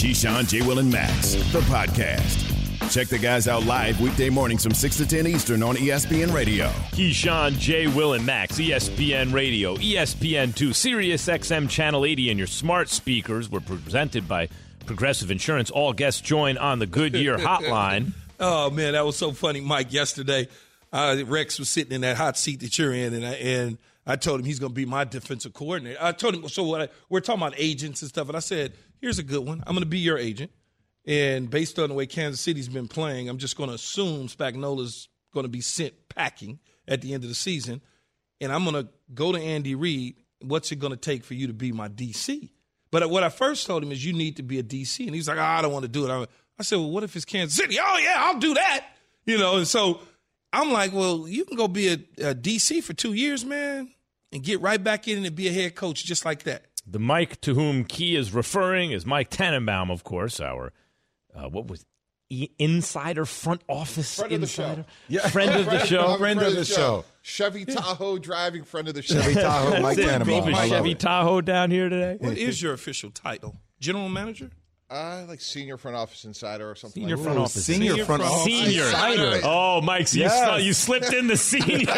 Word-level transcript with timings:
Keyshawn, 0.00 0.48
J. 0.48 0.62
Will, 0.62 0.78
and 0.78 0.90
Max, 0.90 1.34
the 1.52 1.60
podcast. 1.60 2.90
Check 2.90 3.08
the 3.08 3.18
guys 3.18 3.46
out 3.46 3.66
live 3.66 4.00
weekday 4.00 4.30
mornings 4.30 4.62
from 4.62 4.72
6 4.72 4.96
to 4.96 5.06
10 5.06 5.26
Eastern 5.26 5.62
on 5.62 5.76
ESPN 5.76 6.32
Radio. 6.32 6.68
Keyshawn, 6.92 7.58
J. 7.58 7.86
Will, 7.86 8.14
and 8.14 8.24
Max, 8.24 8.58
ESPN 8.58 9.30
Radio, 9.34 9.76
ESPN2, 9.76 10.74
Sirius 10.74 11.26
XM 11.26 11.68
Channel 11.68 12.06
80, 12.06 12.30
and 12.30 12.38
your 12.38 12.46
smart 12.46 12.88
speakers 12.88 13.50
were 13.50 13.60
presented 13.60 14.26
by 14.26 14.48
Progressive 14.86 15.30
Insurance. 15.30 15.70
All 15.70 15.92
guests 15.92 16.22
join 16.22 16.56
on 16.56 16.78
the 16.78 16.86
Goodyear 16.86 17.36
hotline. 17.36 18.12
oh, 18.40 18.70
man, 18.70 18.94
that 18.94 19.04
was 19.04 19.18
so 19.18 19.32
funny, 19.32 19.60
Mike. 19.60 19.92
Yesterday, 19.92 20.48
uh, 20.94 21.18
Rex 21.26 21.58
was 21.58 21.68
sitting 21.68 21.92
in 21.92 22.00
that 22.00 22.16
hot 22.16 22.38
seat 22.38 22.60
that 22.60 22.78
you're 22.78 22.94
in, 22.94 23.12
and 23.12 23.26
I, 23.26 23.32
and 23.34 23.78
I 24.06 24.16
told 24.16 24.40
him 24.40 24.46
he's 24.46 24.60
going 24.60 24.72
to 24.72 24.74
be 24.74 24.86
my 24.86 25.04
defensive 25.04 25.52
coordinator. 25.52 25.98
I 26.00 26.12
told 26.12 26.36
him, 26.36 26.48
so 26.48 26.64
what 26.64 26.80
I, 26.80 26.88
we're 27.10 27.20
talking 27.20 27.42
about 27.42 27.54
agents 27.58 28.00
and 28.00 28.08
stuff, 28.08 28.28
and 28.28 28.36
I 28.38 28.40
said, 28.40 28.72
here's 29.00 29.18
a 29.18 29.22
good 29.22 29.46
one. 29.46 29.62
I'm 29.66 29.74
going 29.74 29.82
to 29.82 29.86
be 29.86 29.98
your 29.98 30.18
agent. 30.18 30.50
And 31.06 31.48
based 31.48 31.78
on 31.78 31.88
the 31.88 31.94
way 31.94 32.06
Kansas 32.06 32.40
City's 32.40 32.68
been 32.68 32.88
playing, 32.88 33.28
I'm 33.28 33.38
just 33.38 33.56
going 33.56 33.68
to 33.68 33.74
assume 33.74 34.28
Spagnuolo's 34.28 35.08
going 35.32 35.44
to 35.44 35.50
be 35.50 35.60
sent 35.60 35.94
packing 36.08 36.58
at 36.86 37.00
the 37.00 37.14
end 37.14 37.24
of 37.24 37.28
the 37.28 37.34
season. 37.34 37.80
And 38.40 38.52
I'm 38.52 38.64
going 38.64 38.84
to 38.84 38.90
go 39.14 39.32
to 39.32 39.40
Andy 39.40 39.74
Reid. 39.74 40.16
What's 40.42 40.72
it 40.72 40.76
going 40.76 40.92
to 40.92 40.96
take 40.96 41.24
for 41.24 41.34
you 41.34 41.46
to 41.46 41.52
be 41.52 41.72
my 41.72 41.88
DC? 41.88 42.50
But 42.90 43.08
what 43.08 43.22
I 43.22 43.28
first 43.28 43.66
told 43.66 43.82
him 43.82 43.92
is 43.92 44.04
you 44.04 44.12
need 44.12 44.36
to 44.36 44.42
be 44.42 44.58
a 44.58 44.62
DC. 44.62 45.06
And 45.06 45.14
he's 45.14 45.28
like, 45.28 45.38
oh, 45.38 45.42
I 45.42 45.62
don't 45.62 45.72
want 45.72 45.84
to 45.84 45.88
do 45.88 46.06
it. 46.06 46.10
I, 46.10 46.26
I 46.58 46.62
said, 46.62 46.76
well, 46.76 46.90
what 46.90 47.04
if 47.04 47.16
it's 47.16 47.24
Kansas 47.24 47.56
City? 47.56 47.78
Oh, 47.80 47.98
yeah, 47.98 48.16
I'll 48.18 48.38
do 48.38 48.54
that. 48.54 48.86
You 49.24 49.38
know, 49.38 49.58
and 49.58 49.66
so 49.66 50.00
I'm 50.52 50.72
like, 50.72 50.92
well, 50.92 51.28
you 51.28 51.44
can 51.44 51.56
go 51.56 51.68
be 51.68 51.88
a, 51.88 51.94
a 52.30 52.34
DC 52.34 52.82
for 52.82 52.92
two 52.92 53.12
years, 53.12 53.44
man, 53.44 53.90
and 54.32 54.42
get 54.42 54.60
right 54.60 54.82
back 54.82 55.06
in 55.06 55.24
and 55.24 55.36
be 55.36 55.48
a 55.48 55.52
head 55.52 55.74
coach 55.74 56.04
just 56.04 56.24
like 56.24 56.44
that. 56.44 56.69
The 56.86 56.98
Mike 56.98 57.40
to 57.42 57.54
whom 57.54 57.84
Key 57.84 58.16
is 58.16 58.32
referring 58.32 58.92
is 58.92 59.04
Mike 59.06 59.30
Tannenbaum, 59.30 59.90
of 59.90 60.04
course, 60.04 60.40
our 60.40 60.72
uh, 61.34 61.48
what 61.48 61.68
was 61.68 61.84
e- 62.30 62.48
insider 62.58 63.24
front 63.24 63.62
office 63.68 64.16
friend 64.16 64.32
insider, 64.32 64.86
yeah. 65.08 65.28
friend 65.28 65.50
of 65.60 65.66
the 65.66 65.84
show, 65.84 66.16
friend 66.16 66.40
of 66.40 66.54
the 66.54 66.64
show. 66.64 67.04
Chevy 67.22 67.64
Tahoe 67.64 68.18
driving 68.18 68.64
friend 68.64 68.88
of 68.88 68.94
the 68.94 69.02
show. 69.02 69.20
Chevy 69.20 69.34
Tahoe, 69.34 69.80
Mike 69.80 69.98
Tannenbaum. 69.98 70.68
Chevy 70.68 70.94
Tahoe 70.94 71.40
down 71.40 71.70
here 71.70 71.88
today. 71.88 72.16
What 72.18 72.38
is 72.38 72.62
your 72.62 72.72
official 72.72 73.10
title? 73.10 73.56
General 73.78 74.08
manager? 74.08 74.50
Uh, 74.90 75.24
like 75.28 75.40
senior 75.40 75.76
front 75.76 75.96
office 75.96 76.24
insider 76.24 76.68
or 76.68 76.74
something. 76.74 77.02
Senior 77.02 77.16
like 77.16 77.24
front 77.24 77.38
that. 77.38 77.42
office. 77.44 77.64
Senior, 77.64 77.90
Senior 77.90 78.04
front 78.06 78.22
front 78.22 78.34
office. 78.34 78.52
Senior. 78.52 78.84
Insider. 78.86 79.40
Oh, 79.44 79.80
Mike, 79.80 80.08
so 80.08 80.18
Yes. 80.18 80.32
you, 80.34 80.72
sl- 80.72 80.94
you 80.94 80.98
slipped 81.00 81.12
in 81.14 81.26
the 81.28 81.36
senior. 81.36 81.86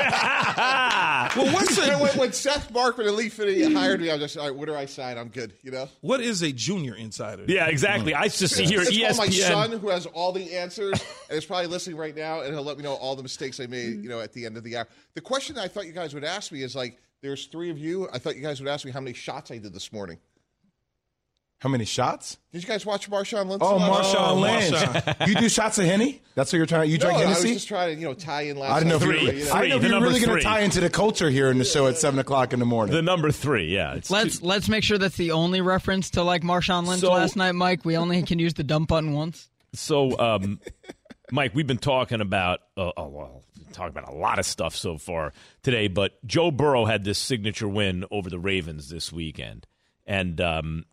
Well, 1.36 1.52
what's 1.54 1.78
a, 1.78 1.96
when, 1.98 2.18
when 2.18 2.32
Seth 2.32 2.72
Markman 2.72 3.06
and 3.06 3.16
Lee 3.16 3.28
Fitting 3.28 3.72
hired 3.74 4.00
me, 4.00 4.10
I 4.10 4.14
was 4.14 4.22
just 4.22 4.36
all 4.36 4.46
right. 4.48 4.54
What 4.54 4.66
do 4.66 4.74
I 4.74 4.84
sign? 4.86 5.16
I'm 5.16 5.28
good. 5.28 5.52
You 5.62 5.70
know. 5.70 5.88
what 6.00 6.20
is 6.20 6.42
a 6.42 6.52
junior 6.52 6.94
insider? 6.94 7.44
yeah, 7.48 7.66
exactly. 7.68 8.14
I 8.14 8.28
just 8.28 8.54
see 8.54 8.64
here 8.64 8.80
at 8.82 8.88
It's 8.88 9.16
called 9.16 9.30
my 9.30 9.34
son 9.34 9.72
who 9.78 9.88
has 9.88 10.06
all 10.06 10.32
the 10.32 10.54
answers 10.54 11.02
and 11.30 11.38
is 11.38 11.44
probably 11.46 11.68
listening 11.68 11.96
right 11.96 12.14
now, 12.14 12.40
and 12.42 12.52
he'll 12.52 12.62
let 12.64 12.76
me 12.76 12.82
know 12.82 12.94
all 12.94 13.16
the 13.16 13.22
mistakes 13.22 13.60
I 13.60 13.66
made. 13.66 14.02
You 14.02 14.08
know, 14.10 14.20
at 14.20 14.32
the 14.32 14.44
end 14.44 14.56
of 14.56 14.64
the 14.64 14.76
hour. 14.76 14.88
The 15.14 15.20
question 15.20 15.58
I 15.58 15.68
thought 15.68 15.86
you 15.86 15.92
guys 15.92 16.12
would 16.12 16.24
ask 16.24 16.52
me 16.52 16.62
is 16.62 16.74
like, 16.76 16.98
there's 17.22 17.46
three 17.46 17.70
of 17.70 17.78
you. 17.78 18.08
I 18.12 18.18
thought 18.18 18.36
you 18.36 18.42
guys 18.42 18.60
would 18.60 18.68
ask 18.68 18.84
me 18.84 18.90
how 18.90 19.00
many 19.00 19.14
shots 19.14 19.50
I 19.50 19.58
did 19.58 19.72
this 19.72 19.92
morning. 19.92 20.18
How 21.62 21.68
many 21.68 21.84
shots? 21.84 22.38
Did 22.52 22.60
you 22.64 22.68
guys 22.68 22.84
watch 22.84 23.08
Marshawn 23.08 23.46
Lynch? 23.46 23.62
Oh, 23.64 23.76
last 23.76 24.12
Marshawn 24.16 24.28
Oh, 24.30 24.34
Lynch. 24.34 24.74
Marshawn. 24.74 25.28
you 25.28 25.34
do 25.36 25.48
shots 25.48 25.78
of 25.78 25.84
Henny? 25.84 26.20
That's 26.34 26.52
what 26.52 26.56
you're 26.56 26.66
trying 26.66 26.82
to. 26.82 26.88
You 26.88 26.98
No, 26.98 27.04
drink 27.04 27.18
I 27.20 27.28
was 27.28 27.42
just 27.44 27.68
trying 27.68 27.94
to, 27.94 28.00
you 28.00 28.08
know, 28.08 28.14
tie 28.14 28.42
in 28.42 28.56
last 28.58 28.72
I 28.72 28.78
didn't 28.80 28.88
know 28.88 28.96
if 28.96 29.02
you 29.02 29.08
were, 29.08 29.14
Three, 29.14 29.38
you 29.42 29.44
know. 29.44 29.52
I 29.52 29.60
didn't 29.62 29.70
know 29.70 29.76
if 29.76 29.82
the 29.82 29.88
you 29.88 29.94
were 29.94 30.00
really 30.00 30.20
going 30.26 30.36
to 30.38 30.42
tie 30.42 30.60
into 30.62 30.80
the 30.80 30.90
culture 30.90 31.30
here 31.30 31.48
in 31.52 31.58
the 31.58 31.64
show 31.64 31.86
at 31.86 31.98
seven 31.98 32.18
o'clock 32.18 32.52
in 32.52 32.58
the 32.58 32.66
morning. 32.66 32.92
The 32.92 33.00
number 33.00 33.30
three, 33.30 33.66
yeah. 33.72 33.94
It's 33.94 34.10
Let's 34.10 34.40
two- 34.40 34.46
let's 34.46 34.68
make 34.68 34.82
sure 34.82 34.98
that's 34.98 35.16
the 35.16 35.30
only 35.30 35.60
reference 35.60 36.10
to 36.10 36.24
like 36.24 36.42
Marshawn 36.42 36.84
Lynch 36.88 37.02
So- 37.02 37.12
last 37.12 37.36
night, 37.36 37.52
Mike. 37.52 37.84
We 37.84 37.96
only 37.96 38.20
can 38.24 38.40
use 38.40 38.54
the 38.54 38.64
dump 38.64 38.88
button 38.88 39.12
once. 39.12 39.48
So, 39.72 40.18
um, 40.18 40.58
Mike, 41.30 41.54
we've 41.54 41.68
been 41.68 41.78
talking 41.78 42.20
about 42.20 42.58
uh, 42.76 42.90
oh, 42.96 43.06
well, 43.08 43.44
talking 43.72 43.96
about 43.96 44.12
a 44.12 44.16
lot 44.16 44.40
of 44.40 44.46
stuff 44.46 44.74
so 44.74 44.98
far 44.98 45.32
today, 45.62 45.86
but 45.86 46.12
Joe 46.26 46.50
Burrow 46.50 46.86
had 46.86 47.04
this 47.04 47.20
signature 47.20 47.68
win 47.68 48.04
over 48.10 48.28
the 48.28 48.40
Ravens 48.40 48.88
this 48.90 49.12
weekend, 49.12 49.66
and 50.06 50.40
um, 50.40 50.84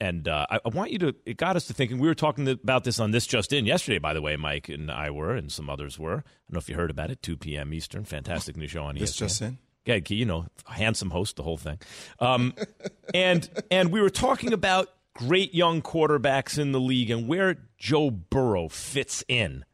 and 0.00 0.28
uh, 0.28 0.46
I, 0.50 0.60
I 0.64 0.68
want 0.68 0.90
you 0.90 0.98
to. 0.98 1.14
It 1.24 1.36
got 1.36 1.56
us 1.56 1.66
to 1.66 1.72
thinking. 1.74 1.98
We 1.98 2.08
were 2.08 2.14
talking 2.14 2.46
about 2.48 2.84
this 2.84 3.00
on 3.00 3.10
this 3.10 3.26
just 3.26 3.52
in 3.52 3.66
yesterday, 3.66 3.98
by 3.98 4.12
the 4.14 4.20
way. 4.22 4.36
Mike 4.36 4.68
and 4.68 4.90
I 4.90 5.10
were, 5.10 5.34
and 5.34 5.50
some 5.50 5.70
others 5.70 5.98
were. 5.98 6.18
I 6.18 6.20
don't 6.20 6.52
know 6.52 6.58
if 6.58 6.68
you 6.68 6.74
heard 6.74 6.90
about 6.90 7.10
it. 7.10 7.22
Two 7.22 7.36
p.m. 7.36 7.72
Eastern. 7.72 8.04
Fantastic 8.04 8.56
new 8.56 8.66
show 8.68 8.84
on 8.84 8.96
This 8.96 9.12
ESPN. 9.14 9.18
just 9.18 9.42
in. 9.42 9.58
Yeah, 9.84 9.98
you 10.08 10.24
know, 10.24 10.46
handsome 10.66 11.10
host, 11.10 11.36
the 11.36 11.44
whole 11.44 11.56
thing. 11.56 11.78
Um, 12.18 12.54
and 13.14 13.48
and 13.70 13.90
we 13.92 14.00
were 14.00 14.10
talking 14.10 14.52
about 14.52 14.88
great 15.14 15.54
young 15.54 15.80
quarterbacks 15.80 16.58
in 16.58 16.72
the 16.72 16.80
league 16.80 17.10
and 17.10 17.26
where 17.26 17.56
Joe 17.78 18.10
Burrow 18.10 18.68
fits 18.68 19.24
in. 19.28 19.64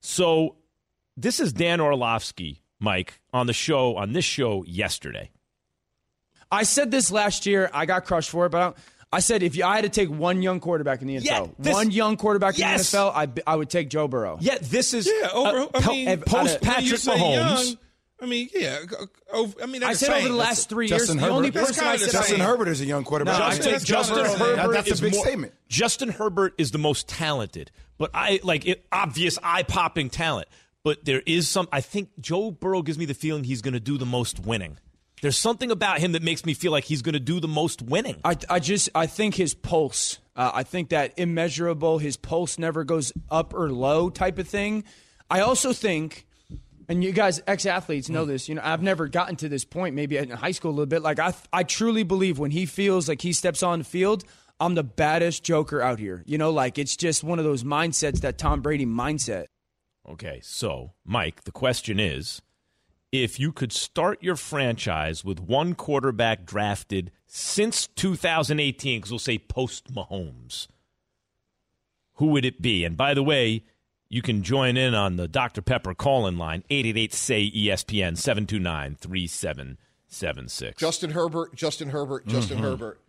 So 0.00 0.56
this 1.16 1.38
is 1.38 1.52
Dan 1.52 1.80
Orlovsky, 1.80 2.62
Mike, 2.80 3.20
on 3.32 3.46
the 3.46 3.52
show 3.52 3.96
on 3.96 4.12
this 4.12 4.24
show 4.24 4.64
yesterday. 4.64 5.30
I 6.50 6.62
said 6.62 6.90
this 6.90 7.10
last 7.10 7.44
year. 7.46 7.70
I 7.74 7.84
got 7.86 8.06
crushed 8.06 8.30
for 8.30 8.46
it, 8.46 8.50
but 8.50 8.76
I, 8.76 8.80
I 9.12 9.20
said 9.20 9.42
if 9.42 9.56
you, 9.56 9.64
I 9.64 9.76
had 9.76 9.84
to 9.84 9.88
take 9.88 10.10
one 10.10 10.42
young 10.42 10.60
quarterback 10.60 11.00
in 11.00 11.08
the 11.08 11.16
NFL, 11.16 11.24
Yeah, 11.24 11.46
this- 11.58 11.72
one 11.74 11.90
young 11.90 12.16
quarterback 12.16 12.58
Yes. 12.58 12.92
in 12.92 12.98
the 13.00 13.04
NFL, 13.06 13.12
I, 13.46 13.52
I 13.52 13.56
would 13.56 13.70
take 13.70 13.88
Joe 13.88 14.06
Burrow. 14.08 14.36
Yeah, 14.40 14.58
this 14.60 14.92
is 14.92 15.06
Yeah, 15.08 15.28
over. 15.32 15.58
uh, 15.60 15.66
I 15.74 15.80
po- 15.80 15.90
mean, 15.92 16.08
uh, 16.08 16.16
post 16.18 16.32
when 16.34 16.52
you 16.52 16.58
Patrick 16.60 17.00
say 17.00 17.12
Mahomes. 17.16 17.64
young, 17.66 17.78
I 18.20 18.26
mean, 18.26 18.48
yeah. 18.54 18.80
Over, 19.32 19.62
I 19.62 19.66
mean, 19.66 19.82
I 19.84 19.92
said 19.94 20.08
the 20.08 20.14
over 20.16 20.22
the 20.24 20.28
same. 20.30 20.36
last 20.36 20.68
three 20.68 20.88
Justin 20.88 21.16
years, 21.16 21.22
Herbert. 21.22 21.30
the 21.30 21.36
only 21.36 21.50
That's 21.50 21.66
person 21.68 21.84
kinda 21.84 21.94
I 21.94 21.96
said. 21.98 22.12
Justin 22.12 22.40
I, 22.40 22.44
Herbert 22.44 22.68
is 22.68 22.80
a 22.80 22.84
young 22.84 23.04
quarterback. 23.04 23.38
No, 23.38 23.44
I 23.44 23.48
I 23.48 23.52
take 23.52 23.62
take 23.78 23.84
Justin 23.84 24.16
Herbert. 24.24 24.58
Herbert 24.58 24.72
that's 24.72 24.90
is 24.90 24.98
a 24.98 25.02
big 25.04 25.12
more- 25.14 25.24
statement. 25.24 25.52
Justin 25.68 26.08
Herbert 26.10 26.54
is 26.58 26.72
the 26.72 26.78
most 26.78 27.08
talented, 27.08 27.70
but 27.96 28.10
I 28.12 28.40
like 28.42 28.66
it, 28.66 28.84
obvious 28.92 29.38
eye 29.42 29.62
popping 29.62 30.10
talent. 30.10 30.48
But 30.84 31.04
there 31.04 31.22
is 31.26 31.48
some. 31.48 31.68
I 31.72 31.80
think 31.80 32.10
Joe 32.20 32.50
Burrow 32.50 32.82
gives 32.82 32.98
me 32.98 33.04
the 33.04 33.14
feeling 33.14 33.44
he's 33.44 33.62
going 33.62 33.74
to 33.74 33.80
do 33.80 33.96
the 33.98 34.06
most 34.06 34.40
winning. 34.40 34.78
There's 35.20 35.38
something 35.38 35.70
about 35.70 35.98
him 35.98 36.12
that 36.12 36.22
makes 36.22 36.44
me 36.44 36.54
feel 36.54 36.72
like 36.72 36.84
he's 36.84 37.02
going 37.02 37.14
to 37.14 37.20
do 37.20 37.40
the 37.40 37.48
most 37.48 37.82
winning. 37.82 38.20
I, 38.24 38.36
I 38.48 38.60
just 38.60 38.88
I 38.94 39.06
think 39.06 39.34
his 39.34 39.54
pulse. 39.54 40.18
Uh, 40.36 40.52
I 40.54 40.62
think 40.62 40.90
that 40.90 41.14
immeasurable. 41.16 41.98
His 41.98 42.16
pulse 42.16 42.58
never 42.58 42.84
goes 42.84 43.12
up 43.30 43.54
or 43.54 43.70
low 43.70 44.10
type 44.10 44.38
of 44.38 44.48
thing. 44.48 44.84
I 45.30 45.40
also 45.40 45.72
think, 45.72 46.26
and 46.88 47.02
you 47.02 47.12
guys 47.12 47.42
ex 47.46 47.66
athletes 47.66 48.08
know 48.08 48.24
this. 48.24 48.48
You 48.48 48.54
know, 48.54 48.62
I've 48.64 48.82
never 48.82 49.08
gotten 49.08 49.36
to 49.36 49.48
this 49.48 49.64
point. 49.64 49.94
Maybe 49.94 50.16
in 50.16 50.30
high 50.30 50.52
school 50.52 50.70
a 50.70 50.72
little 50.72 50.86
bit. 50.86 51.02
Like 51.02 51.18
I 51.18 51.34
I 51.52 51.64
truly 51.64 52.04
believe 52.04 52.38
when 52.38 52.50
he 52.50 52.66
feels 52.66 53.08
like 53.08 53.20
he 53.20 53.32
steps 53.32 53.62
on 53.62 53.80
the 53.80 53.84
field. 53.84 54.24
I'm 54.60 54.74
the 54.74 54.84
baddest 54.84 55.44
joker 55.44 55.80
out 55.80 55.98
here. 55.98 56.24
You 56.26 56.38
know, 56.38 56.50
like 56.50 56.78
it's 56.78 56.96
just 56.96 57.22
one 57.22 57.38
of 57.38 57.44
those 57.44 57.64
mindsets 57.64 58.20
that 58.20 58.38
Tom 58.38 58.60
Brady 58.60 58.86
mindset. 58.86 59.46
Okay, 60.08 60.40
so 60.42 60.92
Mike, 61.04 61.44
the 61.44 61.52
question 61.52 62.00
is 62.00 62.40
if 63.12 63.40
you 63.40 63.52
could 63.52 63.72
start 63.72 64.22
your 64.22 64.36
franchise 64.36 65.24
with 65.24 65.40
one 65.40 65.74
quarterback 65.74 66.44
drafted 66.44 67.10
since 67.26 67.86
2018, 67.88 68.98
because 69.00 69.10
we'll 69.10 69.18
say 69.18 69.38
post 69.38 69.92
Mahomes, 69.92 70.68
who 72.14 72.26
would 72.28 72.44
it 72.44 72.60
be? 72.60 72.84
And 72.84 72.96
by 72.96 73.14
the 73.14 73.22
way, 73.22 73.64
you 74.08 74.22
can 74.22 74.42
join 74.42 74.76
in 74.76 74.94
on 74.94 75.16
the 75.16 75.28
Dr. 75.28 75.62
Pepper 75.62 75.94
call 75.94 76.26
in 76.26 76.36
line 76.38 76.64
888 76.70 77.12
say 77.14 77.50
ESPN 77.50 78.16
729 78.16 78.96
3776. 79.00 80.80
Justin 80.80 81.10
Herbert, 81.10 81.54
Justin 81.54 81.90
Herbert, 81.90 82.26
Justin 82.26 82.58
Mm-hmm. 82.58 82.66
Herbert. 82.66 83.00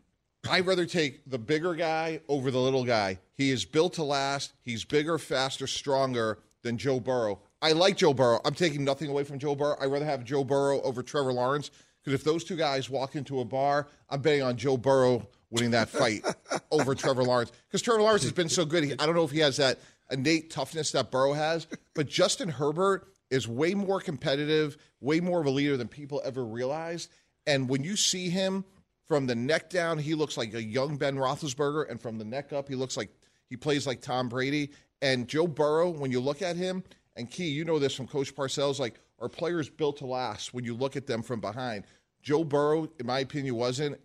I'd 0.49 0.66
rather 0.66 0.85
take 0.85 1.29
the 1.29 1.37
bigger 1.39 1.73
guy 1.75 2.21
over 2.29 2.49
the 2.51 2.59
little 2.59 2.85
guy. 2.85 3.19
He 3.35 3.49
is 3.51 3.66
built 3.66 3.93
to 3.93 4.03
last. 4.03 4.53
He's 4.63 4.85
bigger, 4.85 5.17
faster, 5.17 5.67
stronger 5.67 6.39
than 6.61 6.77
Joe 6.77 6.99
Burrow. 7.01 7.39
I 7.62 7.74
like 7.74 7.97
Joe 7.97 8.14
Burrow. 8.14 8.40
I'm 8.46 8.53
taking 8.53 8.84
nothing 8.84 9.09
away 9.09 9.24
from 9.24 9.40
Joe 9.40 9.56
Burrow. 9.56 9.75
I'd 9.80 9.88
rather 9.88 10.06
have 10.06 10.24
Joe 10.24 10.44
Burrow 10.44 10.81
over 10.81 11.03
Trevor 11.03 11.34
Lawrence 11.34 11.72
because 12.03 12.14
if 12.14 12.24
those 12.24 12.44
two 12.44 12.56
guys 12.56 12.90
walk 12.90 13.16
into 13.16 13.40
a 13.42 13.46
bar, 13.46 13.88
I'm 14.09 14.22
betting 14.22 14.42
on 14.42 14.58
Joe 14.58 14.78
Burrow 14.78 15.28
winning 15.50 15.72
that 15.72 15.90
fight 15.90 16.24
over 16.72 16.96
Trevor 16.96 17.24
Lawrence 17.24 17.52
because 17.68 17.81
Trevor 17.81 18.02
Lawrence 18.02 18.24
has 18.24 18.31
been 18.31 18.50
so 18.50 18.66
good. 18.66 18.84
He, 18.84 18.94
I 18.94 19.06
don't 19.06 19.16
know 19.16 19.23
if 19.26 19.32
he 19.32 19.40
has 19.40 19.58
that 19.58 19.79
innate 20.09 20.50
toughness 20.50 20.91
that 20.91 21.11
Burrow 21.11 21.34
has, 21.34 21.67
but 21.94 22.08
Justin 22.08 22.50
Herbert 22.50 23.08
is 23.29 23.47
way 23.47 23.73
more 23.73 24.00
competitive, 24.00 24.78
way 25.02 25.20
more 25.20 25.40
of 25.40 25.46
a 25.46 25.52
leader 25.52 25.78
than 25.78 25.88
people 25.88 26.22
ever 26.23 26.46
realized. 26.46 27.12
And 27.46 27.70
when 27.70 27.84
you 27.84 27.96
see 27.96 28.29
him 28.29 28.64
from 29.05 29.28
the 29.28 29.35
neck 29.35 29.70
down, 29.70 29.97
he 29.97 30.16
looks 30.16 30.38
like 30.38 30.53
a 30.53 30.64
young 30.64 30.97
Ben 30.97 31.16
Roethlisberger, 31.16 31.90
and 31.90 32.02
from 32.02 32.17
the 32.17 32.26
neck 32.26 32.53
up, 32.53 32.67
he 32.70 32.76
looks 32.76 32.96
like 32.96 33.09
he 33.50 33.58
plays 33.58 33.85
like 33.85 34.02
Tom 34.02 34.29
Brady. 34.29 34.72
And 35.02 35.28
Joe 35.28 35.47
Burrow, 35.47 35.90
when 35.90 36.12
you 36.12 36.20
look 36.20 36.41
at 36.41 36.55
him, 36.55 36.84
and 37.19 37.29
Key, 37.29 37.49
you 37.49 37.66
know 37.66 37.77
this 37.77 37.93
from 37.93 38.07
Coach 38.07 38.35
Parcells, 38.35 38.79
like 38.79 38.99
are 39.19 39.29
players 39.29 39.69
built 39.69 39.97
to 39.97 40.05
last 40.05 40.53
when 40.53 40.63
you 40.63 40.73
look 40.73 40.95
at 40.95 41.05
them 41.05 41.21
from 41.21 41.39
behind. 41.39 41.83
Joe 42.21 42.43
Burrow, 42.43 42.89
in 42.99 43.05
my 43.05 43.19
opinion, 43.19 43.55
wasn't. 43.55 43.99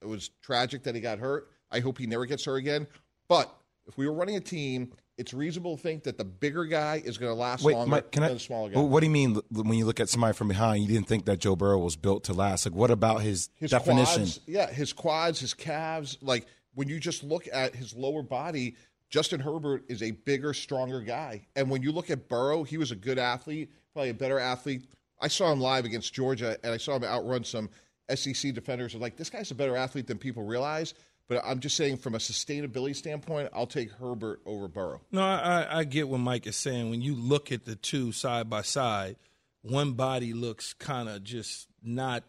It 0.00 0.06
was 0.06 0.30
tragic 0.42 0.84
that 0.84 0.94
he 0.94 1.00
got 1.00 1.18
hurt. 1.18 1.50
I 1.70 1.80
hope 1.80 1.98
he 1.98 2.06
never 2.06 2.26
gets 2.26 2.44
hurt 2.44 2.56
again. 2.56 2.86
But 3.28 3.52
if 3.86 3.98
we 3.98 4.06
were 4.06 4.12
running 4.12 4.36
a 4.36 4.40
team, 4.40 4.92
it's 5.16 5.34
reasonable 5.34 5.76
to 5.76 5.82
think 5.82 6.04
that 6.04 6.16
the 6.16 6.24
bigger 6.24 6.64
guy 6.64 7.02
is 7.04 7.18
going 7.18 7.30
to 7.30 7.34
last 7.34 7.64
Wait, 7.64 7.74
longer 7.74 7.90
Mike, 7.90 8.12
can 8.12 8.22
than 8.22 8.30
I? 8.30 8.34
the 8.34 8.40
smaller 8.40 8.70
guy. 8.70 8.80
What 8.80 9.00
do 9.00 9.06
you 9.06 9.12
mean 9.12 9.40
when 9.50 9.72
you 9.74 9.84
look 9.84 9.98
at 9.98 10.08
somebody 10.08 10.34
from 10.34 10.48
behind? 10.48 10.82
You 10.82 10.88
didn't 10.88 11.08
think 11.08 11.24
that 11.24 11.38
Joe 11.38 11.56
Burrow 11.56 11.78
was 11.78 11.96
built 11.96 12.24
to 12.24 12.32
last. 12.32 12.64
Like, 12.64 12.74
what 12.74 12.90
about 12.90 13.22
his, 13.22 13.50
his 13.56 13.70
definition? 13.70 14.22
quads, 14.22 14.40
yeah, 14.46 14.70
his 14.70 14.92
quads, 14.92 15.40
his 15.40 15.54
calves, 15.54 16.16
like 16.20 16.46
when 16.74 16.88
you 16.88 17.00
just 17.00 17.24
look 17.24 17.48
at 17.52 17.74
his 17.74 17.92
lower 17.94 18.22
body, 18.22 18.76
Justin 19.10 19.40
Herbert 19.40 19.84
is 19.88 20.02
a 20.02 20.10
bigger, 20.10 20.52
stronger 20.52 21.00
guy. 21.00 21.46
And 21.56 21.70
when 21.70 21.82
you 21.82 21.92
look 21.92 22.10
at 22.10 22.28
Burrow, 22.28 22.62
he 22.62 22.76
was 22.76 22.90
a 22.90 22.96
good 22.96 23.18
athlete, 23.18 23.70
probably 23.92 24.10
a 24.10 24.14
better 24.14 24.38
athlete. 24.38 24.82
I 25.20 25.28
saw 25.28 25.50
him 25.50 25.60
live 25.60 25.84
against 25.84 26.12
Georgia, 26.12 26.58
and 26.62 26.72
I 26.72 26.76
saw 26.76 26.96
him 26.96 27.04
outrun 27.04 27.44
some 27.44 27.70
SEC 28.14 28.52
defenders. 28.54 28.94
Are 28.94 28.98
like, 28.98 29.16
this 29.16 29.30
guy's 29.30 29.50
a 29.50 29.54
better 29.54 29.76
athlete 29.76 30.06
than 30.06 30.18
people 30.18 30.42
realize. 30.42 30.94
But 31.26 31.42
I'm 31.44 31.60
just 31.60 31.76
saying, 31.76 31.98
from 31.98 32.14
a 32.14 32.18
sustainability 32.18 32.96
standpoint, 32.96 33.50
I'll 33.52 33.66
take 33.66 33.90
Herbert 33.92 34.40
over 34.46 34.66
Burrow. 34.66 35.02
No, 35.12 35.22
I, 35.22 35.80
I 35.80 35.84
get 35.84 36.08
what 36.08 36.20
Mike 36.20 36.46
is 36.46 36.56
saying. 36.56 36.88
When 36.88 37.02
you 37.02 37.14
look 37.14 37.52
at 37.52 37.66
the 37.66 37.76
two 37.76 38.12
side 38.12 38.48
by 38.48 38.62
side, 38.62 39.16
one 39.60 39.92
body 39.92 40.32
looks 40.32 40.72
kind 40.72 41.08
of 41.08 41.22
just 41.24 41.68
not 41.82 42.24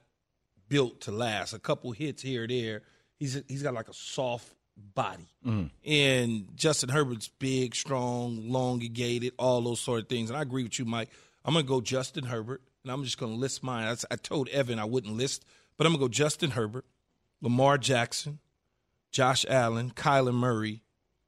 built 0.67 1.01
to 1.01 1.11
last. 1.11 1.53
A 1.53 1.59
couple 1.59 1.91
hits 1.91 2.21
here 2.21 2.43
or 2.43 2.47
there. 2.47 2.81
He's 3.17 3.41
he's 3.47 3.63
got 3.63 3.73
like 3.73 3.89
a 3.89 3.93
soft 3.93 4.53
body. 4.79 5.27
And 5.85 6.47
Justin 6.55 6.89
Herbert's 6.89 7.27
big, 7.27 7.75
strong, 7.75 8.37
elongated, 8.37 9.33
all 9.39 9.61
those 9.61 9.79
sort 9.79 10.01
of 10.01 10.09
things. 10.09 10.29
And 10.29 10.37
I 10.37 10.41
agree 10.41 10.63
with 10.63 10.77
you, 10.77 10.85
Mike. 10.85 11.09
I'm 11.45 11.53
going 11.53 11.65
to 11.65 11.69
go 11.69 11.81
Justin 11.81 12.25
Herbert, 12.25 12.61
and 12.83 12.91
I'm 12.91 13.03
just 13.03 13.17
going 13.17 13.31
to 13.31 13.37
list 13.37 13.63
mine. 13.63 13.87
I, 13.87 13.95
I 14.13 14.15
told 14.17 14.49
Evan 14.49 14.77
I 14.79 14.85
wouldn't 14.85 15.15
list, 15.15 15.45
but 15.77 15.87
I'm 15.87 15.93
going 15.93 16.01
to 16.01 16.05
go 16.05 16.09
Justin 16.09 16.51
Herbert, 16.51 16.85
Lamar 17.41 17.77
Jackson, 17.77 18.39
Josh 19.11 19.45
Allen, 19.49 19.91
Kyler 19.91 20.33
Murray, 20.33 20.83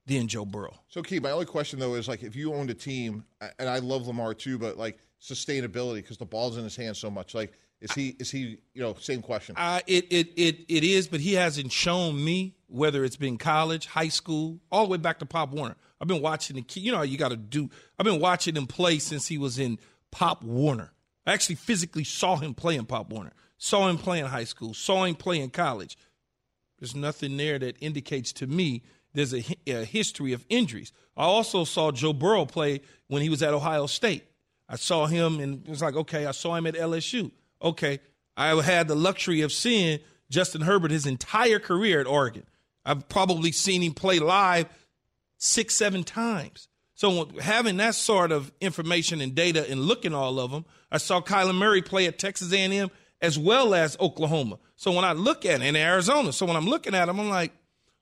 then 0.06 0.28
Joe 0.28 0.46
Burrow. 0.46 0.76
So, 0.90 1.02
Key, 1.02 1.20
my 1.20 1.32
only 1.32 1.46
question 1.46 1.80
though 1.80 1.96
is 1.96 2.08
like, 2.08 2.24
if 2.24 2.36
you 2.36 2.54
owned 2.54 2.70
a 2.70 2.74
team, 2.74 3.24
and 3.58 3.70
I 3.70 3.80
love 3.80 4.08
Lamar 4.08 4.34
too, 4.34 4.58
but 4.58 4.78
like 4.78 5.00
sustainability 5.22 5.96
because 5.96 6.18
the 6.18 6.26
ball's 6.26 6.58
in 6.58 6.64
his 6.64 6.76
hands 6.76 7.00
so 7.00 7.10
much. 7.10 7.34
Like, 7.34 7.54
is 7.80 7.92
he 7.94 8.16
is 8.20 8.30
he 8.30 8.60
you 8.74 8.82
know 8.82 8.96
same 9.00 9.22
question? 9.22 9.56
Uh, 9.58 9.80
it, 9.88 10.06
it 10.12 10.28
it 10.36 10.60
it 10.68 10.84
is, 10.84 11.08
but 11.08 11.20
he 11.20 11.34
hasn't 11.34 11.72
shown 11.72 12.24
me 12.24 12.56
whether 12.72 13.04
it's 13.04 13.18
been 13.18 13.38
college, 13.38 13.86
high 13.86 14.08
school, 14.08 14.60
all 14.72 14.86
the 14.86 14.92
way 14.92 14.98
back 14.98 15.20
to 15.20 15.26
Pop 15.26 15.52
Warner. 15.52 15.76
I've 16.00 16.08
been 16.08 16.22
watching 16.22 16.56
the 16.56 16.62
kid. 16.62 16.82
You 16.82 16.92
know, 16.92 17.02
you 17.02 17.18
got 17.18 17.30
to 17.30 17.38
do. 17.38 17.70
I've 18.00 18.06
been 18.06 18.20
watching 18.20 18.56
him 18.56 18.68
play 18.68 19.00
since 19.00 19.28
he 19.28 19.38
was 19.38 19.60
in 19.60 19.78
Pop 20.10 20.44
Warner. 20.44 20.92
I 21.26 21.34
actually 21.34 21.56
physically 21.56 22.04
saw 22.04 22.38
him 22.38 22.54
play 22.54 22.76
in 22.76 22.86
Pop 22.86 23.10
Warner. 23.12 23.34
Saw 23.58 23.88
him 23.90 23.98
play 23.98 24.20
in 24.20 24.26
high 24.26 24.46
school. 24.46 24.74
Saw 24.74 25.04
him 25.04 25.16
play 25.16 25.40
in 25.40 25.50
college. 25.50 25.98
There's 26.80 26.96
nothing 26.96 27.38
there 27.38 27.60
that 27.60 27.78
indicates 27.80 28.34
to 28.34 28.48
me 28.48 28.82
there's 29.14 29.34
a, 29.34 29.44
a 29.68 29.84
history 29.84 30.34
of 30.34 30.46
injuries. 30.50 30.92
I 31.16 31.24
also 31.24 31.64
saw 31.64 31.92
Joe 31.92 32.14
Burrow 32.14 32.46
play 32.46 32.82
when 33.08 33.22
he 33.22 33.30
was 33.30 33.44
at 33.44 33.54
Ohio 33.54 33.86
State. 33.86 34.24
I 34.68 34.78
saw 34.78 35.06
him 35.06 35.40
and 35.40 35.66
it 35.66 35.70
was 35.70 35.82
like, 35.82 35.96
okay, 35.96 36.26
I 36.26 36.32
saw 36.32 36.56
him 36.56 36.66
at 36.66 36.76
LSU. 36.76 37.32
Okay, 37.62 38.00
I 38.38 38.60
had 38.62 38.88
the 38.88 38.96
luxury 38.96 39.42
of 39.42 39.52
seeing 39.52 40.00
Justin 40.30 40.62
Herbert 40.62 40.92
his 40.92 41.06
entire 41.06 41.60
career 41.60 42.00
at 42.00 42.08
Oregon. 42.08 42.44
I've 42.86 43.08
probably 43.10 43.52
seen 43.52 43.82
him 43.82 43.94
play 43.94 44.20
live 44.20 44.68
six, 45.38 45.76
seven 45.76 46.04
times. 46.04 46.68
So 46.94 47.30
having 47.40 47.78
that 47.78 47.96
sort 47.96 48.32
of 48.32 48.52
information 48.62 49.22
and 49.22 49.34
data 49.34 49.68
and 49.70 49.82
looking 49.82 50.14
all 50.14 50.40
of 50.40 50.52
them, 50.52 50.66
I 50.92 50.98
saw 50.98 51.20
Kyler 51.20 51.56
Murray 51.56 51.82
play 51.82 52.06
at 52.06 52.20
Texas 52.20 52.54
A&M 52.54 52.92
as 53.22 53.40
well 53.40 53.74
as 53.74 53.98
Oklahoma. 54.00 54.60
So 54.76 54.92
when 54.92 55.06
I 55.06 55.14
look 55.14 55.46
at 55.46 55.62
it 55.62 55.66
in 55.66 55.76
Arizona, 55.76 56.32
so 56.32 56.46
when 56.46 56.56
I'm 56.56 56.68
looking 56.68 56.94
at 56.94 57.10
him, 57.10 57.20
I'm 57.20 57.30
like, 57.30 57.54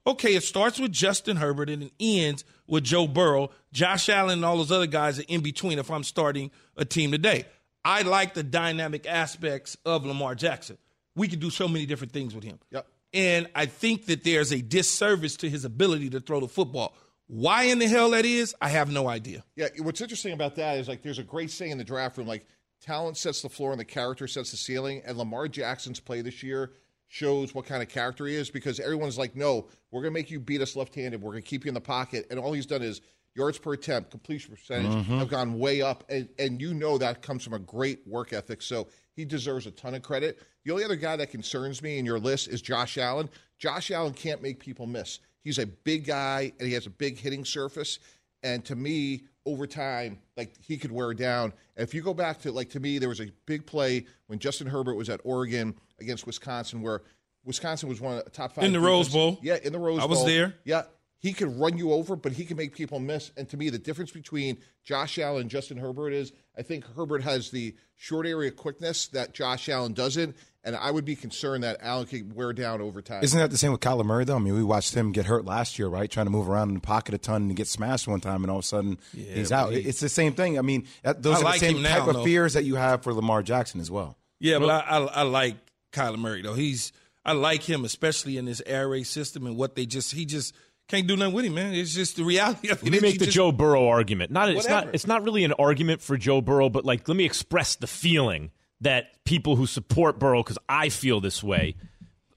okay, 0.05 0.35
it 0.35 0.43
starts 0.43 0.79
with 0.79 0.91
Justin 0.91 1.37
Herbert 1.37 1.69
and 1.69 1.83
it 1.83 1.93
ends 1.99 2.43
with 2.67 2.83
Joe 2.83 3.07
Burrow, 3.07 3.51
Josh 3.71 4.09
Allen, 4.09 4.39
and 4.39 4.45
all 4.45 4.57
those 4.57 4.71
other 4.71 4.87
guys 4.87 5.19
are 5.19 5.25
in 5.27 5.41
between 5.41 5.79
if 5.79 5.91
I'm 5.91 6.03
starting 6.03 6.51
a 6.77 6.85
team 6.85 7.11
today. 7.11 7.45
I 7.85 8.01
like 8.01 8.33
the 8.33 8.43
dynamic 8.43 9.05
aspects 9.07 9.77
of 9.85 10.05
Lamar 10.05 10.35
Jackson. 10.35 10.77
We 11.15 11.27
can 11.27 11.39
do 11.39 11.49
so 11.49 11.67
many 11.67 11.85
different 11.85 12.13
things 12.13 12.35
with 12.35 12.43
him. 12.43 12.59
Yep. 12.71 12.87
And 13.13 13.47
I 13.55 13.65
think 13.65 14.05
that 14.05 14.23
there's 14.23 14.51
a 14.51 14.61
disservice 14.61 15.37
to 15.37 15.49
his 15.49 15.65
ability 15.65 16.11
to 16.11 16.19
throw 16.19 16.39
the 16.39 16.47
football. 16.47 16.95
Why 17.27 17.63
in 17.63 17.79
the 17.79 17.87
hell 17.87 18.11
that 18.11 18.25
is, 18.25 18.55
I 18.61 18.69
have 18.69 18.91
no 18.91 19.07
idea. 19.07 19.43
Yeah, 19.55 19.67
what's 19.79 20.01
interesting 20.01 20.33
about 20.33 20.55
that 20.55 20.77
is 20.77 20.87
like 20.87 21.03
there's 21.03 21.19
a 21.19 21.23
great 21.23 21.51
saying 21.51 21.71
in 21.71 21.77
the 21.77 21.83
draft 21.83 22.17
room 22.17 22.27
like 22.27 22.45
talent 22.81 23.17
sets 23.17 23.41
the 23.41 23.49
floor 23.49 23.71
and 23.71 23.79
the 23.79 23.85
character 23.85 24.27
sets 24.27 24.51
the 24.51 24.57
ceiling. 24.57 25.01
And 25.05 25.17
Lamar 25.17 25.47
Jackson's 25.47 25.99
play 25.99 26.21
this 26.21 26.41
year 26.41 26.71
shows 27.07 27.53
what 27.53 27.65
kind 27.65 27.81
of 27.81 27.89
character 27.89 28.25
he 28.25 28.35
is 28.35 28.49
because 28.49 28.79
everyone's 28.79 29.17
like, 29.17 29.35
no, 29.35 29.67
we're 29.91 30.01
going 30.01 30.13
to 30.13 30.19
make 30.19 30.31
you 30.31 30.39
beat 30.39 30.61
us 30.61 30.75
left 30.75 30.95
handed. 30.95 31.21
We're 31.21 31.31
going 31.31 31.43
to 31.43 31.49
keep 31.49 31.65
you 31.65 31.69
in 31.69 31.75
the 31.75 31.81
pocket. 31.81 32.27
And 32.29 32.39
all 32.39 32.53
he's 32.53 32.67
done 32.67 32.81
is 32.81 33.01
yards 33.35 33.57
per 33.57 33.73
attempt, 33.73 34.11
completion 34.11 34.55
percentage 34.55 34.91
mm-hmm. 34.91 35.17
have 35.19 35.29
gone 35.29 35.59
way 35.59 35.81
up. 35.81 36.03
And, 36.09 36.29
and 36.37 36.61
you 36.61 36.73
know 36.73 36.97
that 36.97 37.21
comes 37.21 37.43
from 37.43 37.53
a 37.53 37.59
great 37.59 38.07
work 38.07 38.33
ethic. 38.33 38.61
So 38.61 38.87
he 39.19 39.25
deserves 39.25 39.67
a 39.67 39.71
ton 39.71 39.93
of 39.95 40.01
credit. 40.01 40.39
The 40.63 40.71
only 40.71 40.85
other 40.85 40.95
guy 40.95 41.17
that 41.17 41.29
concerns 41.29 41.81
me 41.81 41.97
in 41.97 42.05
your 42.05 42.19
list 42.19 42.47
is 42.47 42.61
Josh 42.61 42.97
Allen. 42.97 43.29
Josh 43.57 43.91
Allen 43.91 44.13
can't 44.13 44.41
make 44.41 44.59
people 44.61 44.87
miss. 44.87 45.19
He's 45.43 45.59
a 45.59 45.65
big 45.65 46.05
guy 46.05 46.53
and 46.57 46.65
he 46.65 46.73
has 46.73 46.85
a 46.85 46.89
big 46.89 47.17
hitting 47.19 47.43
surface. 47.43 47.99
And 48.43 48.63
to 48.63 48.77
me, 48.77 49.23
over 49.45 49.67
time, 49.67 50.19
like 50.37 50.53
he 50.61 50.77
could 50.77 50.93
wear 50.93 51.13
down. 51.13 51.51
And 51.75 51.85
if 51.85 51.93
you 51.93 52.01
go 52.01 52.13
back 52.13 52.39
to 52.43 52.51
like 52.53 52.69
to 52.69 52.79
me, 52.79 52.97
there 52.97 53.09
was 53.09 53.19
a 53.19 53.29
big 53.45 53.65
play 53.65 54.05
when 54.27 54.39
Justin 54.39 54.67
Herbert 54.67 54.95
was 54.95 55.09
at 55.09 55.19
Oregon 55.25 55.75
against 55.99 56.25
Wisconsin, 56.25 56.81
where 56.81 57.01
Wisconsin 57.43 57.89
was 57.89 57.99
one 57.99 58.19
of 58.19 58.23
the 58.23 58.29
top 58.31 58.53
five 58.53 58.63
In 58.63 58.71
the 58.71 58.79
Rose. 58.79 59.09
Bowl. 59.09 59.37
Yeah, 59.41 59.57
in 59.61 59.73
the 59.73 59.79
Rose 59.79 59.97
Bowl. 59.99 60.05
I 60.05 60.07
Bowl. 60.13 60.23
was 60.23 60.25
there. 60.33 60.53
Yeah, 60.63 60.83
he 61.17 61.33
could 61.33 61.59
run 61.59 61.77
you 61.77 61.91
over, 61.91 62.15
but 62.15 62.31
he 62.31 62.45
can 62.45 62.55
make 62.55 62.73
people 62.73 62.99
miss. 62.99 63.31
And 63.35 63.49
to 63.49 63.57
me, 63.57 63.69
the 63.69 63.79
difference 63.79 64.11
between 64.11 64.59
Josh 64.85 65.19
Allen 65.19 65.41
and 65.41 65.49
Justin 65.49 65.75
Herbert 65.75 66.13
is 66.13 66.31
I 66.59 66.61
think 66.61 66.85
Herbert 66.95 67.23
has 67.23 67.49
the 67.51 67.73
short 67.95 68.27
area 68.27 68.51
quickness 68.51 69.07
that 69.07 69.33
Josh 69.33 69.69
Allen 69.69 69.93
doesn't. 69.93 70.35
And 70.61 70.75
I 70.75 70.91
would 70.91 71.05
be 71.05 71.15
concerned 71.15 71.63
that 71.63 71.77
Allen 71.81 72.05
could 72.05 72.35
wear 72.35 72.51
down 72.51 72.81
over 72.81 73.01
time. 73.01 73.23
Isn't 73.23 73.39
that 73.39 73.49
the 73.49 73.57
same 73.57 73.71
with 73.71 73.79
Kyler 73.79 74.03
Murray 74.05 74.25
though? 74.25 74.35
I 74.35 74.39
mean, 74.39 74.55
we 74.55 74.63
watched 74.63 74.93
him 74.93 75.13
get 75.13 75.25
hurt 75.25 75.45
last 75.45 75.79
year, 75.79 75.87
right? 75.87 76.11
Trying 76.11 76.25
to 76.25 76.31
move 76.31 76.49
around 76.49 76.67
in 76.67 76.75
the 76.75 76.81
pocket 76.81 77.13
a 77.15 77.17
ton 77.17 77.43
and 77.43 77.55
get 77.55 77.67
smashed 77.67 78.09
one 78.09 78.19
time, 78.19 78.43
and 78.43 78.51
all 78.51 78.57
of 78.59 78.65
a 78.65 78.67
sudden 78.67 78.97
he's 79.15 79.53
out. 79.53 79.71
he- 79.71 79.79
it's 79.79 80.01
the 80.01 80.09
same 80.09 80.33
thing. 80.33 80.59
I 80.59 80.61
mean, 80.61 80.85
that- 81.03 81.23
those 81.23 81.37
I 81.37 81.39
are 81.39 81.43
like 81.45 81.61
the 81.61 81.67
same 81.67 81.81
now, 81.81 82.05
type 82.05 82.13
of 82.13 82.23
fears 82.25 82.53
that 82.53 82.65
you 82.65 82.75
have 82.75 83.03
for 83.03 83.13
Lamar 83.13 83.41
Jackson 83.41 83.79
as 83.79 83.89
well. 83.89 84.17
Yeah, 84.41 84.59
but 84.59 84.69
I, 84.69 84.79
I, 84.79 84.99
I 85.05 85.21
like 85.21 85.55
Kyler 85.93 86.17
Murray 86.19 86.41
though. 86.41 86.55
He's 86.55 86.91
I 87.23 87.31
like 87.31 87.63
him, 87.63 87.85
especially 87.85 88.37
in 88.37 88.43
this 88.43 88.61
air 88.65 88.89
raid 88.89 89.03
system 89.07 89.45
and 89.47 89.55
what 89.55 89.75
they 89.75 89.85
just 89.85 90.11
he 90.11 90.25
just 90.25 90.53
can't 90.89 91.07
do 91.07 91.15
nothing 91.15 91.33
with 91.33 91.45
him, 91.45 91.53
man. 91.53 91.73
It's 91.73 91.93
just 91.93 92.15
the 92.17 92.23
reality 92.23 92.69
of 92.69 92.79
it. 92.79 92.83
Let 92.83 92.91
me 92.91 92.99
make 92.99 93.19
the 93.19 93.25
just- 93.25 93.35
Joe 93.35 93.51
Burrow 93.51 93.87
argument. 93.87 94.31
Not 94.31 94.49
it's 94.49 94.67
not 94.67 94.93
it's 94.93 95.07
not 95.07 95.23
really 95.23 95.43
an 95.43 95.53
argument 95.53 96.01
for 96.01 96.17
Joe 96.17 96.41
Burrow, 96.41 96.69
but 96.69 96.83
like 96.83 97.07
let 97.07 97.15
me 97.15 97.25
express 97.25 97.75
the 97.75 97.87
feeling 97.87 98.51
that 98.81 99.23
people 99.23 99.55
who 99.55 99.65
support 99.67 100.19
Burrow 100.19 100.41
because 100.43 100.57
I 100.67 100.89
feel 100.89 101.21
this 101.21 101.43
way 101.43 101.75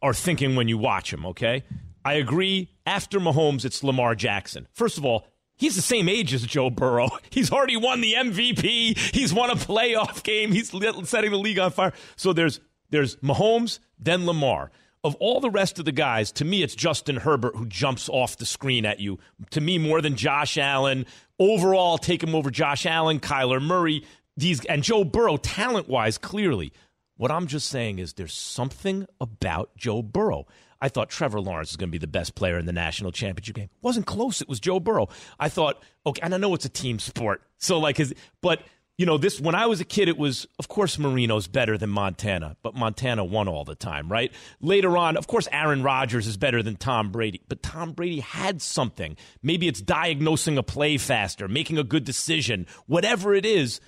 are 0.03 0.15
thinking 0.15 0.55
when 0.55 0.69
you 0.69 0.79
watch 0.79 1.13
him. 1.13 1.27
Okay, 1.27 1.65
I 2.05 2.15
agree. 2.15 2.71
After 2.87 3.19
Mahomes, 3.19 3.65
it's 3.65 3.83
Lamar 3.83 4.15
Jackson. 4.15 4.69
First 4.73 4.99
of 4.99 5.05
all. 5.05 5.27
He's 5.55 5.77
the 5.77 5.83
same 5.83 6.09
age 6.09 6.35
as 6.35 6.45
Joe 6.45 6.71
Burrow. 6.71 7.09
He's 7.31 7.53
already 7.53 7.77
won 7.77 8.01
the 8.01 8.15
MVP. 8.15 8.99
He's 9.15 9.33
won 9.33 9.49
a 9.49 9.55
playoff 9.55 10.25
game. 10.25 10.51
He's 10.51 10.71
setting 11.09 11.31
the 11.31 11.39
league 11.39 11.59
on 11.61 11.71
fire. 11.71 11.93
So 12.17 12.33
there's 12.33 12.59
there's 12.91 13.15
Mahomes, 13.17 13.79
then 13.97 14.27
Lamar. 14.27 14.73
Of 15.05 15.17
all 15.17 15.41
the 15.41 15.51
rest 15.51 15.81
of 15.81 15.85
the 15.85 15.93
guys, 15.93 16.31
to 16.33 16.45
me, 16.45 16.63
it's 16.63 16.77
Justin 16.77 17.17
Herbert 17.17 17.57
who 17.57 17.67
jumps 17.67 18.09
off 18.09 18.37
the 18.37 18.47
screen 18.47 18.87
at 18.87 19.01
you. 19.01 19.19
To 19.51 19.61
me, 19.61 19.77
more 19.77 20.01
than 20.01 20.15
Josh 20.15 20.57
Allen. 20.57 21.07
Overall, 21.41 21.99
take 21.99 22.23
him 22.23 22.37
over 22.37 22.53
Josh 22.53 22.87
Allen, 22.87 23.19
Kyler 23.19 23.61
Murray, 23.61 24.05
these 24.37 24.65
and 24.67 24.85
Joe 24.85 25.03
Burrow, 25.03 25.37
talent 25.39 25.89
wise, 25.89 26.19
clearly. 26.19 26.73
What 27.17 27.33
I'm 27.33 27.49
just 27.49 27.69
saying 27.69 27.99
is 27.99 28.13
there's 28.13 28.33
something 28.33 29.07
about 29.21 29.77
Joe 29.77 30.03
Burrow. 30.03 30.47
I 30.81 30.89
thought 30.89 31.11
Trevor 31.11 31.41
Lawrence 31.41 31.71
was 31.71 31.77
going 31.77 31.89
to 31.89 31.93
be 31.93 31.99
the 31.99 32.07
best 32.07 32.35
player 32.35 32.59
in 32.59 32.67
the 32.67 32.73
national 32.73 33.13
championship 33.13 33.57
game. 33.57 33.71
Wasn't 33.83 34.07
close. 34.07 34.41
It 34.41 34.49
was 34.49 34.61
Joe 34.61 34.81
Burrow. 34.81 35.09
I 35.39 35.49
thought, 35.49 35.83
okay, 36.07 36.21
and 36.23 36.35
I 36.35 36.39
know 36.39 36.55
it's 36.55 36.65
a 36.65 36.69
team 36.69 36.99
sport. 36.99 37.43
So 37.59 37.79
like 37.79 37.97
his, 37.97 38.15
but 38.41 38.63
you 38.99 39.07
know, 39.07 39.19
this 39.19 39.41
when 39.41 39.55
I 39.55 39.67
was 39.67 39.81
a 39.81 39.85
kid, 39.85 40.09
it 40.09 40.19
was 40.19 40.47
of 40.59 40.69
course 40.69 40.99
Marino's 40.99 41.47
better 41.47 41.79
than 41.79 41.91
Montana, 41.91 42.57
but 42.63 42.75
Montana 42.75 43.25
won 43.25 43.49
all 43.49 43.65
the 43.65 43.75
time, 43.75 44.11
right? 44.11 44.33
Later 44.61 44.97
on, 44.97 45.17
of 45.17 45.27
course, 45.27 45.49
Aaron 45.51 45.83
Rodgers 45.83 46.27
is 46.27 46.37
better 46.37 46.63
than 46.63 46.77
Tom 46.77 47.11
Brady, 47.11 47.43
but 47.49 47.63
Tom 47.63 47.93
Brady 47.93 48.21
had 48.21 48.61
something. 48.61 49.17
Maybe 49.43 49.67
it's 49.69 49.81
diagnosing 49.81 50.59
a 50.59 50.63
play 50.63 50.99
faster, 50.99 51.49
making 51.49 51.79
a 51.79 51.85
good 51.85 52.05
decision, 52.05 52.67
whatever 52.87 53.35
it 53.35 53.47
is. 53.47 53.81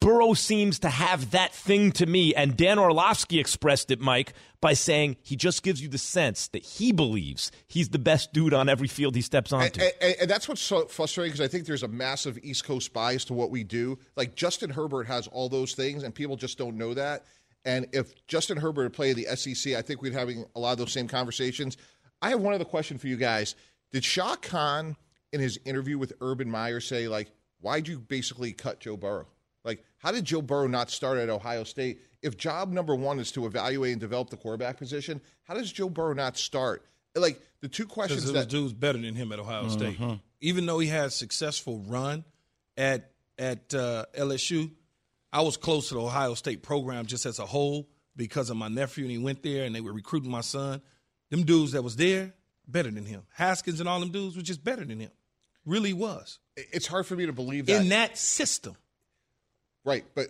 Burrow 0.00 0.34
seems 0.34 0.78
to 0.80 0.90
have 0.90 1.30
that 1.32 1.52
thing 1.52 1.92
to 1.92 2.06
me, 2.06 2.34
and 2.34 2.56
Dan 2.56 2.78
Orlovsky 2.78 3.40
expressed 3.40 3.90
it, 3.90 4.00
Mike, 4.00 4.32
by 4.60 4.74
saying 4.74 5.16
he 5.22 5.34
just 5.34 5.62
gives 5.62 5.80
you 5.80 5.88
the 5.88 5.98
sense 5.98 6.48
that 6.48 6.62
he 6.62 6.92
believes 6.92 7.50
he's 7.66 7.88
the 7.88 7.98
best 7.98 8.32
dude 8.32 8.52
on 8.52 8.68
every 8.68 8.86
field 8.86 9.14
he 9.14 9.22
steps 9.22 9.52
onto. 9.52 9.80
And, 9.80 9.92
and, 10.00 10.16
and 10.22 10.30
that's 10.30 10.48
what's 10.48 10.60
so 10.60 10.86
frustrating 10.86 11.32
because 11.32 11.44
I 11.44 11.48
think 11.48 11.66
there's 11.66 11.82
a 11.82 11.88
massive 11.88 12.38
East 12.42 12.64
Coast 12.64 12.92
bias 12.92 13.24
to 13.26 13.34
what 13.34 13.50
we 13.50 13.64
do. 13.64 13.98
Like 14.16 14.34
Justin 14.34 14.70
Herbert 14.70 15.06
has 15.06 15.26
all 15.28 15.48
those 15.48 15.74
things, 15.74 16.02
and 16.02 16.14
people 16.14 16.36
just 16.36 16.58
don't 16.58 16.76
know 16.76 16.94
that. 16.94 17.24
And 17.64 17.86
if 17.92 18.14
Justin 18.26 18.58
Herbert 18.58 18.84
had 18.84 18.92
played 18.92 19.16
the 19.16 19.24
SEC, 19.36 19.74
I 19.74 19.82
think 19.82 20.00
we'd 20.02 20.12
having 20.12 20.44
a 20.54 20.60
lot 20.60 20.72
of 20.72 20.78
those 20.78 20.92
same 20.92 21.08
conversations. 21.08 21.76
I 22.22 22.30
have 22.30 22.40
one 22.40 22.54
other 22.54 22.64
question 22.64 22.98
for 22.98 23.08
you 23.08 23.16
guys. 23.16 23.54
Did 23.90 24.04
Shad 24.04 24.42
Khan 24.42 24.96
in 25.32 25.40
his 25.40 25.58
interview 25.64 25.98
with 25.98 26.12
Urban 26.20 26.50
Meyer 26.50 26.80
say 26.80 27.08
like, 27.08 27.30
"Why'd 27.60 27.88
you 27.88 27.98
basically 28.00 28.52
cut 28.52 28.80
Joe 28.80 28.96
Burrow? 28.96 29.26
Like, 29.68 29.84
how 29.98 30.12
did 30.12 30.24
Joe 30.24 30.40
Burrow 30.40 30.66
not 30.66 30.90
start 30.90 31.18
at 31.18 31.28
Ohio 31.28 31.62
State? 31.62 32.00
If 32.22 32.38
job 32.38 32.72
number 32.72 32.94
one 32.94 33.20
is 33.20 33.30
to 33.32 33.44
evaluate 33.44 33.92
and 33.92 34.00
develop 34.00 34.30
the 34.30 34.38
quarterback 34.38 34.78
position, 34.78 35.20
how 35.44 35.54
does 35.54 35.70
Joe 35.70 35.90
Burrow 35.90 36.14
not 36.14 36.38
start 36.38 36.84
like 37.14 37.40
the 37.60 37.68
two 37.68 37.86
questions 37.86 38.22
Because 38.22 38.32
was 38.32 38.44
that 38.44 38.50
dudes 38.50 38.72
better 38.72 38.98
than 38.98 39.14
him 39.14 39.30
at 39.30 39.38
Ohio 39.38 39.68
State. 39.68 39.98
Even 40.40 40.66
though 40.66 40.78
he 40.78 40.88
had 40.88 41.06
a 41.06 41.10
successful 41.10 41.80
run 41.86 42.24
at 42.76 43.10
at 43.38 43.74
uh, 43.74 44.06
LSU, 44.16 44.70
I 45.32 45.42
was 45.42 45.56
close 45.56 45.88
to 45.88 45.94
the 45.94 46.00
Ohio 46.00 46.34
State 46.34 46.62
program 46.62 47.06
just 47.06 47.26
as 47.26 47.38
a 47.38 47.46
whole 47.46 47.88
because 48.16 48.50
of 48.50 48.56
my 48.56 48.68
nephew, 48.68 49.04
and 49.04 49.10
he 49.10 49.18
went 49.18 49.42
there, 49.42 49.64
and 49.64 49.74
they 49.74 49.80
were 49.80 49.92
recruiting 49.92 50.30
my 50.30 50.40
son. 50.40 50.80
Them 51.30 51.44
dudes 51.44 51.72
that 51.72 51.82
was 51.82 51.96
there 51.96 52.32
better 52.66 52.90
than 52.90 53.04
him. 53.04 53.22
Haskins 53.34 53.80
and 53.80 53.88
all 53.88 54.00
them 54.00 54.10
dudes 54.10 54.36
were 54.36 54.42
just 54.42 54.64
better 54.64 54.84
than 54.84 55.00
him. 55.00 55.10
Really 55.66 55.92
was 55.92 56.38
it's 56.72 56.86
hard 56.86 57.06
for 57.06 57.16
me 57.16 57.26
to 57.26 57.32
believe 57.32 57.66
that. 57.66 57.82
in 57.82 57.88
that 57.90 58.18
system. 58.18 58.76
Right, 59.88 60.04
but 60.14 60.28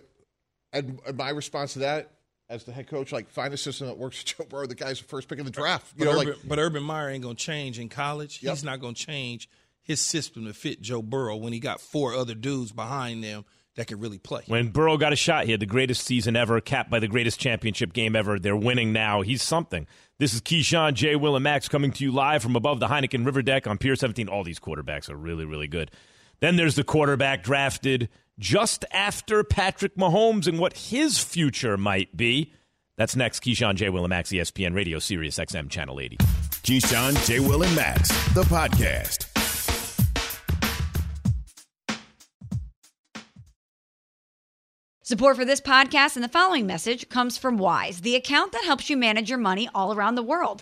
and, 0.73 0.99
and 1.05 1.17
my 1.17 1.29
response 1.29 1.73
to 1.73 1.79
that, 1.79 2.11
as 2.49 2.63
the 2.63 2.71
head 2.71 2.87
coach, 2.87 3.11
like 3.11 3.29
find 3.29 3.53
a 3.53 3.57
system 3.57 3.87
that 3.87 3.97
works 3.97 4.21
for 4.21 4.43
Joe 4.43 4.47
Burrow. 4.49 4.67
The 4.67 4.75
guy's 4.75 4.99
the 4.99 5.07
first 5.07 5.27
pick 5.27 5.39
in 5.39 5.45
the 5.45 5.51
draft. 5.51 5.93
You 5.97 6.05
But, 6.05 6.11
know, 6.11 6.19
Urban, 6.21 6.27
like 6.33 6.47
but 6.47 6.59
Urban 6.59 6.83
Meyer 6.83 7.09
ain't 7.09 7.23
gonna 7.23 7.35
change 7.35 7.77
in 7.79 7.89
college. 7.89 8.41
Yep. 8.41 8.51
He's 8.53 8.63
not 8.63 8.79
gonna 8.79 8.93
change 8.93 9.49
his 9.81 9.99
system 10.01 10.45
to 10.45 10.53
fit 10.53 10.81
Joe 10.81 11.01
Burrow 11.01 11.35
when 11.35 11.51
he 11.53 11.59
got 11.59 11.81
four 11.81 12.13
other 12.13 12.35
dudes 12.35 12.71
behind 12.71 13.23
them 13.23 13.43
that 13.75 13.87
could 13.87 14.01
really 14.01 14.17
play. 14.19 14.43
When 14.47 14.69
Burrow 14.69 14.97
got 14.97 15.13
a 15.13 15.15
shot, 15.15 15.45
he 15.45 15.51
had 15.51 15.59
the 15.59 15.65
greatest 15.65 16.05
season 16.05 16.35
ever, 16.35 16.59
capped 16.61 16.89
by 16.89 16.99
the 16.99 17.07
greatest 17.07 17.39
championship 17.39 17.93
game 17.93 18.15
ever. 18.15 18.37
They're 18.37 18.55
winning 18.55 18.93
now. 18.93 19.21
He's 19.21 19.41
something. 19.41 19.87
This 20.19 20.33
is 20.33 20.41
Keyshawn, 20.41 20.93
J. 20.95 21.15
Will, 21.15 21.35
and 21.35 21.43
Max 21.43 21.69
coming 21.69 21.91
to 21.91 22.03
you 22.03 22.11
live 22.11 22.43
from 22.43 22.55
above 22.55 22.79
the 22.79 22.87
Heineken 22.87 23.25
River 23.25 23.41
Deck 23.41 23.67
on 23.67 23.77
Pier 23.77 23.95
17. 23.95 24.27
All 24.27 24.43
these 24.43 24.59
quarterbacks 24.59 25.09
are 25.09 25.15
really, 25.15 25.45
really 25.45 25.67
good. 25.67 25.91
Then 26.39 26.55
there's 26.55 26.75
the 26.75 26.83
quarterback 26.83 27.41
drafted 27.43 28.09
just 28.39 28.85
after 28.91 29.43
Patrick 29.43 29.95
Mahomes 29.95 30.47
and 30.47 30.57
what 30.57 30.75
his 30.75 31.19
future 31.19 31.77
might 31.77 32.15
be. 32.17 32.53
That's 32.97 33.15
next. 33.15 33.43
Keyshawn, 33.43 33.75
J. 33.75 33.89
Will, 33.89 34.03
and 34.03 34.09
Max, 34.09 34.29
ESPN 34.29 34.73
Radio, 34.73 34.97
Sirius 34.99 35.37
XM, 35.37 35.69
Channel 35.69 35.99
80. 35.99 36.17
Keyshawn, 36.17 37.27
J. 37.27 37.39
Will, 37.39 37.63
and 37.63 37.75
Max, 37.75 38.09
the 38.33 38.43
podcast. 38.43 39.25
Support 45.03 45.37
for 45.37 45.45
this 45.45 45.59
podcast 45.59 46.15
and 46.17 46.23
the 46.23 46.29
following 46.29 46.67
message 46.67 47.09
comes 47.09 47.35
from 47.35 47.57
Wise, 47.57 48.01
the 48.01 48.15
account 48.15 48.51
that 48.51 48.63
helps 48.63 48.91
you 48.91 48.97
manage 48.97 49.27
your 49.27 49.39
money 49.39 49.67
all 49.73 49.91
around 49.91 50.13
the 50.13 50.21
world. 50.21 50.61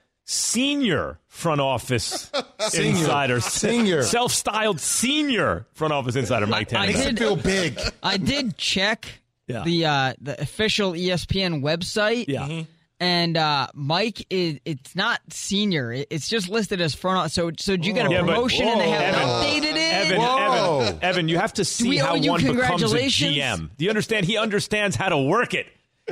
senior 0.31 1.19
front 1.27 1.59
office 1.61 2.31
insider. 2.73 3.39
Senior. 3.41 4.03
Self 4.03 4.31
styled 4.31 4.79
senior 4.79 5.65
front 5.73 5.93
office 5.93 6.15
insider, 6.15 6.47
Mike 6.47 6.73
I 6.73 6.87
Tannenbaum. 6.87 7.03
did 7.03 7.19
feel 7.19 7.35
big. 7.35 7.79
I 8.01 8.17
did 8.17 8.57
check 8.57 9.05
Yeah. 9.47 9.63
the 9.63 9.85
uh, 9.85 10.13
the 10.21 10.39
official 10.41 10.93
ESPN 10.93 11.61
website. 11.61 12.25
Yeah. 12.27 12.63
And 12.99 13.35
uh, 13.35 13.65
Mike 13.73 14.27
is 14.29 14.59
it's 14.63 14.95
not 14.95 15.19
senior. 15.31 15.91
It's 15.91 16.29
just 16.29 16.49
listed 16.49 16.81
as 16.81 16.93
front. 16.93 17.31
So 17.31 17.49
so 17.57 17.75
did 17.75 17.85
you 17.85 17.93
get 17.93 18.05
a 18.05 18.11
Yeah, 18.11 18.21
but- 18.21 18.27
promotion 18.35 18.67
and 18.67 18.79
they 18.79 18.89
haven't 18.89 19.15
Evan, 19.21 19.27
updated 19.27 19.75
it? 19.75 20.11
Evan, 20.11 20.21
Evan, 20.21 20.99
Evan, 21.03 21.27
you 21.29 21.37
have 21.37 21.53
to 21.53 21.65
see 21.65 21.97
how 21.97 22.11
one 22.17 22.41
becomes 22.45 22.83
a? 22.93 22.97
GM. 22.97 23.69
Do 23.77 23.83
you 23.83 23.89
understand? 23.89 24.25
He 24.27 24.37
understands 24.37 24.95
how 24.95 25.09
to 25.09 25.17
work 25.17 25.53
it. 25.55 25.65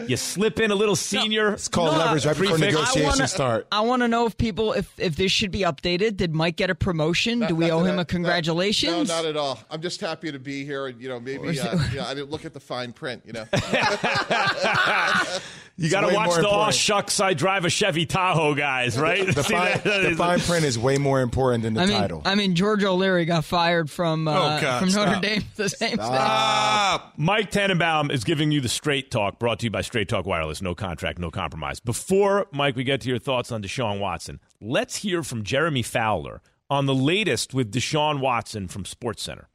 You 0.08 0.15
slip 0.17 0.60
in 0.60 0.72
a 0.72 0.75
little 0.75 0.96
senior. 0.96 1.53
It's 1.53 1.67
called 1.67 1.93
No, 1.93 1.98
leverage 2.00 2.25
right 2.25 2.38
before 2.38 2.58
prefix. 2.58 2.74
negotiations 2.96 3.31
start. 3.34 3.67
I 3.72 3.81
want 3.81 4.01
to 4.03 4.08
know 4.08 4.25
if 4.27 4.38
people 4.38 4.72
if 4.74 4.89
if 4.98 5.15
this 5.15 5.31
should 5.31 5.51
be 5.51 5.62
updated. 5.62 6.15
Did 6.15 6.34
Mike 6.34 6.55
get 6.58 6.69
a 6.69 6.75
promotion? 6.75 7.39
Do 7.39 7.55
we 7.55 7.67
Not 7.67 7.74
owe 7.74 7.84
that- 7.84 7.89
him 7.89 7.93
a 7.96 7.98
not- 7.98 8.08
congratulations? 8.08 9.10
No, 9.10 9.15
not 9.15 9.25
at 9.25 9.36
all. 9.36 9.60
I'm 9.69 9.81
just 9.81 10.00
happy 10.00 10.31
to 10.31 10.39
be 10.39 10.63
here, 10.63 10.88
and 10.88 11.01
you 11.01 11.10
know, 11.10 11.19
maybe 11.19 11.60
uh, 11.60 11.77
you 11.89 11.98
know, 11.98 12.05
I 12.05 12.13
didn't 12.13 12.29
look 12.29 12.46
at 12.46 12.53
the 12.53 12.60
fine 12.60 12.93
print. 12.93 13.24
You 13.25 13.34
know, 13.34 13.46
You 15.77 15.89
got 15.89 16.01
to 16.01 16.13
watch 16.13 16.31
the 16.31 16.41
"Aw 16.41 16.50
important. 16.50 16.75
shucks, 16.75 17.19
I 17.22 17.34
drive 17.34 17.63
a 17.63 17.69
Chevy 17.69 18.05
Tahoe" 18.05 18.53
guys, 18.53 18.98
right? 19.00 19.25
The 19.25 19.43
fine, 19.46 19.79
the 19.84 20.13
fine 20.17 20.39
print 20.41 20.65
is 20.65 20.77
way 20.77 20.98
more 20.98 21.22
important 21.22 21.63
than 21.63 21.74
the 21.74 21.81
I 21.81 21.86
mean, 21.86 21.98
title. 21.98 22.22
I 22.25 22.36
mean, 22.36 22.53
George 22.55 22.84
O'Leary 22.84 23.24
got 23.24 23.46
fired 23.46 23.89
from 23.89 24.27
uh, 24.27 24.31
Oh, 24.34 24.62
God, 24.62 24.79
from 24.81 24.91
Notre. 24.91 25.22
Dame. 25.22 25.43
The 25.55 25.69
same 25.69 25.91
thing. 25.91 26.00
Ah, 26.01 27.13
Mike 27.15 27.50
Tannenbaum 27.51 28.12
is 28.12 28.25
giving 28.25 28.51
you 28.51 28.60
the 28.60 28.67
straight 28.67 29.10
talk, 29.10 29.39
brought 29.39 29.60
to 29.60 29.67
you 29.67 29.69
by 29.72 29.78
Straight 29.81 30.09
Talk 30.09 30.25
Wireless. 30.25 30.62
No 30.62 30.75
contract, 30.75 31.19
no 31.19 31.31
compromise. 31.31 31.79
Before, 31.79 32.48
Mike, 32.51 32.75
we 32.75 32.83
get 32.83 33.01
to 33.01 33.09
your 33.09 33.19
thoughts 33.19 33.51
on 33.51 33.62
Deshaun 33.62 34.00
Watson, 34.00 34.39
let's 34.62 34.98
hear 34.98 35.24
from 35.24 35.43
Jeremy 35.43 35.83
Fowler 35.83 36.41
on 36.69 36.86
the 36.86 36.95
latest 36.95 37.53
with 37.53 37.71
Deshaun 37.71 38.19
Watson 38.19 38.67
from 38.67 38.83
SportsCenter. 38.83 39.45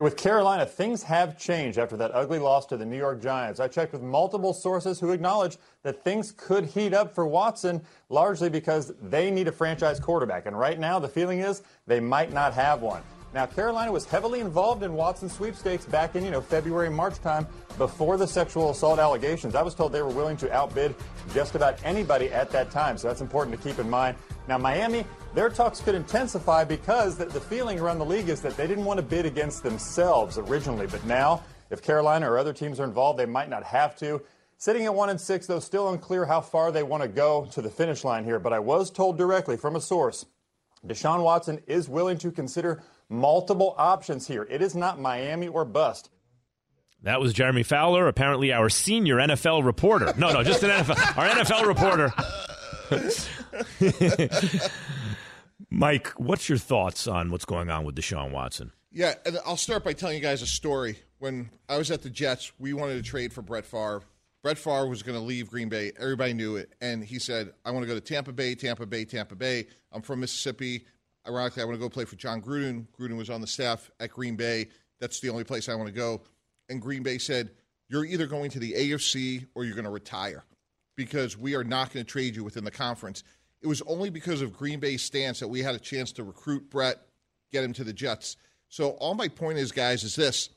With 0.00 0.16
Carolina, 0.16 0.66
things 0.66 1.04
have 1.04 1.38
changed 1.38 1.78
after 1.78 1.96
that 1.98 2.10
ugly 2.14 2.40
loss 2.40 2.66
to 2.66 2.76
the 2.76 2.84
New 2.84 2.96
York 2.96 3.22
Giants. 3.22 3.60
I 3.60 3.68
checked 3.68 3.92
with 3.92 4.02
multiple 4.02 4.52
sources 4.52 4.98
who 4.98 5.12
acknowledge 5.12 5.56
that 5.82 6.02
things 6.02 6.32
could 6.32 6.66
heat 6.66 6.92
up 6.92 7.14
for 7.14 7.26
Watson, 7.26 7.80
largely 8.08 8.50
because 8.50 8.92
they 9.00 9.30
need 9.30 9.46
a 9.46 9.52
franchise 9.52 10.00
quarterback. 10.00 10.46
And 10.46 10.58
right 10.58 10.80
now, 10.80 10.98
the 10.98 11.08
feeling 11.08 11.40
is 11.40 11.62
they 11.86 12.00
might 12.00 12.32
not 12.32 12.52
have 12.54 12.82
one. 12.82 13.02
Now, 13.34 13.46
Carolina 13.46 13.90
was 13.90 14.04
heavily 14.04 14.38
involved 14.38 14.84
in 14.84 14.92
Watson 14.92 15.28
sweepstakes 15.28 15.86
back 15.86 16.14
in, 16.14 16.24
you 16.24 16.30
know, 16.30 16.40
February, 16.40 16.88
March 16.88 17.18
time 17.20 17.48
before 17.78 18.16
the 18.16 18.28
sexual 18.28 18.70
assault 18.70 19.00
allegations. 19.00 19.56
I 19.56 19.62
was 19.62 19.74
told 19.74 19.90
they 19.90 20.02
were 20.02 20.08
willing 20.08 20.36
to 20.36 20.52
outbid 20.52 20.94
just 21.32 21.56
about 21.56 21.76
anybody 21.84 22.32
at 22.32 22.52
that 22.52 22.70
time, 22.70 22.96
so 22.96 23.08
that's 23.08 23.20
important 23.20 23.60
to 23.60 23.68
keep 23.68 23.80
in 23.80 23.90
mind. 23.90 24.16
Now, 24.46 24.58
Miami, 24.58 25.04
their 25.34 25.50
talks 25.50 25.80
could 25.80 25.96
intensify 25.96 26.62
because 26.62 27.16
the, 27.16 27.24
the 27.24 27.40
feeling 27.40 27.80
around 27.80 27.98
the 27.98 28.04
league 28.04 28.28
is 28.28 28.40
that 28.40 28.56
they 28.56 28.68
didn't 28.68 28.84
want 28.84 28.98
to 28.98 29.04
bid 29.04 29.26
against 29.26 29.64
themselves 29.64 30.38
originally, 30.38 30.86
but 30.86 31.04
now, 31.04 31.42
if 31.70 31.82
Carolina 31.82 32.30
or 32.30 32.38
other 32.38 32.52
teams 32.52 32.78
are 32.78 32.84
involved, 32.84 33.18
they 33.18 33.26
might 33.26 33.48
not 33.48 33.64
have 33.64 33.96
to. 33.96 34.22
Sitting 34.58 34.84
at 34.84 34.94
one 34.94 35.10
and 35.10 35.20
six, 35.20 35.48
though, 35.48 35.58
still 35.58 35.90
unclear 35.90 36.24
how 36.24 36.40
far 36.40 36.70
they 36.70 36.84
want 36.84 37.02
to 37.02 37.08
go 37.08 37.48
to 37.50 37.60
the 37.60 37.68
finish 37.68 38.04
line 38.04 38.22
here. 38.22 38.38
But 38.38 38.52
I 38.52 38.60
was 38.60 38.92
told 38.92 39.18
directly 39.18 39.56
from 39.56 39.74
a 39.74 39.80
source 39.80 40.24
Deshaun 40.86 41.22
Watson 41.22 41.60
is 41.66 41.88
willing 41.88 42.18
to 42.18 42.30
consider 42.30 42.82
multiple 43.08 43.74
options 43.78 44.26
here. 44.26 44.46
It 44.50 44.60
is 44.62 44.74
not 44.74 45.00
Miami 45.00 45.48
or 45.48 45.64
bust. 45.64 46.10
That 47.02 47.20
was 47.20 47.32
Jeremy 47.34 47.62
Fowler, 47.62 48.08
apparently 48.08 48.52
our 48.52 48.68
senior 48.70 49.16
NFL 49.16 49.64
reporter. 49.64 50.12
No, 50.16 50.32
no, 50.32 50.42
just 50.42 50.62
an 50.62 50.70
NFL, 50.70 51.18
our 51.18 51.28
NFL 51.28 51.66
reporter. 51.66 52.12
Mike, 55.70 56.08
what's 56.16 56.48
your 56.48 56.58
thoughts 56.58 57.06
on 57.06 57.30
what's 57.30 57.44
going 57.44 57.70
on 57.70 57.84
with 57.84 57.94
Deshaun 57.94 58.30
Watson? 58.30 58.72
yeah. 58.92 59.14
And 59.26 59.38
I'll 59.44 59.56
start 59.56 59.84
by 59.84 59.92
telling 59.92 60.16
you 60.16 60.22
guys 60.22 60.42
a 60.42 60.46
story. 60.46 60.98
When 61.18 61.50
I 61.68 61.78
was 61.78 61.90
at 61.90 62.02
the 62.02 62.10
Jets, 62.10 62.52
we 62.58 62.72
wanted 62.74 62.94
to 62.94 63.02
trade 63.02 63.32
for 63.32 63.42
Brett 63.42 63.64
Favre. 63.66 64.02
Brett 64.42 64.58
Favre 64.58 64.88
was 64.88 65.02
going 65.02 65.18
to 65.18 65.24
leave 65.24 65.50
Green 65.50 65.68
Bay. 65.70 65.90
Everybody 65.98 66.34
knew 66.34 66.56
it, 66.56 66.74
and 66.82 67.02
he 67.02 67.18
said, 67.18 67.52
"I 67.64 67.70
want 67.70 67.84
to 67.84 67.86
go 67.86 67.94
to 67.94 68.00
Tampa 68.00 68.30
Bay, 68.32 68.54
Tampa 68.54 68.84
Bay, 68.84 69.06
Tampa 69.06 69.34
Bay. 69.34 69.66
I'm 69.90 70.02
from 70.02 70.20
Mississippi. 70.20 70.84
Ironically, 71.26 71.62
I 71.62 71.64
want 71.66 71.76
to 71.76 71.80
go 71.80 71.88
play 71.88 72.04
for 72.04 72.16
Jon 72.16 72.42
Gruden. 72.42 72.86
Gruden 72.98 73.16
was 73.16 73.30
on 73.30 73.40
the 73.40 73.46
staff 73.46 73.90
at 74.00 74.10
Green 74.10 74.36
Bay. 74.36 74.68
That's 75.00 75.20
the 75.20 75.30
only 75.30 75.44
place 75.44 75.68
I 75.68 75.74
want 75.74 75.88
to 75.88 75.94
go." 75.94 76.22
And 76.68 76.80
Green 76.80 77.02
Bay 77.02 77.18
said, 77.18 77.50
"You're 77.88 78.04
either 78.04 78.26
going 78.26 78.50
to 78.50 78.58
the 78.58 78.74
AFC 78.74 79.46
or 79.54 79.64
you're 79.64 79.74
going 79.74 79.84
to 79.84 79.90
retire, 79.90 80.44
because 80.96 81.36
we 81.36 81.54
are 81.54 81.64
not 81.64 81.92
going 81.92 82.04
to 82.04 82.10
trade 82.10 82.36
you 82.36 82.44
within 82.44 82.64
the 82.64 82.70
conference." 82.70 83.22
It 83.62 83.66
was 83.66 83.80
only 83.82 84.10
because 84.10 84.42
of 84.42 84.52
Green 84.52 84.78
Bay's 84.78 85.02
stance 85.02 85.40
that 85.40 85.48
we 85.48 85.60
had 85.60 85.74
a 85.74 85.78
chance 85.78 86.12
to 86.12 86.24
recruit 86.24 86.68
Brett, 86.68 86.98
get 87.50 87.64
him 87.64 87.72
to 87.74 87.84
the 87.84 87.94
Jets. 87.94 88.36
So 88.68 88.90
all 88.90 89.14
my 89.14 89.28
point 89.28 89.56
is, 89.56 89.72
guys, 89.72 90.04
is 90.04 90.16
this 90.16 90.50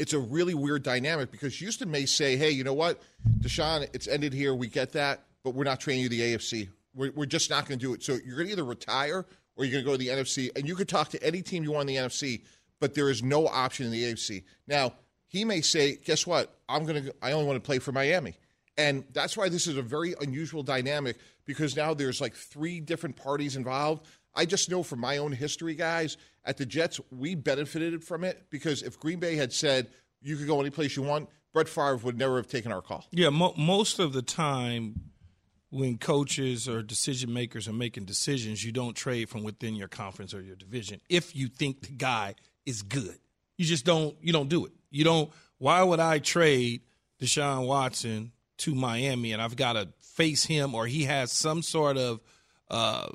it's 0.00 0.14
a 0.14 0.18
really 0.18 0.54
weird 0.54 0.82
dynamic 0.82 1.30
because 1.30 1.54
Houston 1.58 1.90
may 1.90 2.06
say, 2.06 2.34
hey, 2.34 2.50
you 2.50 2.64
know 2.64 2.72
what, 2.72 3.02
Deshaun, 3.40 3.86
it's 3.92 4.08
ended 4.08 4.32
here. 4.32 4.54
We 4.54 4.66
get 4.66 4.92
that, 4.92 5.26
but 5.44 5.54
we're 5.54 5.64
not 5.64 5.78
training 5.78 6.04
you 6.04 6.08
the 6.08 6.20
AFC. 6.20 6.70
We're, 6.94 7.12
we're 7.12 7.26
just 7.26 7.50
not 7.50 7.68
going 7.68 7.78
to 7.78 7.86
do 7.86 7.92
it. 7.92 8.02
So 8.02 8.14
you're 8.24 8.36
going 8.36 8.46
to 8.46 8.52
either 8.52 8.64
retire 8.64 9.26
or 9.60 9.66
you're 9.66 9.82
going 9.82 9.84
to 9.84 9.90
go 9.90 9.92
to 9.92 9.98
the 9.98 10.22
NFC, 10.22 10.50
and 10.56 10.66
you 10.66 10.74
could 10.74 10.88
talk 10.88 11.10
to 11.10 11.22
any 11.22 11.42
team 11.42 11.62
you 11.62 11.72
want 11.72 11.90
in 11.90 11.94
the 11.94 12.08
NFC, 12.08 12.40
but 12.80 12.94
there 12.94 13.10
is 13.10 13.22
no 13.22 13.46
option 13.46 13.84
in 13.84 13.92
the 13.92 14.04
AFC. 14.04 14.42
Now, 14.66 14.94
he 15.26 15.44
may 15.44 15.60
say, 15.60 15.96
guess 15.96 16.26
what? 16.26 16.58
I'm 16.66 16.86
going 16.86 17.04
to, 17.04 17.14
I 17.20 17.32
only 17.32 17.46
want 17.46 17.62
to 17.62 17.66
play 17.66 17.78
for 17.78 17.92
Miami. 17.92 18.38
And 18.78 19.04
that's 19.12 19.36
why 19.36 19.50
this 19.50 19.66
is 19.66 19.76
a 19.76 19.82
very 19.82 20.14
unusual 20.22 20.62
dynamic 20.62 21.18
because 21.44 21.76
now 21.76 21.92
there's 21.92 22.22
like 22.22 22.34
three 22.34 22.80
different 22.80 23.16
parties 23.16 23.54
involved. 23.54 24.06
I 24.34 24.46
just 24.46 24.70
know 24.70 24.82
from 24.82 25.00
my 25.00 25.18
own 25.18 25.32
history, 25.32 25.74
guys, 25.74 26.16
at 26.46 26.56
the 26.56 26.64
Jets, 26.64 26.98
we 27.10 27.34
benefited 27.34 28.02
from 28.02 28.24
it 28.24 28.46
because 28.48 28.82
if 28.82 28.98
Green 28.98 29.18
Bay 29.18 29.36
had 29.36 29.52
said 29.52 29.88
you 30.22 30.38
could 30.38 30.46
go 30.46 30.58
any 30.58 30.70
place 30.70 30.96
you 30.96 31.02
want, 31.02 31.28
Brett 31.52 31.68
Favre 31.68 31.96
would 31.96 32.16
never 32.16 32.36
have 32.36 32.48
taken 32.48 32.72
our 32.72 32.80
call. 32.80 33.04
Yeah, 33.10 33.28
mo- 33.28 33.54
most 33.58 33.98
of 33.98 34.14
the 34.14 34.22
time 34.22 35.10
when 35.70 35.98
coaches 35.98 36.68
or 36.68 36.82
decision 36.82 37.32
makers 37.32 37.68
are 37.68 37.72
making 37.72 38.04
decisions, 38.04 38.64
you 38.64 38.72
don't 38.72 38.94
trade 38.94 39.28
from 39.28 39.44
within 39.44 39.76
your 39.76 39.88
conference 39.88 40.34
or 40.34 40.42
your 40.42 40.56
division 40.56 41.00
if 41.08 41.34
you 41.34 41.48
think 41.48 41.82
the 41.82 41.92
guy 41.92 42.34
is 42.66 42.82
good. 42.82 43.18
You 43.56 43.64
just 43.64 43.84
don't 43.84 44.16
you 44.20 44.32
don't 44.32 44.48
do 44.48 44.66
it. 44.66 44.72
You 44.90 45.04
don't 45.04 45.30
why 45.58 45.82
would 45.82 46.00
I 46.00 46.18
trade 46.18 46.82
Deshaun 47.20 47.66
Watson 47.66 48.32
to 48.58 48.74
Miami 48.74 49.32
and 49.32 49.40
I've 49.40 49.56
got 49.56 49.74
to 49.74 49.88
face 50.00 50.44
him 50.44 50.74
or 50.74 50.86
he 50.86 51.04
has 51.04 51.32
some 51.32 51.62
sort 51.62 51.96
of 51.96 52.20
uh, 52.70 53.08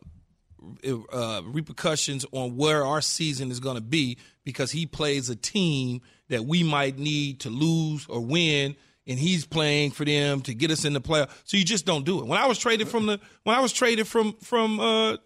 uh, 1.12 1.42
repercussions 1.46 2.26
on 2.32 2.56
where 2.56 2.86
our 2.86 3.02
season 3.02 3.52
is 3.52 3.60
going 3.60 3.76
to 3.76 3.82
be 3.82 4.18
because 4.44 4.72
he 4.72 4.86
plays 4.86 5.30
a 5.30 5.36
team 5.36 6.02
that 6.30 6.46
we 6.46 6.64
might 6.64 6.98
need 6.98 7.42
to 7.42 7.50
lose 7.50 8.08
or 8.08 8.22
win 8.22 8.76
and 9.08 9.20
he's 9.20 9.46
playing 9.46 9.92
for 9.92 10.06
them 10.06 10.42
to 10.42 10.54
get 10.54 10.72
us 10.72 10.86
in 10.86 10.94
the 10.94 11.02
playoff. 11.02 11.30
So 11.44 11.58
you 11.58 11.64
just 11.64 11.86
don't 11.86 12.06
do 12.06 12.20
it. 12.20 12.26
When 12.28 12.40
I 12.40 12.48
was 12.48 12.58
traded 12.58 12.88
from 12.88 13.06
the 13.06 13.20
when 13.44 13.56
I 13.56 13.60
was 13.62 13.72
traded 13.74 14.08
from 14.08 14.34
from 14.42 14.80
uh, 14.80 15.18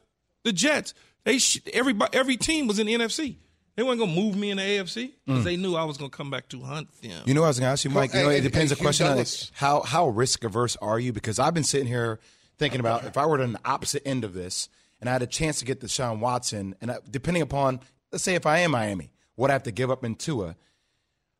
the 0.44 0.52
Jets, 0.54 0.94
they 1.24 1.38
sh- 1.40 1.60
everybody 1.74 2.16
every 2.18 2.38
team 2.38 2.68
was 2.68 2.80
in 2.80 2.88
the 2.88 2.94
NFC. 2.96 3.38
They 3.76 3.84
weren't 3.84 4.00
gonna 4.00 4.12
move 4.14 4.36
me 4.36 4.52
in 4.52 4.58
the 4.58 4.64
AFC 4.64 5.14
because 5.26 5.42
Mm. 5.42 5.44
they 5.46 5.56
knew 5.56 5.76
I 5.76 5.86
was 5.86 5.98
gonna 5.98 6.10
come 6.10 6.30
back 6.30 6.50
to 6.50 6.62
hunt 6.62 6.90
them. 7.02 7.24
You 7.26 7.34
know, 7.34 7.42
what 7.42 7.48
I 7.48 7.50
was 7.52 7.60
going 7.60 7.68
to 7.68 7.72
ask 7.72 7.86
you, 7.86 7.92
Mike. 7.92 8.14
You 8.14 8.24
know, 8.24 8.30
Hey, 8.30 8.40
it 8.40 8.42
depends. 8.42 8.72
hey, 8.72 8.76
the 8.76 8.82
question 8.82 9.06
Hugh 9.06 9.12
on 9.12 9.18
Douglas. 9.18 9.52
how 9.54 9.82
how 9.84 10.10
risk 10.10 10.44
averse 10.44 10.76
are 10.82 11.00
you? 11.00 11.14
Because 11.14 11.40
I've 11.40 11.54
been 11.54 11.64
sitting 11.64 11.88
here 11.88 12.20
thinking 12.58 12.82
about 12.82 13.06
if 13.06 13.16
I 13.16 13.26
were 13.26 13.42
on 13.42 13.54
the 13.54 13.60
opposite 13.64 14.02
end 14.06 14.26
of 14.26 14.34
this 14.34 14.68
and 15.00 15.10
I 15.10 15.14
had 15.14 15.22
a 15.22 15.28
chance 15.28 15.60
to 15.60 15.66
get 15.66 15.80
the 15.80 15.88
Deshaun 15.88 16.20
Watson, 16.20 16.76
and 16.82 16.92
I, 16.92 16.98
depending 17.10 17.42
upon, 17.42 17.80
let's 18.12 18.22
say, 18.26 18.36
if 18.36 18.46
I 18.46 18.58
am 18.60 18.72
Miami, 18.72 19.14
what 19.36 19.50
I 19.50 19.54
have 19.54 19.64
to 19.64 19.72
give 19.72 19.90
up 19.90 20.04
in 20.04 20.16
Tua, 20.16 20.58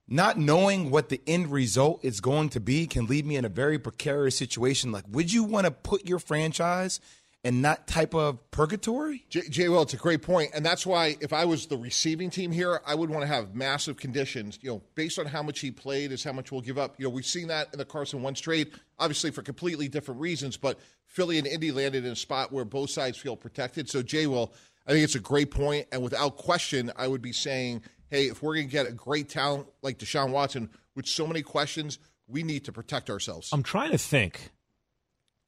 not 0.10 0.38
knowing 0.38 0.90
what 0.90 1.10
the 1.10 1.22
end 1.28 1.52
result 1.52 2.04
is 2.04 2.20
going 2.20 2.50
to 2.50 2.60
be 2.60 2.88
can 2.88 3.06
leave 3.06 3.26
me 3.26 3.36
in 3.36 3.46
a 3.46 3.50
very 3.50 3.78
precarious 3.78 4.36
situation. 4.36 4.92
Like, 4.92 5.06
would 5.10 5.32
you 5.32 5.44
want 5.44 5.66
to 5.66 5.72
put 5.72 6.08
your 6.08 6.20
franchise 6.20 7.00
in 7.44 7.62
that 7.62 7.88
type 7.88 8.16
of 8.16 8.52
purgatory? 8.52 9.26
J, 9.30 9.42
Jay 9.50 9.70
well, 9.70 9.84
it's 9.84 9.94
a 9.94 9.98
great 9.98 10.24
point, 10.24 10.52
and 10.54 10.66
that's 10.66 10.86
why 10.86 11.16
if 11.22 11.32
I 11.32 11.46
was 11.46 11.68
the 11.68 11.78
receiving 11.78 12.30
team 12.30 12.52
here, 12.52 12.82
I 12.86 12.96
would 12.96 13.10
want 13.10 13.22
to 13.22 13.28
have 13.28 13.56
massive 13.56 13.98
conditions. 13.98 14.58
You 14.62 14.72
know, 14.72 14.82
based 14.96 15.20
on 15.20 15.28
how 15.28 15.44
much 15.44 15.60
he 15.60 15.72
played, 15.72 16.12
is 16.12 16.24
how 16.24 16.34
much 16.34 16.52
we'll 16.52 16.62
give 16.62 16.78
up. 16.78 16.96
You 16.98 17.06
know, 17.06 17.12
we've 17.12 17.26
seen 17.26 17.48
that 17.48 17.70
in 17.72 17.78
the 17.78 17.86
Carson 17.86 18.24
Wentz 18.24 18.42
trade, 18.42 18.72
obviously 18.98 19.32
for 19.32 19.44
completely 19.44 19.88
different 19.88 20.20
reasons. 20.20 20.58
But 20.58 20.80
Philly 21.06 21.38
and 21.38 21.48
Indy 21.48 21.72
landed 21.72 22.04
in 22.04 22.12
a 22.12 22.16
spot 22.16 22.52
where 22.52 22.66
both 22.66 22.90
sides 22.90 23.18
feel 23.18 23.38
protected. 23.38 23.90
So 23.90 24.02
Jay 24.02 24.28
Will, 24.28 24.54
I 24.88 24.92
think 24.92 25.04
it's 25.04 25.16
a 25.16 25.20
great 25.20 25.52
point, 25.52 25.88
and 25.92 26.02
without 26.02 26.36
question, 26.36 26.92
I 26.96 27.08
would 27.08 27.22
be 27.22 27.32
saying, 27.32 27.84
hey, 28.10 28.28
if 28.28 28.42
we're 28.42 28.56
going 28.56 28.68
to 28.68 28.72
get 28.72 28.88
a 28.88 28.92
great 28.92 29.30
talent 29.30 29.68
like 29.82 29.98
Deshaun 29.98 30.32
Watson 30.32 30.70
with 30.96 31.08
so 31.08 31.26
many 31.28 31.42
questions, 31.42 32.00
we 32.28 32.44
need 32.44 32.66
to 32.66 32.72
protect 32.72 33.10
ourselves. 33.10 33.50
I'm 33.52 33.64
trying 33.64 33.92
to 33.92 33.98
think 33.98 34.52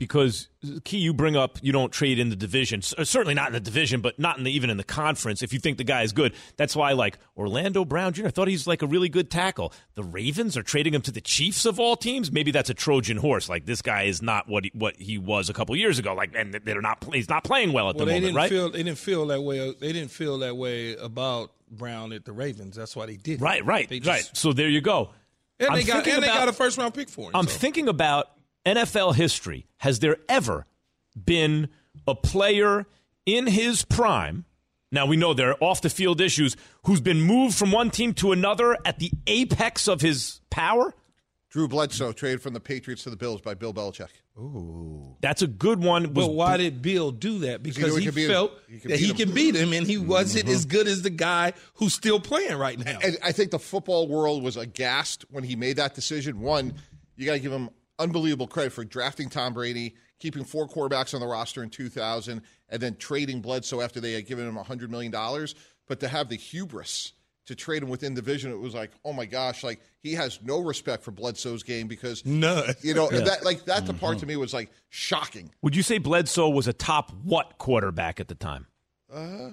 because 0.02 0.48
key 0.84 0.98
you 0.98 1.14
bring 1.14 1.36
up 1.36 1.60
you 1.62 1.72
don't 1.72 1.92
trade 1.92 2.18
in 2.18 2.30
the 2.32 2.36
division 2.36 2.82
uh, 2.98 3.04
certainly 3.04 3.36
not 3.36 3.46
in 3.48 3.54
the 3.54 3.60
division 3.60 4.02
but 4.02 4.18
not 4.18 4.36
in 4.40 4.44
the, 4.44 4.52
even 4.52 4.72
in 4.72 4.78
the 4.78 4.84
conference 4.84 5.44
if 5.44 5.54
you 5.54 5.60
think 5.60 5.78
the 5.78 5.84
guy 5.84 6.02
is 6.02 6.12
good 6.12 6.34
that's 6.58 6.76
why 6.76 6.92
like 6.94 7.20
orlando 7.38 7.86
brown 7.86 8.12
jr 8.12 8.26
i 8.26 8.30
thought 8.32 8.48
he's 8.48 8.66
like 8.66 8.82
a 8.82 8.88
really 8.88 9.10
good 9.10 9.30
tackle 9.30 9.72
the 9.94 10.02
ravens 10.04 10.58
are 10.58 10.64
trading 10.64 10.92
him 10.92 11.02
to 11.04 11.12
the 11.12 11.22
chiefs 11.22 11.66
of 11.66 11.80
all 11.80 11.96
teams 11.96 12.32
maybe 12.32 12.50
that's 12.50 12.72
a 12.72 12.74
trojan 12.74 13.18
horse 13.18 13.48
like 13.48 13.68
this 13.68 13.84
guy 13.84 14.04
is 14.04 14.24
not 14.24 14.50
what 14.50 14.64
he, 14.64 14.72
what 14.74 14.96
he 14.96 15.20
was 15.20 15.50
a 15.52 15.54
couple 15.54 15.76
years 15.76 16.00
ago 16.00 16.16
like 16.16 16.32
and 16.36 16.52
they're 16.66 16.82
not 16.82 16.98
he's 17.14 17.30
not 17.30 17.44
playing 17.44 17.72
well 17.72 17.88
at 17.90 17.96
well, 17.96 18.06
the 18.08 18.12
they 18.12 18.20
moment 18.20 18.24
didn't 18.24 18.38
right 18.38 18.50
feel 18.50 18.72
they 18.72 18.82
didn't 18.84 18.98
feel 18.98 19.28
that 19.28 19.42
way. 19.44 19.76
They 19.80 19.94
didn't 19.94 20.10
feel 20.10 20.40
that 20.40 20.58
way 20.58 20.96
about 20.96 21.52
Brown 21.70 22.12
at 22.12 22.26
the 22.26 22.32
Ravens. 22.34 22.76
That's 22.76 22.96
why 22.96 23.06
they 23.06 23.18
did. 23.18 23.40
right 23.40 23.64
right 23.64 23.88
just- 23.88 24.08
right 24.08 24.28
so 24.34 24.52
there 24.52 24.68
you 24.68 24.82
go 24.82 25.12
And 25.60 25.70
I'm 25.70 25.76
they 25.76 25.84
got 25.84 26.08
and 26.08 26.24
they 26.24 26.28
about- 26.28 26.40
got 26.40 26.48
a 26.50 26.54
first 26.54 26.80
round 26.80 26.96
pick 26.96 27.08
for 27.08 27.26
him. 27.30 27.36
I'm 27.36 27.46
so. 27.46 27.52
thinking 27.60 27.88
about 27.88 28.30
NFL 28.66 29.16
history. 29.16 29.68
Has 29.78 30.00
there 30.00 30.18
ever 30.30 30.66
been 31.16 31.70
a 32.08 32.16
player 32.16 32.86
in 33.26 33.48
his 33.48 33.84
prime? 33.84 34.46
Now 34.92 35.06
we 35.06 35.16
know 35.18 35.34
there 35.34 35.52
are 35.52 35.58
off 35.64 35.82
the 35.82 35.90
field 35.90 36.20
issues. 36.22 36.56
Who's 36.86 37.02
been 37.02 37.22
moved 37.22 37.56
from 37.56 37.72
one 37.72 37.90
team 37.92 38.14
to 38.16 38.32
another 38.32 38.78
at 38.86 39.00
the 39.00 39.12
apex 39.28 39.88
of 39.88 40.02
his 40.02 40.42
power? 40.50 40.94
Drew 41.50 41.68
Bledsoe 41.68 42.14
traded 42.14 42.42
from 42.42 42.54
the 42.54 42.60
Patriots 42.62 43.04
to 43.04 43.10
the 43.10 43.18
Bills 43.18 43.42
by 43.42 43.54
Bill 43.54 43.74
Belichick. 43.74 44.08
Ooh, 44.38 45.18
that's 45.20 45.42
a 45.42 45.48
good 45.48 45.84
one. 45.84 46.14
Was 46.14 46.28
But 46.28 46.34
why 46.34 46.56
did 46.56 46.82
Bill 46.82 47.12
do 47.12 47.40
that? 47.40 47.62
Because 47.62 47.84
knew 47.88 47.96
he 47.98 48.02
he, 48.02 48.06
could 48.06 48.16
beat 48.16 48.24
him. 48.24 48.32
felt 48.32 48.54
He 48.70 48.78
that 48.78 49.00
he 49.00 49.08
him. 49.10 49.16
can 49.18 49.32
beat 49.34 49.56
him, 49.56 49.74
and 49.74 49.86
he 49.86 49.98
wasn't 49.98 50.46
Mm-hmm. 50.46 50.54
as 50.56 50.66
good 50.66 50.88
as 50.88 51.02
the 51.02 51.10
guy 51.10 51.52
who's 51.76 51.94
still 51.94 52.22
playing 52.22 52.56
right 52.56 52.80
now. 52.80 52.98
And 53.04 53.18
I 53.22 53.34
think 53.34 53.52
the 53.52 53.60
football 53.60 54.08
world 54.08 54.44
was 54.44 54.56
aghast 54.56 55.26
when 55.30 55.44
he 55.44 55.58
made 55.58 55.76
that 55.76 55.94
decision. 55.94 56.40
One, 56.40 56.76
you 57.18 57.26
got 57.26 57.34
to 57.34 57.40
give 57.40 57.52
him 57.52 57.70
unbelievable 58.02 58.48
credit 58.48 58.74
for 58.74 58.84
drafting 58.84 59.30
Tom 59.30 59.54
Brady, 59.54 59.96
keeping 60.20 60.44
four 60.44 60.68
quarterbacks 60.68 61.14
on 61.14 61.20
the 61.20 61.28
roster 61.28 61.64
in 61.64 61.70
2000, 61.70 62.42
and 62.70 62.82
then 62.82 62.96
trading 62.98 63.42
Bledsoe 63.42 63.82
after 63.82 64.00
they 64.00 64.14
had 64.14 64.26
given 64.26 64.48
him 64.48 64.56
$100 64.56 64.90
million. 64.90 65.12
But 65.88 66.00
to 66.00 66.08
have 66.08 66.30
the 66.30 66.36
hubris 66.36 67.14
to 67.48 67.56
trade 67.56 67.84
him 67.84 67.90
within 67.90 68.14
division, 68.14 68.52
it 68.52 68.60
was 68.60 68.74
like, 68.74 68.92
oh 69.04 69.14
my 69.14 69.26
gosh, 69.26 69.64
like 69.64 69.82
he 70.00 70.14
has 70.14 70.40
no 70.44 70.60
respect 70.60 71.04
for 71.04 71.12
Bledsoe's 71.12 71.64
game 71.64 71.88
because 71.88 72.26
None. 72.26 72.76
You 72.82 72.94
know, 72.94 73.10
that 73.10 73.44
like 73.44 73.66
that 73.66 73.86
the 73.86 73.94
part 73.94 74.20
to 74.20 74.26
me 74.26 74.36
was 74.38 74.54
like 74.54 74.72
shocking. 74.90 75.52
Would 75.62 75.76
you 75.76 75.84
say 75.84 75.98
Bledsoe 75.98 76.50
was 76.50 76.68
a 76.68 76.74
top 76.74 77.12
what 77.24 77.58
quarterback 77.58 78.20
at 78.20 78.28
the 78.28 78.36
time? 78.36 78.68
Uh, 79.14 79.50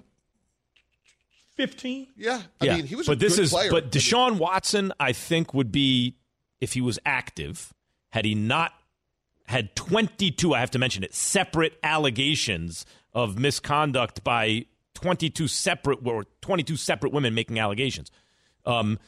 Fifteen. 1.56 2.06
yeah, 2.16 2.42
I 2.60 2.66
yeah, 2.66 2.76
mean 2.76 2.86
he 2.86 2.94
was 2.94 3.06
but 3.08 3.16
a 3.16 3.18
this 3.20 3.36
is 3.36 3.50
player. 3.50 3.70
but 3.72 3.90
Deshaun 3.90 4.38
Watson, 4.38 4.92
I 5.00 5.12
think, 5.12 5.52
would 5.54 5.72
be 5.72 6.14
if 6.60 6.74
he 6.74 6.80
was 6.80 7.00
active. 7.04 7.74
Had 8.10 8.24
he 8.24 8.34
not 8.34 8.72
had 9.46 9.74
22, 9.76 10.54
I 10.54 10.60
have 10.60 10.70
to 10.72 10.78
mention 10.78 11.02
it, 11.02 11.14
separate 11.14 11.78
allegations 11.82 12.84
of 13.12 13.38
misconduct 13.38 14.22
by 14.22 14.66
22 14.94 15.48
separate 15.48 16.00
or 16.04 16.26
22 16.42 16.76
separate 16.76 17.12
women 17.12 17.34
making 17.34 17.58
allegations. 17.58 18.10
Um, 18.66 18.98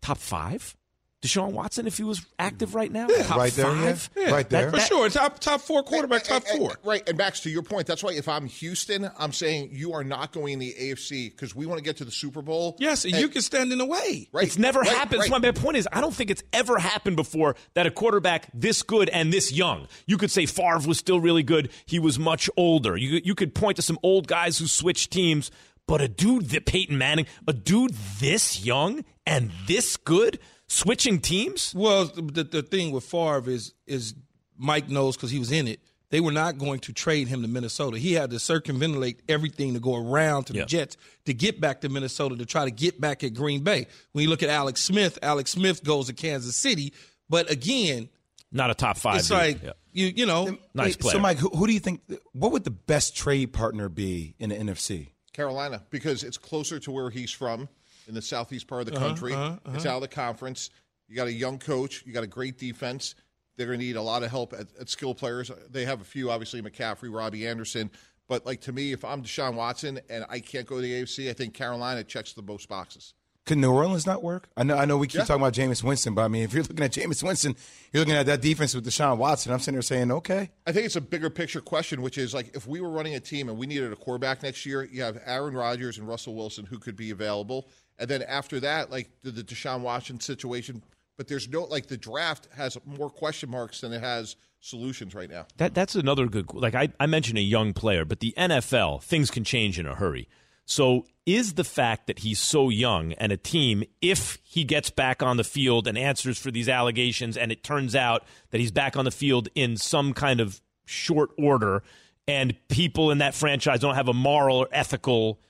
top 0.00 0.18
five. 0.18 0.76
Deshaun 1.22 1.52
Watson, 1.52 1.86
if 1.86 1.98
he 1.98 2.02
was 2.02 2.24
active 2.38 2.74
right 2.74 2.90
now, 2.90 3.06
top 3.06 3.36
Right 3.36 3.52
there, 3.52 3.66
yeah. 3.74 3.84
five. 3.84 4.10
Yeah, 4.16 4.30
Right 4.30 4.48
there. 4.48 4.70
for 4.70 4.80
sure. 4.80 5.10
Top 5.10 5.38
top 5.38 5.60
four 5.60 5.82
quarterback, 5.82 6.24
top 6.24 6.44
And- 6.44 6.52
and- 6.52 6.58
four. 6.58 6.78
right. 6.82 7.06
And 7.06 7.18
Max, 7.18 7.40
to 7.40 7.50
your 7.50 7.62
point, 7.62 7.86
that's 7.86 8.02
why 8.02 8.12
if 8.14 8.26
I'm 8.26 8.46
Houston, 8.46 9.10
I'm 9.18 9.32
saying 9.34 9.68
you 9.72 9.92
are 9.92 10.02
not 10.02 10.32
going 10.32 10.54
in 10.54 10.58
the 10.60 10.74
AFC 10.78 11.28
because 11.28 11.54
we 11.54 11.66
want 11.66 11.78
to 11.78 11.84
get 11.84 11.98
to 11.98 12.06
the 12.06 12.10
Super 12.10 12.40
Bowl. 12.40 12.74
Yes, 12.80 13.04
and 13.04 13.14
you 13.16 13.28
can 13.28 13.42
stand 13.42 13.70
in 13.70 13.76
the 13.76 13.84
way. 13.84 14.28
Right. 14.32 14.46
It's 14.46 14.56
never 14.56 14.80
right, 14.80 14.88
happened. 14.88 15.20
right. 15.20 15.28
That's 15.28 15.30
why 15.30 15.38
my 15.46 15.50
point 15.52 15.76
is, 15.76 15.86
I 15.92 16.00
don't 16.00 16.14
think 16.14 16.30
it's 16.30 16.42
ever 16.54 16.78
happened 16.78 17.16
before 17.16 17.54
that 17.74 17.86
a 17.86 17.90
quarterback 17.90 18.48
this 18.54 18.82
good 18.82 19.10
and 19.10 19.30
this 19.30 19.52
young. 19.52 19.88
You 20.06 20.16
could 20.16 20.30
say 20.30 20.46
Favre 20.46 20.80
was 20.88 20.96
still 20.98 21.20
really 21.20 21.42
good. 21.42 21.70
He 21.84 21.98
was 21.98 22.18
much 22.18 22.48
older. 22.56 22.96
You 22.96 23.20
you 23.22 23.34
could 23.34 23.54
point 23.54 23.76
to 23.76 23.82
some 23.82 23.98
old 24.02 24.26
guys 24.26 24.56
who 24.56 24.66
switched 24.66 25.10
teams, 25.10 25.50
but 25.86 26.00
a 26.00 26.08
dude 26.08 26.48
that 26.50 26.64
Peyton 26.64 26.96
Manning, 26.96 27.26
a 27.46 27.52
dude 27.52 27.92
this 28.20 28.64
young 28.64 29.04
and 29.26 29.50
this 29.66 29.98
good, 29.98 30.38
switching 30.70 31.20
teams. 31.20 31.74
Well, 31.74 32.06
the, 32.06 32.44
the 32.44 32.62
thing 32.62 32.92
with 32.92 33.04
Favre 33.04 33.50
is 33.50 33.74
is 33.86 34.14
Mike 34.56 34.88
knows 34.88 35.16
because 35.16 35.30
he 35.30 35.38
was 35.38 35.52
in 35.52 35.66
it. 35.68 35.80
They 36.10 36.20
were 36.20 36.32
not 36.32 36.58
going 36.58 36.80
to 36.80 36.92
trade 36.92 37.28
him 37.28 37.42
to 37.42 37.48
Minnesota. 37.48 37.96
He 37.96 38.14
had 38.14 38.30
to 38.30 38.40
circumventilate 38.40 39.20
everything 39.28 39.74
to 39.74 39.80
go 39.80 39.94
around 39.94 40.44
to 40.44 40.54
Yeah. 40.54 40.62
the 40.62 40.66
Jets 40.66 40.96
to 41.26 41.32
get 41.34 41.60
back 41.60 41.82
to 41.82 41.88
Minnesota 41.88 42.36
to 42.36 42.44
try 42.46 42.64
to 42.64 42.70
get 42.72 43.00
back 43.00 43.22
at 43.22 43.32
Green 43.34 43.62
Bay. 43.62 43.86
When 44.12 44.24
you 44.24 44.28
look 44.28 44.42
at 44.42 44.48
Alex 44.48 44.80
Smith, 44.80 45.18
Alex 45.22 45.52
Smith 45.52 45.84
goes 45.84 46.06
to 46.08 46.12
Kansas 46.12 46.56
City, 46.56 46.92
but 47.28 47.48
again, 47.50 48.08
Not 48.50 48.70
a 48.70 48.74
top 48.74 48.96
five. 48.98 49.20
it's 49.20 49.28
dude. 49.28 49.36
like 49.38 49.62
Yeah. 49.62 49.72
you 49.92 50.06
you 50.16 50.26
know 50.26 50.58
Nice 50.74 50.94
Wait, 50.94 50.98
player. 51.00 51.12
So, 51.12 51.18
Mike, 51.20 51.38
who, 51.38 51.48
who 51.50 51.66
do 51.68 51.72
you 51.72 51.80
think? 51.80 52.00
What 52.32 52.50
would 52.52 52.64
the 52.64 52.70
best 52.72 53.16
trade 53.16 53.52
partner 53.52 53.88
be 53.88 54.34
in 54.40 54.50
the 54.50 54.56
NFC? 54.56 55.10
Carolina 55.32 55.84
because 55.90 56.24
it's 56.24 56.36
closer 56.38 56.80
to 56.80 56.90
where 56.90 57.08
he's 57.10 57.30
from 57.30 57.68
in 58.10 58.14
the 58.14 58.22
southeast 58.22 58.66
part 58.66 58.82
of 58.82 58.88
the 58.88 58.96
Uh-huh, 58.96 59.06
country. 59.06 59.32
It's 59.74 59.86
out 59.86 59.96
of 59.96 60.02
the 60.02 60.08
conference. 60.08 60.68
You 61.08 61.16
got 61.16 61.26
a 61.28 61.32
young 61.32 61.58
coach. 61.58 62.02
You 62.06 62.12
got 62.12 62.22
a 62.24 62.28
great 62.28 62.58
defense. 62.58 63.14
They're 63.56 63.66
going 63.66 63.78
to 63.80 63.84
need 63.84 63.96
a 63.96 64.02
lot 64.02 64.22
of 64.22 64.30
help 64.30 64.52
at, 64.52 64.66
at 64.78 64.88
skill 64.88 65.14
players. 65.14 65.50
They 65.70 65.84
have 65.84 66.00
a 66.00 66.04
few, 66.04 66.30
obviously 66.30 66.60
McCaffrey, 66.62 67.12
Robbie 67.14 67.46
Anderson. 67.46 67.90
But 68.28 68.46
like 68.46 68.60
to 68.62 68.72
me, 68.72 68.92
if 68.92 69.04
I'm 69.04 69.22
Deshaun 69.22 69.54
Watson 69.54 70.00
and 70.08 70.24
I 70.28 70.38
can't 70.40 70.66
go 70.66 70.76
to 70.76 70.82
the 70.82 70.92
AFC, 71.02 71.30
I 71.30 71.32
think 71.32 71.52
Carolina 71.54 72.04
checks 72.04 72.32
the 72.32 72.42
most 72.42 72.68
boxes. 72.68 73.12
Could 73.46 73.58
New 73.58 73.72
Orleans 73.72 74.06
not 74.06 74.22
work? 74.22 74.48
I 74.56 74.62
know. 74.62 74.76
I 74.76 74.84
know 74.84 74.96
we 74.98 75.08
keep 75.08 75.20
Yeah. 75.20 75.24
talking 75.24 75.42
about 75.42 75.54
Jameis 75.54 75.82
Winston, 75.82 76.14
but 76.14 76.22
I 76.22 76.28
mean, 76.28 76.44
if 76.44 76.52
you're 76.52 76.62
looking 76.62 76.84
at 76.84 76.92
Jameis 76.92 77.22
Winston, 77.24 77.56
you're 77.92 78.02
looking 78.02 78.14
at 78.14 78.26
that 78.26 78.40
defense 78.42 78.74
with 78.74 78.86
Deshaun 78.86 79.16
Watson. 79.16 79.50
I'm 79.52 79.58
sitting 79.58 79.74
there 79.74 79.82
saying, 79.82 80.12
okay, 80.12 80.50
I 80.66 80.72
think 80.72 80.86
it's 80.86 80.94
a 80.94 81.00
bigger 81.00 81.30
picture 81.30 81.60
question, 81.60 82.02
which 82.02 82.18
is 82.18 82.32
like 82.32 82.54
if 82.54 82.66
we 82.68 82.80
were 82.80 82.90
running 82.90 83.14
a 83.16 83.20
team 83.20 83.48
and 83.48 83.58
we 83.58 83.66
needed 83.66 83.92
a 83.92 83.96
quarterback 83.96 84.42
next 84.44 84.64
year, 84.66 84.84
you 84.84 85.02
have 85.02 85.20
Aaron 85.26 85.54
Rodgers 85.54 85.98
and 85.98 86.06
Russell 86.06 86.34
Wilson 86.36 86.66
who 86.66 86.78
could 86.78 86.96
be 86.96 87.10
available, 87.10 87.66
and 88.00 88.08
then 88.08 88.22
after 88.22 88.58
that, 88.60 88.90
like 88.90 89.10
the, 89.22 89.30
the 89.30 89.44
Deshaun 89.44 89.82
Watson 89.82 90.18
situation. 90.18 90.82
But 91.16 91.28
there's 91.28 91.48
no 91.48 91.64
like 91.64 91.86
the 91.86 91.98
draft 91.98 92.48
has 92.56 92.78
more 92.86 93.10
question 93.10 93.50
marks 93.50 93.82
than 93.82 93.92
it 93.92 94.00
has 94.00 94.36
solutions 94.60 95.14
right 95.14 95.30
now. 95.30 95.46
That 95.58 95.74
that's 95.74 95.94
another 95.94 96.26
good. 96.26 96.52
Like 96.54 96.74
I, 96.74 96.88
I 96.98 97.06
mentioned 97.06 97.38
a 97.38 97.42
young 97.42 97.74
player, 97.74 98.06
but 98.06 98.20
the 98.20 98.32
NFL 98.38 99.02
things 99.02 99.30
can 99.30 99.44
change 99.44 99.78
in 99.78 99.86
a 99.86 99.94
hurry. 99.94 100.28
So 100.64 101.04
is 101.26 101.54
the 101.54 101.64
fact 101.64 102.06
that 102.06 102.20
he's 102.20 102.38
so 102.38 102.70
young 102.70 103.12
and 103.14 103.32
a 103.32 103.36
team, 103.36 103.84
if 104.00 104.38
he 104.42 104.64
gets 104.64 104.88
back 104.88 105.22
on 105.22 105.36
the 105.36 105.44
field 105.44 105.86
and 105.86 105.98
answers 105.98 106.38
for 106.38 106.50
these 106.50 106.68
allegations, 106.68 107.36
and 107.36 107.52
it 107.52 107.62
turns 107.62 107.94
out 107.94 108.24
that 108.50 108.60
he's 108.60 108.70
back 108.70 108.96
on 108.96 109.04
the 109.04 109.10
field 109.10 109.48
in 109.54 109.76
some 109.76 110.14
kind 110.14 110.40
of 110.40 110.62
short 110.86 111.30
order, 111.36 111.82
and 112.26 112.56
people 112.68 113.10
in 113.10 113.18
that 113.18 113.34
franchise 113.34 113.80
don't 113.80 113.96
have 113.96 114.08
a 114.08 114.14
moral 114.14 114.58
or 114.58 114.68
ethical 114.72 115.40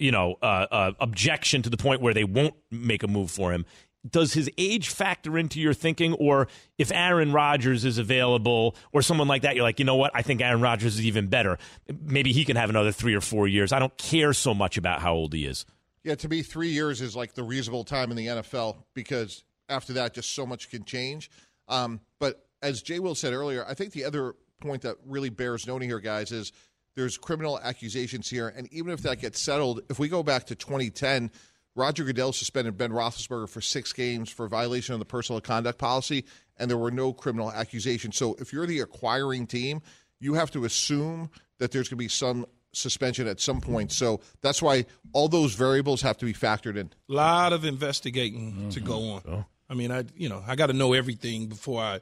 you 0.00 0.10
know, 0.10 0.36
uh, 0.42 0.66
uh, 0.70 0.92
objection 0.98 1.62
to 1.62 1.70
the 1.70 1.76
point 1.76 2.00
where 2.00 2.14
they 2.14 2.24
won't 2.24 2.54
make 2.70 3.02
a 3.02 3.08
move 3.08 3.30
for 3.30 3.52
him. 3.52 3.66
Does 4.08 4.32
his 4.32 4.50
age 4.56 4.88
factor 4.88 5.36
into 5.36 5.60
your 5.60 5.74
thinking, 5.74 6.14
or 6.14 6.48
if 6.78 6.90
Aaron 6.90 7.32
Rodgers 7.32 7.84
is 7.84 7.98
available, 7.98 8.74
or 8.92 9.02
someone 9.02 9.28
like 9.28 9.42
that, 9.42 9.56
you're 9.56 9.62
like, 9.62 9.78
you 9.78 9.84
know 9.84 9.96
what? 9.96 10.10
I 10.14 10.22
think 10.22 10.40
Aaron 10.40 10.62
Rodgers 10.62 10.94
is 10.94 11.04
even 11.04 11.26
better. 11.26 11.58
Maybe 12.02 12.32
he 12.32 12.46
can 12.46 12.56
have 12.56 12.70
another 12.70 12.92
three 12.92 13.14
or 13.14 13.20
four 13.20 13.46
years. 13.46 13.72
I 13.72 13.78
don't 13.78 13.96
care 13.98 14.32
so 14.32 14.54
much 14.54 14.78
about 14.78 15.02
how 15.02 15.12
old 15.12 15.34
he 15.34 15.44
is. 15.44 15.66
Yeah, 16.02 16.14
to 16.14 16.28
me, 16.30 16.40
three 16.40 16.70
years 16.70 17.02
is 17.02 17.14
like 17.14 17.34
the 17.34 17.42
reasonable 17.42 17.84
time 17.84 18.10
in 18.10 18.16
the 18.16 18.26
NFL 18.26 18.78
because 18.94 19.44
after 19.68 19.92
that, 19.94 20.14
just 20.14 20.34
so 20.34 20.46
much 20.46 20.70
can 20.70 20.84
change. 20.84 21.30
Um, 21.68 22.00
but 22.18 22.46
as 22.62 22.80
Jay 22.80 23.00
Will 23.00 23.14
said 23.14 23.34
earlier, 23.34 23.66
I 23.68 23.74
think 23.74 23.92
the 23.92 24.04
other 24.04 24.34
point 24.60 24.82
that 24.82 24.96
really 25.04 25.28
bears 25.28 25.66
noting 25.66 25.90
here, 25.90 26.00
guys, 26.00 26.32
is 26.32 26.52
there's 26.96 27.16
criminal 27.16 27.58
accusations 27.60 28.28
here, 28.28 28.48
and 28.48 28.72
even 28.72 28.92
if 28.92 29.02
that 29.02 29.20
gets 29.20 29.40
settled, 29.40 29.80
if 29.88 29.98
we 29.98 30.08
go 30.08 30.22
back 30.22 30.46
to 30.46 30.54
2010, 30.54 31.30
Roger 31.76 32.04
Goodell 32.04 32.32
suspended 32.32 32.76
Ben 32.76 32.90
Roethlisberger 32.90 33.48
for 33.48 33.60
six 33.60 33.92
games 33.92 34.28
for 34.28 34.48
violation 34.48 34.92
of 34.92 34.98
the 34.98 35.06
personal 35.06 35.40
conduct 35.40 35.78
policy, 35.78 36.24
and 36.56 36.70
there 36.70 36.76
were 36.76 36.90
no 36.90 37.12
criminal 37.12 37.52
accusations. 37.52 38.16
So 38.16 38.36
if 38.38 38.52
you're 38.52 38.66
the 38.66 38.80
acquiring 38.80 39.46
team, 39.46 39.82
you 40.18 40.34
have 40.34 40.50
to 40.52 40.64
assume 40.64 41.30
that 41.58 41.70
there's 41.70 41.88
going 41.88 41.96
to 41.98 42.04
be 42.04 42.08
some 42.08 42.44
suspension 42.72 43.26
at 43.26 43.40
some 43.40 43.60
point. 43.60 43.92
So 43.92 44.20
that's 44.42 44.62
why 44.62 44.86
all 45.12 45.28
those 45.28 45.54
variables 45.54 46.02
have 46.02 46.18
to 46.18 46.24
be 46.24 46.34
factored 46.34 46.76
in. 46.76 46.90
A 47.08 47.12
lot 47.12 47.52
of 47.52 47.64
investigating 47.64 48.70
to 48.70 48.80
mm-hmm. 48.80 48.86
go 48.86 49.10
on. 49.12 49.44
I 49.68 49.74
mean, 49.74 49.92
I 49.92 50.04
you 50.16 50.28
know 50.28 50.42
I 50.46 50.56
got 50.56 50.66
to 50.66 50.72
know 50.72 50.92
everything 50.92 51.46
before 51.46 51.80
I 51.80 52.00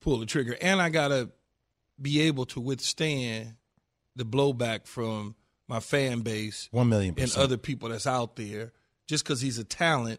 pull 0.00 0.18
the 0.18 0.26
trigger, 0.26 0.56
and 0.60 0.82
I 0.82 0.90
got 0.90 1.08
to 1.08 1.30
be 2.00 2.22
able 2.22 2.46
to 2.46 2.60
withstand 2.60 3.54
the 4.16 4.24
blowback 4.24 4.86
from 4.86 5.36
my 5.68 5.80
fan 5.80 6.20
base 6.20 6.68
one 6.72 6.88
million 6.88 7.10
and 7.10 7.16
percent. 7.16 7.36
And 7.36 7.44
other 7.44 7.56
people 7.56 7.88
that's 7.88 8.06
out 8.06 8.36
there. 8.36 8.72
Just 9.06 9.22
because 9.22 9.40
he's 9.40 9.58
a 9.58 9.64
talent, 9.64 10.18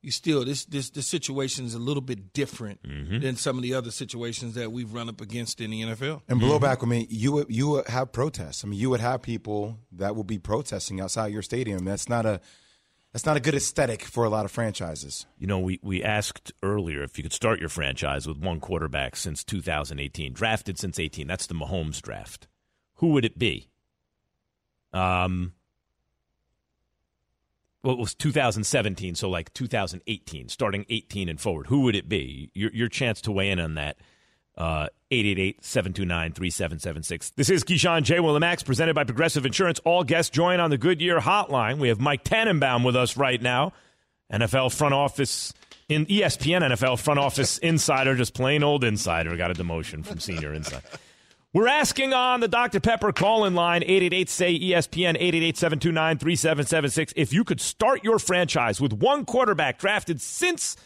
you 0.00 0.10
still 0.10 0.44
this 0.44 0.64
this 0.64 0.90
this 0.90 1.06
situation 1.06 1.66
is 1.66 1.74
a 1.74 1.78
little 1.78 2.00
bit 2.00 2.32
different 2.32 2.82
mm-hmm. 2.82 3.20
than 3.20 3.36
some 3.36 3.56
of 3.56 3.62
the 3.62 3.74
other 3.74 3.90
situations 3.90 4.54
that 4.54 4.72
we've 4.72 4.92
run 4.92 5.08
up 5.08 5.20
against 5.20 5.60
in 5.60 5.70
the 5.70 5.82
NFL. 5.82 6.22
And 6.28 6.40
mm-hmm. 6.40 6.50
blowback 6.50 6.82
I 6.82 6.86
mean 6.86 7.06
you 7.10 7.32
would 7.32 7.46
you 7.50 7.68
would 7.68 7.88
have 7.88 8.12
protests. 8.12 8.64
I 8.64 8.68
mean, 8.68 8.80
you 8.80 8.88
would 8.90 9.00
have 9.00 9.20
people 9.20 9.78
that 9.92 10.16
will 10.16 10.24
be 10.24 10.38
protesting 10.38 11.00
outside 11.00 11.32
your 11.32 11.42
stadium. 11.42 11.84
That's 11.84 12.08
not 12.08 12.24
a 12.24 12.40
that's 13.12 13.26
not 13.26 13.36
a 13.36 13.40
good 13.40 13.54
aesthetic 13.54 14.02
for 14.02 14.24
a 14.24 14.28
lot 14.28 14.44
of 14.44 14.50
franchises. 14.50 15.24
You 15.38 15.46
know, 15.46 15.60
we, 15.60 15.78
we 15.84 16.02
asked 16.02 16.52
earlier 16.64 17.04
if 17.04 17.16
you 17.16 17.22
could 17.22 17.32
start 17.32 17.60
your 17.60 17.68
franchise 17.68 18.26
with 18.26 18.38
one 18.38 18.58
quarterback 18.58 19.14
since 19.14 19.44
2018, 19.44 20.32
drafted 20.32 20.80
since 20.80 20.98
18. 20.98 21.28
That's 21.28 21.46
the 21.46 21.54
Mahomes 21.54 22.02
draft. 22.02 22.48
Who 22.96 23.08
would 23.08 23.24
it 23.24 23.38
be? 23.38 23.68
Um, 24.92 25.52
well, 27.82 27.94
it 27.94 27.98
was 27.98 28.14
2017, 28.14 29.14
so 29.14 29.28
like 29.28 29.52
2018, 29.52 30.48
starting 30.48 30.86
18 30.88 31.28
and 31.28 31.40
forward. 31.40 31.66
Who 31.66 31.80
would 31.82 31.96
it 31.96 32.08
be? 32.08 32.50
Your, 32.54 32.70
your 32.72 32.88
chance 32.88 33.20
to 33.22 33.32
weigh 33.32 33.50
in 33.50 33.60
on 33.60 33.74
that. 33.74 33.96
Uh, 34.56 34.86
888-729-3776. 35.10 37.32
This 37.34 37.50
is 37.50 37.64
Keyshawn 37.64 38.04
J. 38.04 38.18
Willimax, 38.18 38.64
presented 38.64 38.94
by 38.94 39.02
Progressive 39.04 39.44
Insurance. 39.44 39.80
All 39.84 40.04
guests 40.04 40.30
join 40.30 40.60
on 40.60 40.70
the 40.70 40.78
Goodyear 40.78 41.18
hotline. 41.20 41.78
We 41.78 41.88
have 41.88 42.00
Mike 42.00 42.22
Tannenbaum 42.24 42.84
with 42.84 42.96
us 42.96 43.16
right 43.16 43.42
now. 43.42 43.72
NFL 44.32 44.72
front 44.74 44.94
office 44.94 45.52
in 45.88 46.06
ESPN 46.06 46.62
NFL 46.62 47.00
front 47.00 47.18
office 47.20 47.58
insider, 47.58 48.14
just 48.14 48.32
plain 48.34 48.62
old 48.62 48.84
insider. 48.84 49.36
Got 49.36 49.50
a 49.50 49.54
demotion 49.54 50.04
from 50.04 50.20
senior 50.20 50.54
insider. 50.54 50.86
We're 51.54 51.68
asking 51.68 52.12
on 52.12 52.40
the 52.40 52.48
Dr. 52.48 52.80
Pepper 52.80 53.12
call 53.12 53.44
in 53.44 53.54
line, 53.54 53.84
888 53.84 54.28
say 54.28 54.58
ESPN, 54.58 55.14
888 55.14 55.56
729 55.56 56.18
3776. 56.18 57.12
If 57.14 57.32
you 57.32 57.44
could 57.44 57.60
start 57.60 58.02
your 58.02 58.18
franchise 58.18 58.80
with 58.80 58.92
one 58.92 59.24
quarterback 59.24 59.78
drafted 59.78 60.20
since 60.20 60.76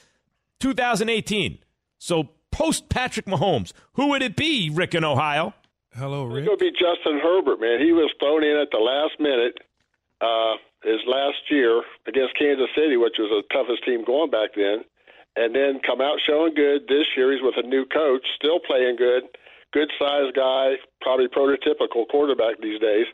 2018, 0.61 1.61
so 1.96 2.28
post 2.52 2.90
Patrick 2.90 3.24
Mahomes, 3.24 3.72
who 3.94 4.09
would 4.09 4.20
it 4.20 4.37
be, 4.37 4.68
Rick 4.68 4.94
in 4.94 5.04
Ohio? 5.04 5.54
Hello, 5.96 6.24
Rick. 6.24 6.44
It 6.44 6.50
would 6.50 6.59
be 6.59 6.72
Justin 6.72 7.18
Herbert, 7.22 7.62
man. 7.62 7.81
He 7.81 7.92
was 7.92 8.12
thrown 8.20 8.44
in 8.44 8.59
at 8.59 8.68
the 8.70 8.76
last 8.76 9.18
minute 9.18 9.57
uh, 10.20 10.61
his 10.85 11.00
last 11.07 11.48
year 11.48 11.81
against 12.07 12.38
Kansas 12.38 12.68
City, 12.76 12.98
which 12.98 13.16
was 13.18 13.33
the 13.33 13.42
toughest 13.57 13.87
team 13.87 14.04
going 14.04 14.28
back 14.28 14.50
then, 14.54 14.85
and 15.35 15.54
then 15.54 15.81
come 15.81 16.02
out 16.02 16.20
showing 16.28 16.52
good. 16.52 16.83
This 16.88 17.09
year 17.16 17.33
he's 17.33 17.40
with 17.40 17.57
a 17.57 17.66
new 17.66 17.87
coach, 17.87 18.26
still 18.37 18.61
playing 18.61 18.96
good, 18.96 19.33
good 19.72 19.90
sized 19.98 20.35
guy, 20.35 20.74
probably 21.00 21.28
prototypical 21.28 22.09
quarterback 22.09 22.61
these 22.61 22.81
days. 22.81 23.07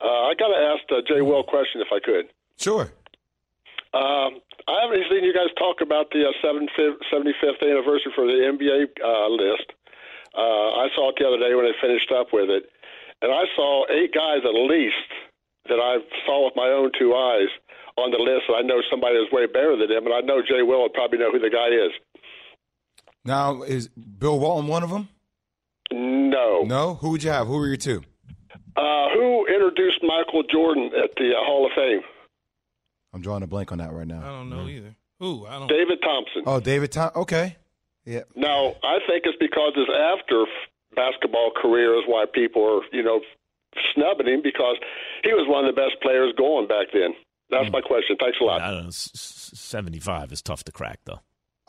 Uh, 0.00 0.30
I 0.30 0.34
got 0.38 0.48
to 0.48 0.58
ask 0.58 0.82
uh, 0.90 1.02
Jay 1.06 1.20
Will 1.22 1.40
a 1.40 1.44
question 1.44 1.80
if 1.80 1.88
I 1.90 1.98
could. 1.98 2.30
Sure. 2.56 2.92
Um, 3.94 4.38
I 4.68 4.84
haven't 4.84 5.08
seen 5.10 5.24
you 5.24 5.32
guys 5.32 5.48
talk 5.58 5.80
about 5.80 6.10
the 6.12 6.28
uh, 6.28 6.32
75th, 6.44 7.00
75th 7.10 7.62
anniversary 7.64 8.12
for 8.14 8.26
the 8.26 8.38
NBA 8.52 9.00
uh, 9.00 9.28
list. 9.32 9.72
Uh, 10.36 10.84
I 10.84 10.88
saw 10.94 11.10
it 11.10 11.16
the 11.18 11.26
other 11.26 11.40
day 11.40 11.54
when 11.54 11.64
they 11.64 11.74
finished 11.80 12.12
up 12.12 12.28
with 12.32 12.50
it, 12.50 12.68
and 13.22 13.32
I 13.32 13.44
saw 13.56 13.86
eight 13.90 14.12
guys 14.12 14.44
at 14.44 14.54
least 14.54 15.08
that 15.66 15.80
I 15.80 15.98
saw 16.26 16.44
with 16.44 16.54
my 16.54 16.68
own 16.68 16.92
two 16.98 17.14
eyes 17.14 17.48
on 17.96 18.12
the 18.12 18.18
list. 18.18 18.44
And 18.48 18.56
I 18.56 18.62
know 18.62 18.82
somebody 18.90 19.16
that's 19.18 19.32
way 19.32 19.46
better 19.46 19.74
than 19.74 19.88
them, 19.88 20.06
and 20.06 20.14
I 20.14 20.20
know 20.20 20.42
Jay 20.42 20.62
Will 20.62 20.82
would 20.82 20.92
probably 20.92 21.18
know 21.18 21.32
who 21.32 21.40
the 21.40 21.50
guy 21.50 21.72
is. 21.72 21.92
Now 23.24 23.62
is 23.62 23.88
Bill 23.88 24.38
Walton 24.38 24.68
one 24.68 24.82
of 24.82 24.90
them? 24.90 25.08
No. 26.30 26.62
No. 26.62 26.94
Who 26.96 27.10
would 27.10 27.22
you 27.22 27.30
have? 27.30 27.46
Who 27.46 27.54
were 27.58 27.66
your 27.66 27.76
two? 27.76 28.02
Uh, 28.76 29.08
who 29.14 29.46
introduced 29.46 29.98
Michael 30.02 30.42
Jordan 30.52 30.90
at 31.02 31.10
the 31.16 31.30
uh, 31.30 31.44
Hall 31.44 31.66
of 31.66 31.72
Fame? 31.74 32.00
I'm 33.12 33.20
drawing 33.22 33.42
a 33.42 33.46
blank 33.46 33.72
on 33.72 33.78
that 33.78 33.92
right 33.92 34.06
now. 34.06 34.20
I 34.20 34.28
don't 34.28 34.50
know 34.50 34.68
either. 34.68 34.94
Who? 35.20 35.46
I 35.46 35.58
don't. 35.58 35.68
David 35.68 35.98
Thompson. 36.02 36.42
Oh, 36.46 36.60
David 36.60 36.92
Thompson. 36.92 37.22
Okay. 37.22 37.56
Yeah. 38.04 38.22
Now, 38.36 38.74
I 38.84 38.98
think 39.08 39.24
it's 39.24 39.36
because 39.40 39.72
his 39.74 39.88
after 39.94 40.44
basketball 40.94 41.50
career 41.60 41.94
is 41.98 42.04
why 42.06 42.24
people 42.32 42.62
are, 42.62 42.82
you 42.96 43.02
know, 43.02 43.20
snubbing 43.94 44.26
him 44.28 44.40
because 44.42 44.76
he 45.24 45.32
was 45.32 45.46
one 45.48 45.64
of 45.64 45.74
the 45.74 45.80
best 45.80 46.00
players 46.02 46.32
going 46.38 46.68
back 46.68 46.86
then. 46.92 47.14
That's 47.50 47.70
my 47.72 47.80
question. 47.80 48.16
Thanks 48.20 48.36
a 48.40 48.44
lot. 48.44 48.60
I 48.60 48.70
don't 48.70 48.82
know. 48.82 48.88
s- 48.88 49.10
s- 49.14 49.58
75 49.58 50.32
is 50.32 50.42
tough 50.42 50.64
to 50.64 50.72
crack, 50.72 51.00
though. 51.06 51.20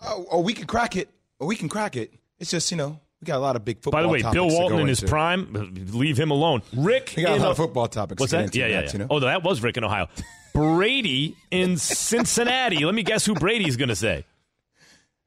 Oh, 0.01 0.25
oh, 0.31 0.41
we 0.41 0.53
can 0.53 0.67
crack 0.67 0.95
it. 0.95 1.09
Oh, 1.39 1.45
we 1.45 1.55
can 1.55 1.69
crack 1.69 1.95
it. 1.95 2.13
It's 2.37 2.51
just 2.51 2.69
you 2.71 2.77
know 2.77 2.99
we 3.21 3.25
got 3.25 3.37
a 3.37 3.39
lot 3.39 3.55
of 3.55 3.65
big 3.65 3.77
football. 3.81 3.91
By 3.99 4.01
the 4.01 4.07
way, 4.09 4.21
topics 4.21 4.33
Bill 4.35 4.47
Walton 4.49 4.79
in 4.79 4.87
his 4.87 5.01
into. 5.01 5.09
prime, 5.11 5.73
leave 5.91 6.17
him 6.17 6.31
alone. 6.31 6.61
Rick, 6.75 7.13
We 7.17 7.23
got 7.23 7.33
a 7.33 7.41
lot 7.41 7.47
O- 7.47 7.51
of 7.51 7.57
football 7.57 7.87
topics. 7.87 8.19
What's 8.19 8.31
to 8.31 8.37
that? 8.37 8.55
Yeah, 8.55 8.67
yeah, 8.67 8.79
next, 8.81 8.93
yeah. 8.93 8.99
You 9.01 9.05
know? 9.05 9.15
Oh, 9.15 9.19
that 9.21 9.43
was 9.43 9.61
Rick 9.61 9.77
in 9.77 9.83
Ohio. 9.83 10.07
Brady 10.53 11.35
in 11.51 11.77
Cincinnati. 11.77 12.85
Let 12.85 12.95
me 12.95 13.03
guess 13.03 13.25
who 13.25 13.33
Brady's 13.33 13.75
going 13.77 13.89
to 13.89 13.95
say. 13.95 14.25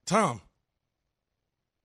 Tom. 0.06 0.40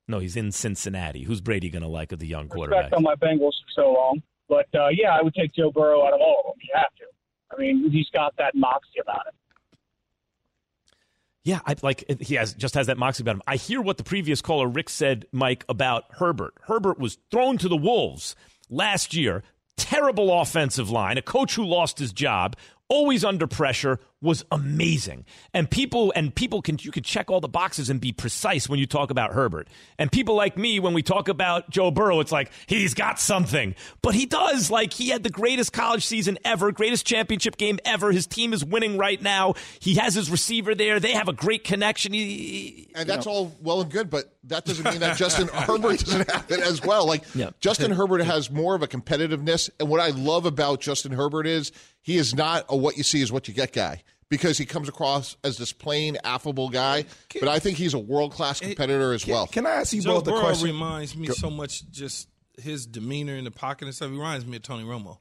No, 0.08 0.20
he's 0.20 0.38
in 0.38 0.52
Cincinnati. 0.54 1.24
Who's 1.24 1.41
Brady 1.41 1.70
going 1.70 1.82
to 1.82 1.88
like 1.89 2.13
of 2.13 2.20
the 2.20 2.28
young 2.28 2.43
respect 2.43 2.56
quarterback? 2.56 2.93
on 2.93 3.04
my 3.04 3.15
Bengals 3.15 3.52
for 3.65 3.72
so 3.76 3.91
long. 3.91 4.22
But 4.48 4.67
uh, 4.74 4.88
yeah, 4.93 5.10
I 5.13 5.22
would 5.22 5.34
take 5.34 5.54
Joe 5.54 5.72
Burrow 5.72 6.06
out 6.08 6.13
of 6.13 6.22
all 6.22 6.43
of 6.46 6.54
them. 6.54 6.60
You 6.63 6.70
have 6.76 6.96
to. 7.00 7.04
I 7.54 7.60
mean, 7.60 7.91
he's 7.91 8.08
got 8.13 8.34
that 8.38 8.56
moxie 8.56 9.00
about 9.02 9.28
him. 9.28 9.34
Yeah, 11.47 11.62
I 11.65 11.77
like 11.81 12.03
he 12.19 12.36
has 12.36 12.53
just 12.53 12.73
has 12.73 12.88
that 12.88 12.97
moxie 12.97 13.23
about 13.23 13.38
him. 13.38 13.41
I 13.47 13.55
hear 13.55 13.81
what 13.81 13.95
the 13.95 14.03
previous 14.03 14.41
caller 14.41 14.67
Rick 14.67 14.89
said, 14.89 15.27
Mike, 15.31 15.63
about 15.69 16.03
Herbert. 16.10 16.55
Herbert 16.63 16.99
was 16.99 17.19
thrown 17.31 17.57
to 17.60 17.69
the 17.69 17.77
wolves 17.77 18.36
last 18.69 19.13
year. 19.13 19.43
Terrible 19.77 20.41
offensive 20.41 20.89
line, 20.89 21.17
a 21.17 21.21
coach 21.21 21.55
who 21.55 21.63
lost 21.63 21.99
his 21.99 22.12
job, 22.12 22.57
always 22.89 23.23
under 23.23 23.47
pressure. 23.47 24.01
Was 24.21 24.43
amazing. 24.51 25.25
And 25.53 25.69
people 25.69 26.12
and 26.15 26.34
people 26.34 26.62
can 26.62 26.77
you 26.82 26.91
can 26.91 27.03
check 27.03 27.30
all 27.30 27.39
the 27.39 27.47
boxes 27.47 27.89
and 27.89 28.01
be 28.01 28.12
precise 28.12 28.67
when 28.67 28.80
you 28.80 28.88
talk 28.88 29.12
about 29.12 29.34
Herbert. 29.34 29.67
And 29.99 30.12
people 30.12 30.36
like 30.36 30.58
me 30.58 30.80
when 30.80 30.93
we 30.93 31.03
talk 31.03 31.27
about 31.27 31.69
Joe 31.69 31.91
Burrow, 31.91 32.19
it's 32.19 32.32
like 32.32 32.51
he's 32.65 32.93
got 32.93 33.19
something. 33.19 33.75
But 34.01 34.15
he 34.15 34.25
does. 34.25 34.71
Like 34.71 34.93
he 34.93 35.10
had 35.10 35.23
the 35.23 35.30
greatest 35.30 35.71
college 35.71 36.06
season 36.06 36.39
ever, 36.43 36.71
greatest 36.71 37.06
championship 37.06 37.58
game 37.58 37.80
ever. 37.86 38.12
His 38.12 38.25
team 38.25 38.53
is 38.53 38.65
winning 38.65 38.97
right 38.97 39.21
now. 39.21 39.53
He 39.80 39.95
has 39.95 40.15
his 40.15 40.32
receiver 40.32 40.73
there. 40.73 40.99
They 40.99 41.13
have 41.13 41.27
a 41.27 41.34
great 41.34 41.63
connection. 41.63 42.13
He, 42.13 42.89
and 42.95 43.08
that's 43.08 43.27
all 43.27 43.56
well 43.62 43.82
and 43.82 43.91
good, 43.91 44.10
but 44.10 44.34
that 44.45 44.65
doesn't 44.65 44.86
mean 44.86 44.99
that 45.01 45.17
Justin 45.17 45.47
Herbert 45.53 45.99
doesn't 45.99 46.32
have 46.32 46.49
it 46.49 46.60
as 46.60 46.82
well. 46.82 47.06
Like 47.06 47.23
Yeah. 47.36 47.51
Justin 47.60 47.91
Herbert 47.91 48.21
has 48.21 48.49
more 48.49 48.73
of 48.73 48.82
a 48.82 48.88
competitiveness, 48.88 49.69
and 49.80 49.89
what 49.89 49.99
I 49.99 50.10
love 50.10 50.45
about 50.47 50.82
Justin 50.82 51.12
Herbert 51.12 51.45
is 51.45 51.71
he 52.01 52.17
is 52.17 52.34
not 52.34 52.65
a 52.69 52.75
what 52.75 52.97
you 52.97 53.03
see 53.03 53.21
is 53.21 53.32
what 53.32 53.47
you 53.47 53.53
get 53.53 53.73
guy 53.73 54.01
because 54.29 54.57
he 54.57 54.65
comes 54.65 54.89
across 54.89 55.37
as 55.43 55.57
this 55.57 55.73
plain 55.73 56.17
affable 56.23 56.69
guy. 56.69 57.05
But 57.39 57.49
I 57.49 57.59
think 57.59 57.77
he's 57.77 57.93
a 57.93 57.99
world 57.99 58.33
class 58.33 58.61
eh, 58.61 58.65
eh, 58.65 58.67
competitor 58.69 59.13
as 59.13 59.25
well. 59.25 59.47
Can 59.47 59.65
I 59.65 59.71
ask 59.71 59.93
you 59.93 60.01
Joe 60.01 60.15
both 60.15 60.27
a 60.27 60.31
Burrow 60.31 60.41
question? 60.41 60.67
reminds 60.67 61.15
me 61.15 61.27
so 61.27 61.49
much 61.49 61.89
just 61.89 62.29
his 62.61 62.85
demeanor 62.85 63.35
in 63.35 63.43
the 63.43 63.51
pocket 63.51 63.85
and 63.85 63.95
stuff. 63.95 64.09
He 64.09 64.15
reminds 64.15 64.45
me 64.45 64.57
of 64.57 64.63
Tony 64.63 64.83
Romo. 64.83 65.19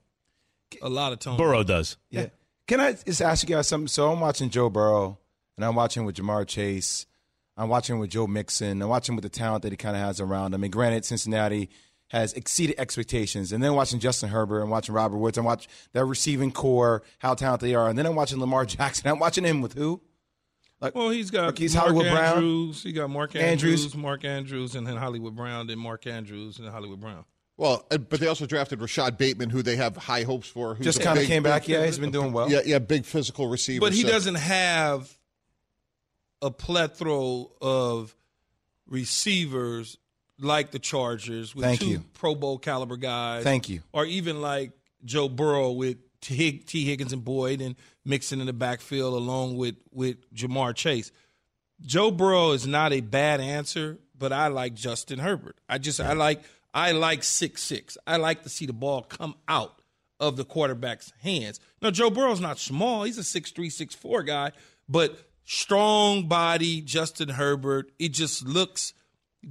A 0.83 0.89
lot 0.89 1.13
of 1.13 1.21
Tony. 1.21 1.39
Burrow 1.39 1.63
does. 1.63 1.97
Yeah. 2.11 2.27
Can 2.67 2.81
I 2.81 2.95
just 2.95 3.23
ask 3.23 3.49
you 3.49 3.55
guys 3.55 3.69
something? 3.69 3.87
So 3.87 4.11
I'm 4.11 4.19
watching 4.19 4.51
Joe 4.51 4.69
Burrow, 4.69 5.19
and 5.57 5.65
I'm 5.65 5.77
watching 5.77 6.05
with 6.05 6.17
Ja'Marr 6.17 6.47
Chase. 6.47 7.07
I'm 7.57 7.69
watching 7.69 7.99
with 7.99 8.11
Joe 8.11 8.27
Mixon. 8.27 8.83
I'm 8.83 8.89
watching 8.89 9.15
with 9.15 9.23
the 9.23 9.29
talent 9.29 9.63
that 9.63 9.73
he 9.73 9.77
kind 9.77 9.97
of 9.97 10.03
has 10.03 10.21
around 10.21 10.53
him. 10.53 10.61
I 10.61 10.63
mean, 10.63 10.71
granted, 10.71 11.05
Cincinnati 11.05 11.71
has 12.09 12.33
exceeded 12.35 12.77
expectations. 12.79 13.53
And 13.53 13.63
then 13.63 13.75
watching 13.75 13.99
Justin 13.99 14.29
Herbert 14.29 14.61
and 14.63 14.71
watching 14.71 14.95
Robert 14.95 15.17
Woods. 15.19 15.37
and 15.39 15.45
watch 15.45 15.67
their 15.93 16.07
receiving 16.07 16.53
corps, 16.53 17.03
how 17.19 17.35
talented 17.35 17.69
they 17.69 17.75
are. 17.75 17.89
And 17.89 17.99
then 17.99 18.07
I'm 18.07 18.15
watching 18.15 18.39
Lamar 18.41 18.65
Jackson. 18.67 19.09
I'm 19.11 19.19
watching 19.19 19.45
him 19.45 19.61
with 19.61 19.75
who? 19.75 20.01
Like, 20.81 20.95
Well, 20.95 21.09
he's 21.11 21.31
got 21.31 21.47
Like 21.47 21.59
he's 21.59 21.75
Mark 21.75 21.87
Hollywood 21.89 22.13
Brown. 22.13 22.37
Andrews. 22.37 22.83
He 22.83 22.93
got 22.93 23.09
Mark 23.11 23.35
Andrews, 23.35 23.81
Andrews. 23.85 23.97
Mark 23.97 24.25
Andrews, 24.25 24.75
and 24.75 24.87
then 24.87 24.97
Hollywood 24.97 25.35
Brown, 25.35 25.67
then 25.67 25.79
Mark 25.79 26.07
Andrews, 26.07 26.59
and 26.59 26.67
then 26.67 26.73
Hollywood 26.73 27.01
Brown. 27.01 27.25
Well, 27.57 27.87
but 27.89 28.21
they 28.21 28.27
also 28.27 28.45
drafted 28.45 28.83
Rashod 28.83 29.17
Bateman, 29.17 29.49
who 29.49 29.63
they 29.63 29.77
have 29.77 29.97
high 29.97 30.25
hopes 30.25 30.47
for. 30.47 30.75
who's 30.75 30.85
Just 30.85 31.01
kind 31.01 31.19
of 31.19 31.25
came 31.25 31.43
back. 31.43 31.67
Yeah, 31.67 31.87
he's 31.87 31.99
been 31.99 32.11
doing 32.11 32.33
well. 32.35 32.51
Yeah, 32.51 32.61
yeah, 32.67 32.79
big 32.79 33.07
physical 33.07 33.49
receiver. 33.49 33.81
But 33.81 33.95
he 33.95 34.03
so- 34.03 34.09
doesn't 34.09 34.35
have 34.35 35.17
a 36.43 36.51
plethora 36.51 37.45
of 37.63 38.15
receivers 38.87 39.97
like 40.39 40.71
the 40.71 40.79
Chargers 40.79 41.55
with 41.55 41.65
Thank 41.65 41.81
two 41.81 41.87
you. 41.87 42.05
Pro 42.15 42.35
Bowl 42.35 42.59
caliber 42.59 42.97
guys. 42.97 43.45
Thank 43.45 43.69
you. 43.69 43.83
Or 43.93 44.05
even 44.05 44.41
like 44.41 44.73
Joe 45.05 45.29
Burrow 45.29 45.73
with 45.73 45.99
T. 46.21 46.35
Hig- 46.35 46.67
T. 46.67 46.85
Higgins 46.85 47.13
and 47.13 47.25
Boyd 47.25 47.61
and 47.61 47.77
Mixon 48.05 48.41
in 48.41 48.47
the 48.47 48.53
backfield 48.53 49.15
along 49.15 49.57
with 49.57 49.77
with 49.93 50.17
Ja'Marr 50.35 50.75
Chase. 50.75 51.11
Joe 51.83 52.11
Burrow 52.11 52.53
is 52.53 52.67
not 52.67 52.93
a 52.93 53.01
bad 53.01 53.41
answer, 53.41 53.99
but 54.19 54.33
I 54.33 54.49
like 54.49 54.75
Justin 54.75 55.19
Herbert. 55.19 55.59
I 55.69 55.79
just 55.79 56.01
I 56.01 56.15
like 56.15 56.43
I 56.73 56.93
like 56.93 57.23
six 57.23 57.63
six. 57.63 57.97
I 58.07 58.17
like 58.17 58.43
to 58.43 58.49
see 58.49 58.67
the 58.67 58.73
ball 58.73 59.03
come 59.03 59.35
out 59.49 59.81
of 60.19 60.37
the 60.37 60.45
quarterback's 60.45 61.13
hands. 61.23 61.61
Now 61.83 61.91
Joe 61.91 62.11
Burrow's 62.11 62.41
not 62.41 62.59
small; 62.59 63.05
he's 63.05 63.19
a 63.19 63.25
six 63.25 63.51
three 63.51 63.71
six 63.71 63.95
four 63.95 64.23
guy, 64.23 64.53
but 64.89 65.19
strong 65.45 66.29
body. 66.29 66.81
Justin 66.81 67.29
Herbert. 67.29 67.91
It 67.99 68.11
just 68.11 68.47
looks 68.47 68.95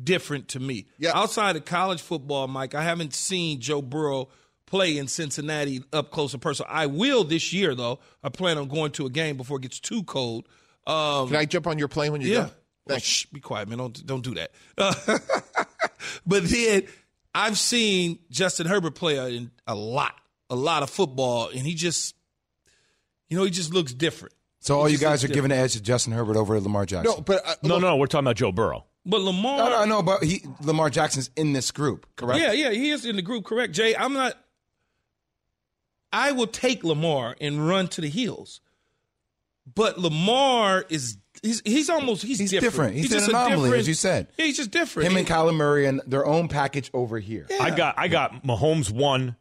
different 0.03 0.49
to 0.49 0.59
me. 0.59 0.87
Yeah. 0.97 1.11
Outside 1.13 1.55
of 1.55 1.65
college 1.65 2.01
football, 2.01 2.47
Mike, 2.47 2.75
I 2.75 2.83
haven't 2.83 3.13
seen 3.13 3.61
Joe 3.61 3.81
Burrow 3.81 4.29
play 4.65 4.97
in 4.97 5.07
Cincinnati 5.07 5.83
up 5.93 6.11
close 6.11 6.33
and 6.33 6.41
personal. 6.41 6.69
I 6.71 6.87
will 6.87 7.23
this 7.23 7.53
year, 7.53 7.75
though. 7.75 7.99
I 8.23 8.29
plan 8.29 8.57
on 8.57 8.67
going 8.67 8.91
to 8.93 9.05
a 9.05 9.09
game 9.09 9.37
before 9.37 9.57
it 9.57 9.63
gets 9.63 9.79
too 9.79 10.03
cold. 10.03 10.47
Um, 10.87 11.27
Can 11.29 11.37
I 11.37 11.45
jump 11.45 11.67
on 11.67 11.79
your 11.79 11.87
plane 11.87 12.11
when 12.11 12.21
you're 12.21 12.31
yeah. 12.31 12.39
done? 12.41 12.51
Well, 12.87 12.99
shh, 12.99 13.25
be 13.25 13.39
quiet, 13.39 13.67
man. 13.67 13.79
Don't 13.79 14.05
don't 14.05 14.23
do 14.23 14.35
that. 14.35 14.51
but 16.25 16.43
then 16.43 16.83
I've 17.33 17.57
seen 17.57 18.19
Justin 18.29 18.67
Herbert 18.67 18.93
play 18.93 19.17
a, 19.17 19.47
a 19.65 19.73
lot, 19.73 20.13
a 20.49 20.55
lot 20.55 20.83
of 20.83 20.89
football, 20.91 21.49
and 21.49 21.61
he 21.61 21.73
just, 21.73 22.15
you 23.27 23.37
know, 23.37 23.43
he 23.43 23.49
just 23.49 23.73
looks 23.73 23.93
different. 23.93 24.35
So 24.59 24.79
all 24.79 24.89
you 24.89 24.97
guys 24.97 25.23
are 25.23 25.27
looks 25.27 25.35
giving 25.35 25.49
the 25.49 25.55
edge 25.55 25.73
to 25.73 25.81
Justin 25.81 26.13
Herbert 26.13 26.37
over 26.37 26.59
Lamar 26.59 26.85
Jackson. 26.85 27.13
No, 27.17 27.21
but 27.21 27.45
uh, 27.45 27.55
No, 27.63 27.75
look, 27.75 27.81
no, 27.81 27.95
we're 27.97 28.07
talking 28.07 28.25
about 28.25 28.35
Joe 28.35 28.51
Burrow. 28.51 28.85
But 29.05 29.21
Lamar, 29.21 29.57
no, 29.57 29.69
no, 29.69 29.85
no. 29.85 30.01
But 30.01 30.23
he, 30.23 30.43
Lamar 30.61 30.89
Jackson's 30.89 31.29
in 31.35 31.53
this 31.53 31.69
group, 31.71 32.07
correct? 32.15 32.41
Yeah, 32.41 32.51
yeah, 32.53 32.71
he 32.71 32.89
is 32.89 33.05
in 33.05 33.15
the 33.15 33.21
group, 33.21 33.45
correct. 33.45 33.73
Jay, 33.73 33.95
I'm 33.95 34.13
not. 34.13 34.35
I 36.11 36.31
will 36.31 36.47
take 36.47 36.83
Lamar 36.83 37.35
and 37.41 37.67
run 37.67 37.87
to 37.89 38.01
the 38.01 38.09
hills, 38.09 38.61
but 39.75 39.99
Lamar 39.99 40.85
is 40.89 41.17
he's 41.43 41.61
he's 41.65 41.89
almost 41.89 42.23
he's, 42.23 42.39
He's 42.39 42.51
different. 42.51 42.73
different. 42.73 42.95
He's, 42.95 43.09
just 43.09 43.27
an 43.29 43.35
a 43.35 43.37
anomaly, 43.37 43.61
different- 43.63 43.79
as 43.81 43.87
you 43.87 43.93
said. 43.93 44.27
Yeah, 44.37 44.45
he's 44.45 44.57
just 44.57 44.71
different. 44.71 45.09
Him 45.09 45.17
and 45.17 45.27
Kyler 45.27 45.55
Murray 45.55 45.85
and 45.85 46.01
their 46.07 46.25
own 46.25 46.47
package 46.47 46.89
over 46.93 47.19
here. 47.19 47.47
I 47.59 47.71
got 47.71 47.95
I 47.99 48.07
got 48.07 48.43
Mahomes 48.43 48.89
one, 48.89 49.35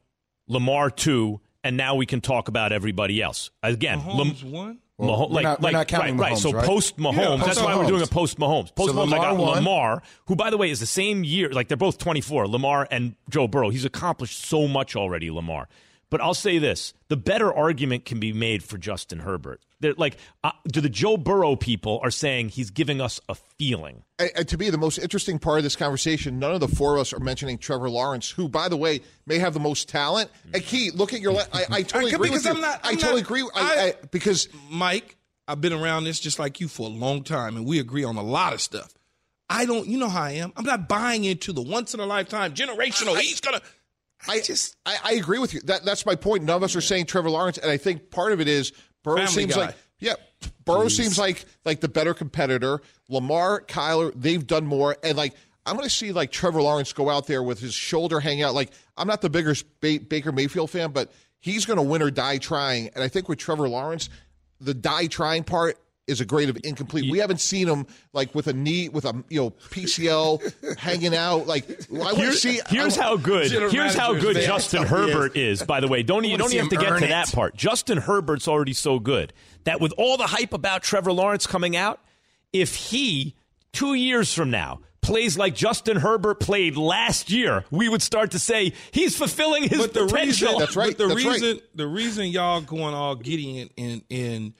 Lamar 0.48 0.90
two, 0.90 1.40
and 1.62 1.76
now 1.76 1.94
we 1.94 2.06
can 2.06 2.20
talk 2.20 2.48
about 2.48 2.72
everybody 2.72 3.22
else. 3.22 3.50
Again, 3.62 4.04
Lam- 4.06 4.32
Mahomes 4.32 4.44
one. 4.44 4.78
Well, 4.96 5.10
Maho- 5.10 5.28
we're 5.28 5.34
like, 5.34 5.42
not- 5.44 5.60
like, 5.62 5.72
not 5.72 5.88
counting 5.88 6.16
right, 6.16 6.30
right. 6.32 6.38
So 6.38 6.52
right? 6.52 6.64
post 6.64 6.96
Mahomes, 6.98 7.38
Yeah, 7.38 7.44
that's 7.44 7.60
why 7.60 7.76
we're 7.76 7.86
doing 7.88 8.02
a 8.02 8.06
post 8.06 8.38
Mahomes. 8.38 8.74
Post 8.74 8.92
So 8.94 8.96
Mahomes, 8.96 9.12
I 9.12 9.16
got 9.16 9.36
won. 9.36 9.56
Lamar, 9.56 10.02
who 10.26 10.36
by 10.36 10.50
the 10.50 10.56
way 10.56 10.70
is 10.70 10.78
the 10.80 10.86
same 10.86 11.24
year. 11.24 11.50
Like 11.50 11.66
they're 11.68 11.76
both 11.76 11.98
24. 11.98 12.46
Lamar 12.46 12.86
and 12.90 13.16
Joe 13.28 13.48
Burrow. 13.48 13.70
He's 13.70 13.84
accomplished 13.84 14.44
so 14.44 14.68
much 14.68 14.94
already. 14.94 15.30
Lamar. 15.32 15.68
But 16.14 16.20
I'll 16.20 16.32
say 16.32 16.58
this: 16.58 16.94
the 17.08 17.16
better 17.16 17.52
argument 17.52 18.04
can 18.04 18.20
be 18.20 18.32
made 18.32 18.62
for 18.62 18.78
Justin 18.78 19.18
Herbert. 19.18 19.60
They're 19.80 19.94
like, 19.94 20.16
uh, 20.44 20.52
do 20.68 20.80
the 20.80 20.88
Joe 20.88 21.16
Burrow 21.16 21.56
people 21.56 21.98
are 22.04 22.10
saying 22.12 22.50
he's 22.50 22.70
giving 22.70 23.00
us 23.00 23.18
a 23.28 23.34
feeling? 23.34 24.04
And, 24.20 24.30
and 24.36 24.48
to 24.50 24.56
me, 24.56 24.70
the 24.70 24.78
most 24.78 24.98
interesting 24.98 25.40
part 25.40 25.58
of 25.58 25.64
this 25.64 25.74
conversation, 25.74 26.38
none 26.38 26.54
of 26.54 26.60
the 26.60 26.68
four 26.68 26.94
of 26.94 27.00
us 27.00 27.12
are 27.12 27.18
mentioning 27.18 27.58
Trevor 27.58 27.90
Lawrence, 27.90 28.30
who, 28.30 28.48
by 28.48 28.68
the 28.68 28.76
way, 28.76 29.00
may 29.26 29.40
have 29.40 29.54
the 29.54 29.58
most 29.60 29.88
talent. 29.88 30.30
And 30.54 30.62
Key, 30.64 30.92
look 30.94 31.12
at 31.14 31.20
your. 31.20 31.32
Le- 31.32 31.46
I, 31.52 31.64
I 31.68 31.82
totally 31.82 32.12
I- 32.12 32.14
agree 32.14 32.28
because 32.28 32.44
with. 32.44 32.54
I'm 32.54 32.60
not- 32.60 32.80
I 32.84 32.90
I'm 32.90 32.96
totally 32.96 33.22
not- 33.22 33.28
agree. 33.30 33.42
I, 33.52 33.60
I- 33.60 33.82
I, 33.86 33.94
because 34.12 34.48
Mike, 34.70 35.16
I've 35.48 35.60
been 35.60 35.72
around 35.72 36.04
this 36.04 36.20
just 36.20 36.38
like 36.38 36.60
you 36.60 36.68
for 36.68 36.86
a 36.86 36.92
long 36.92 37.24
time, 37.24 37.56
and 37.56 37.66
we 37.66 37.80
agree 37.80 38.04
on 38.04 38.14
a 38.14 38.22
lot 38.22 38.52
of 38.52 38.60
stuff. 38.60 38.94
I 39.50 39.64
don't, 39.66 39.88
you 39.88 39.98
know 39.98 40.08
how 40.08 40.22
I 40.22 40.30
am. 40.34 40.52
I'm 40.56 40.64
not 40.64 40.88
buying 40.88 41.24
into 41.24 41.52
the 41.52 41.60
once 41.60 41.92
in 41.92 41.98
a 41.98 42.06
lifetime 42.06 42.54
generational. 42.54 43.18
he's 43.18 43.40
gonna. 43.40 43.60
I 44.28 44.40
just 44.40 44.76
I, 44.86 44.96
I 45.04 45.12
agree 45.14 45.38
with 45.38 45.54
you. 45.54 45.60
That 45.60 45.84
that's 45.84 46.06
my 46.06 46.14
point. 46.14 46.44
None 46.44 46.56
of 46.56 46.62
us 46.62 46.76
are 46.76 46.80
saying 46.80 47.06
Trevor 47.06 47.30
Lawrence, 47.30 47.58
and 47.58 47.70
I 47.70 47.76
think 47.76 48.10
part 48.10 48.32
of 48.32 48.40
it 48.40 48.48
is 48.48 48.72
Burrow 49.02 49.16
Family 49.16 49.32
seems 49.32 49.54
guy. 49.54 49.66
like 49.66 49.76
yeah, 49.98 50.14
Burrow 50.64 50.88
seems 50.88 51.18
like 51.18 51.44
like 51.64 51.80
the 51.80 51.88
better 51.88 52.14
competitor. 52.14 52.80
Lamar, 53.08 53.62
Kyler, 53.62 54.12
they've 54.14 54.46
done 54.46 54.66
more, 54.66 54.96
and 55.02 55.16
like 55.16 55.34
I'm 55.66 55.76
going 55.76 55.88
to 55.88 55.94
see 55.94 56.12
like 56.12 56.30
Trevor 56.30 56.62
Lawrence 56.62 56.92
go 56.92 57.08
out 57.08 57.26
there 57.26 57.42
with 57.42 57.60
his 57.60 57.74
shoulder 57.74 58.20
hanging 58.20 58.42
out. 58.42 58.54
Like 58.54 58.72
I'm 58.96 59.06
not 59.06 59.20
the 59.20 59.30
biggest 59.30 59.66
ba- 59.80 60.00
Baker 60.00 60.32
Mayfield 60.32 60.70
fan, 60.70 60.90
but 60.92 61.12
he's 61.40 61.64
going 61.64 61.78
to 61.78 61.82
win 61.82 62.02
or 62.02 62.10
die 62.10 62.38
trying. 62.38 62.90
And 62.94 63.02
I 63.02 63.08
think 63.08 63.28
with 63.28 63.38
Trevor 63.38 63.68
Lawrence, 63.68 64.08
the 64.60 64.74
die 64.74 65.06
trying 65.06 65.44
part 65.44 65.78
is 66.06 66.20
a 66.20 66.24
grade 66.24 66.50
of 66.50 66.58
incomplete. 66.64 67.10
We 67.10 67.18
haven't 67.18 67.40
seen 67.40 67.66
him 67.68 67.86
like 68.12 68.34
with 68.34 68.46
a 68.46 68.52
knee 68.52 68.88
with 68.88 69.04
a 69.04 69.24
you 69.30 69.40
know 69.40 69.50
PCL 69.70 70.76
hanging 70.78 71.14
out. 71.14 71.46
Like 71.46 71.68
I 71.70 71.94
want 71.94 72.16
Here- 72.18 72.32
see. 72.32 72.60
here's 72.68 72.98
I- 72.98 73.02
how 73.02 73.16
good. 73.16 73.50
Here's 73.50 73.94
how 73.94 74.12
good 74.14 74.36
is 74.36 74.44
bad. 74.44 74.46
Justin 74.46 74.82
Yes. 74.82 74.90
Herbert 74.90 75.36
is. 75.36 75.62
By 75.62 75.80
the 75.80 75.88
way, 75.88 76.02
don't 76.02 76.24
you 76.24 76.36
don't 76.36 76.52
even 76.52 76.64
have 76.68 76.70
to 76.70 76.76
get 76.84 76.98
to 76.98 77.04
it. 77.04 77.08
that 77.08 77.32
part. 77.32 77.56
Justin 77.56 77.98
Herbert's 77.98 78.48
already 78.48 78.72
so 78.74 78.98
good 78.98 79.32
that 79.64 79.80
with 79.80 79.92
all 79.96 80.16
the 80.16 80.26
hype 80.26 80.52
about 80.52 80.82
Trevor 80.82 81.12
Lawrence 81.12 81.46
coming 81.46 81.74
out, 81.76 82.00
if 82.52 82.74
he 82.74 83.34
two 83.72 83.94
years 83.94 84.32
from 84.32 84.50
now 84.50 84.80
plays 85.00 85.36
like 85.36 85.54
Justin 85.54 85.96
Herbert 85.98 86.40
played 86.40 86.76
last 86.76 87.30
year, 87.30 87.64
we 87.70 87.88
would 87.88 88.00
start 88.02 88.30
to 88.30 88.38
say 88.38 88.72
he's 88.90 89.16
fulfilling 89.16 89.62
his 89.68 89.78
But 89.78 89.92
the 89.94 90.06
potential. 90.06 90.48
reason, 90.48 90.58
That's 90.58 90.76
right, 90.76 90.96
But 90.96 91.08
the 91.08 91.14
that's 91.14 91.42
right. 91.42 91.62
the 91.74 91.86
reason 91.86 92.26
y'all 92.28 92.60
going 92.62 92.94
all 92.94 93.14
giddy 93.14 93.60
and 93.60 93.70
in, 93.76 94.02
in 94.08 94.54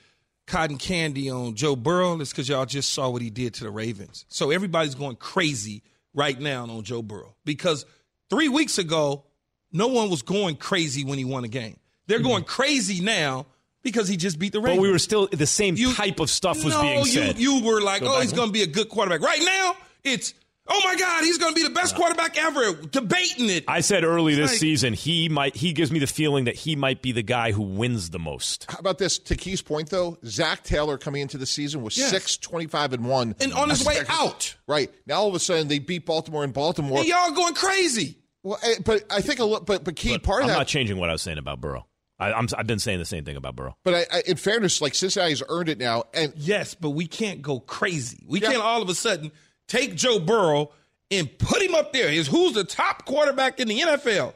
cotton 0.46 0.78
candy 0.78 1.30
on 1.30 1.54
Joe 1.54 1.76
Burrow 1.76 2.20
is 2.20 2.30
because 2.30 2.48
y'all 2.48 2.66
just 2.66 2.92
saw 2.92 3.08
what 3.08 3.22
he 3.22 3.30
did 3.30 3.54
to 3.54 3.64
the 3.64 3.70
Ravens. 3.70 4.24
So 4.28 4.50
everybody's 4.50 4.94
going 4.94 5.16
crazy 5.16 5.82
right 6.12 6.38
now 6.38 6.64
on 6.64 6.82
Joe 6.82 7.02
Burrow 7.02 7.34
because 7.44 7.86
three 8.30 8.48
weeks 8.48 8.78
ago, 8.78 9.24
no 9.72 9.88
one 9.88 10.10
was 10.10 10.22
going 10.22 10.56
crazy 10.56 11.04
when 11.04 11.18
he 11.18 11.24
won 11.24 11.44
a 11.44 11.48
game. 11.48 11.78
They're 12.06 12.18
mm-hmm. 12.18 12.28
going 12.28 12.44
crazy 12.44 13.02
now 13.02 13.46
because 13.82 14.08
he 14.08 14.16
just 14.16 14.38
beat 14.38 14.52
the 14.52 14.60
Ravens. 14.60 14.78
but 14.78 14.82
we 14.82 14.90
were 14.90 14.98
still 14.98 15.26
the 15.26 15.46
same 15.46 15.76
You- 15.76 15.92
type 15.92 16.20
of 16.20 16.30
stuff 16.30 16.62
was 16.64 16.74
no, 16.74 16.82
being 16.82 16.98
you, 17.00 17.04
said. 17.06 17.38
You 17.38 17.62
were 17.62 17.80
like, 17.80 18.02
Go 18.02 18.16
oh, 18.16 18.20
he's 18.20 18.32
going 18.32 18.48
to 18.48 18.52
be 18.52 18.62
a 18.62 18.66
good 18.66 18.88
quarterback. 18.88 19.20
Right 19.20 19.42
now, 19.42 19.76
it's, 20.04 20.34
oh 20.68 20.80
my 20.84 20.96
God, 20.96 21.24
he's 21.24 21.38
going 21.38 21.52
to 21.54 21.60
be 21.60 21.66
the 21.66 21.74
best 21.74 21.94
quarterback 21.94 22.36
ever. 22.38 22.72
Debating 22.74 23.50
it. 23.50 23.64
I 23.68 23.80
said 23.80 24.04
early 24.04 24.34
this 24.34 24.50
like- 24.52 24.58
season 24.60 24.92
he 24.94 25.28
might 25.28 25.56
he 25.56 25.72
gives 25.72 25.90
me 25.90 25.98
the 25.98 26.06
feeling 26.06 26.44
that 26.44 26.54
he 26.56 26.76
might 26.76 27.02
be 27.02 27.12
the 27.12 27.22
guy 27.22 27.52
who 27.52 27.62
wins 27.62 28.10
the 28.10 28.18
most. 28.18 28.66
How 28.68 28.78
about 28.78 28.98
this? 28.98 29.18
To 29.20 29.36
Key's 29.36 29.62
point, 29.62 29.90
though, 29.90 30.18
Zac 30.24 30.64
Taylor 30.64 30.98
coming 30.98 31.22
into 31.22 31.38
the 31.38 31.46
season 31.46 31.82
was 31.82 31.96
Yes. 31.96 32.10
six 32.10 32.36
twenty-five 32.36 32.92
and 32.92 33.04
one, 33.06 33.34
And 33.40 33.52
on 33.52 33.68
his 33.70 33.84
way 33.84 33.94
That's- 33.98 34.18
out. 34.18 34.54
Right 34.66 34.90
now, 35.06 35.16
all 35.16 35.28
of 35.28 35.34
a 35.34 35.40
sudden 35.40 35.68
they 35.68 35.78
beat 35.78 36.06
Baltimore 36.06 36.44
in 36.44 36.52
Baltimore. 36.52 36.98
And 36.98 37.06
y'all 37.08 37.30
going 37.32 37.54
crazy. 37.54 38.18
Well, 38.42 38.58
eh, 38.62 38.74
but 38.84 39.04
I 39.10 39.20
think 39.22 39.40
a 39.40 39.44
little, 39.44 39.64
but 39.64 39.84
but 39.84 39.96
Key 39.96 40.12
But 40.12 40.22
part 40.22 40.38
I'm 40.38 40.44
of 40.44 40.48
that. 40.48 40.54
I'm 40.54 40.60
not 40.60 40.66
changing 40.68 40.98
what 40.98 41.08
I 41.08 41.12
was 41.12 41.22
saying 41.22 41.38
about 41.38 41.60
Burrow. 41.60 41.86
I, 42.18 42.32
I'm, 42.32 42.46
I've 42.56 42.66
been 42.66 42.78
saying 42.78 43.00
the 43.00 43.04
same 43.04 43.24
thing 43.24 43.36
about 43.36 43.56
Burrow. 43.56 43.76
But 43.84 43.94
I, 43.94 44.06
I, 44.18 44.22
in 44.26 44.36
fairness, 44.36 44.80
like 44.80 44.94
Cincinnati's 44.94 45.42
earned 45.48 45.68
it 45.68 45.78
now, 45.78 46.04
and 46.14 46.32
Yes, 46.36 46.74
but 46.74 46.90
we 46.90 47.06
can't 47.06 47.42
go 47.42 47.58
crazy. 47.58 48.24
We 48.28 48.40
Yeah. 48.40 48.52
can't 48.52 48.62
all 48.62 48.80
of 48.82 48.88
a 48.88 48.94
sudden 48.94 49.32
take 49.68 49.94
Joe 49.94 50.18
Burrow 50.18 50.70
and 51.10 51.28
put 51.38 51.62
him 51.62 51.74
up 51.74 51.92
there. 51.92 52.08
Is 52.08 52.26
who's 52.28 52.52
the 52.54 52.64
top 52.64 53.04
quarterback 53.04 53.60
in 53.60 53.68
the 53.68 53.80
NFL? 53.80 54.34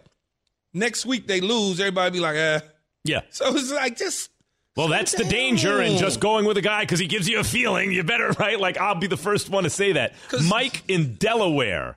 Next 0.75 1.07
week 1.07 1.27
they 1.27 1.41
lose, 1.41 1.81
everybody 1.81 2.11
be 2.13 2.21
like, 2.21 2.37
eh. 2.37 2.61
Yeah. 3.05 3.21
So 3.31 3.55
it's 3.57 3.73
like 3.73 3.97
just 3.97 4.31
Well, 4.77 4.89
that's 4.89 5.13
the 5.13 5.25
danger 5.25 5.81
in 5.83 5.97
just 5.99 6.21
going 6.21 6.45
with 6.45 6.57
a 6.59 6.63
guy 6.63 6.83
because 6.83 6.99
he 6.99 7.07
gives 7.07 7.29
you 7.29 7.41
a 7.41 7.45
feeling. 7.45 7.91
You 7.93 8.03
better, 8.05 8.29
right? 8.39 8.61
Like, 8.61 8.77
I'll 8.79 8.95
be 8.95 9.07
the 9.07 9.17
first 9.17 9.49
one 9.49 9.65
to 9.65 9.71
say 9.71 9.93
that. 9.93 10.15
Mike 10.49 10.83
in 10.89 11.15
Delaware. 11.15 11.97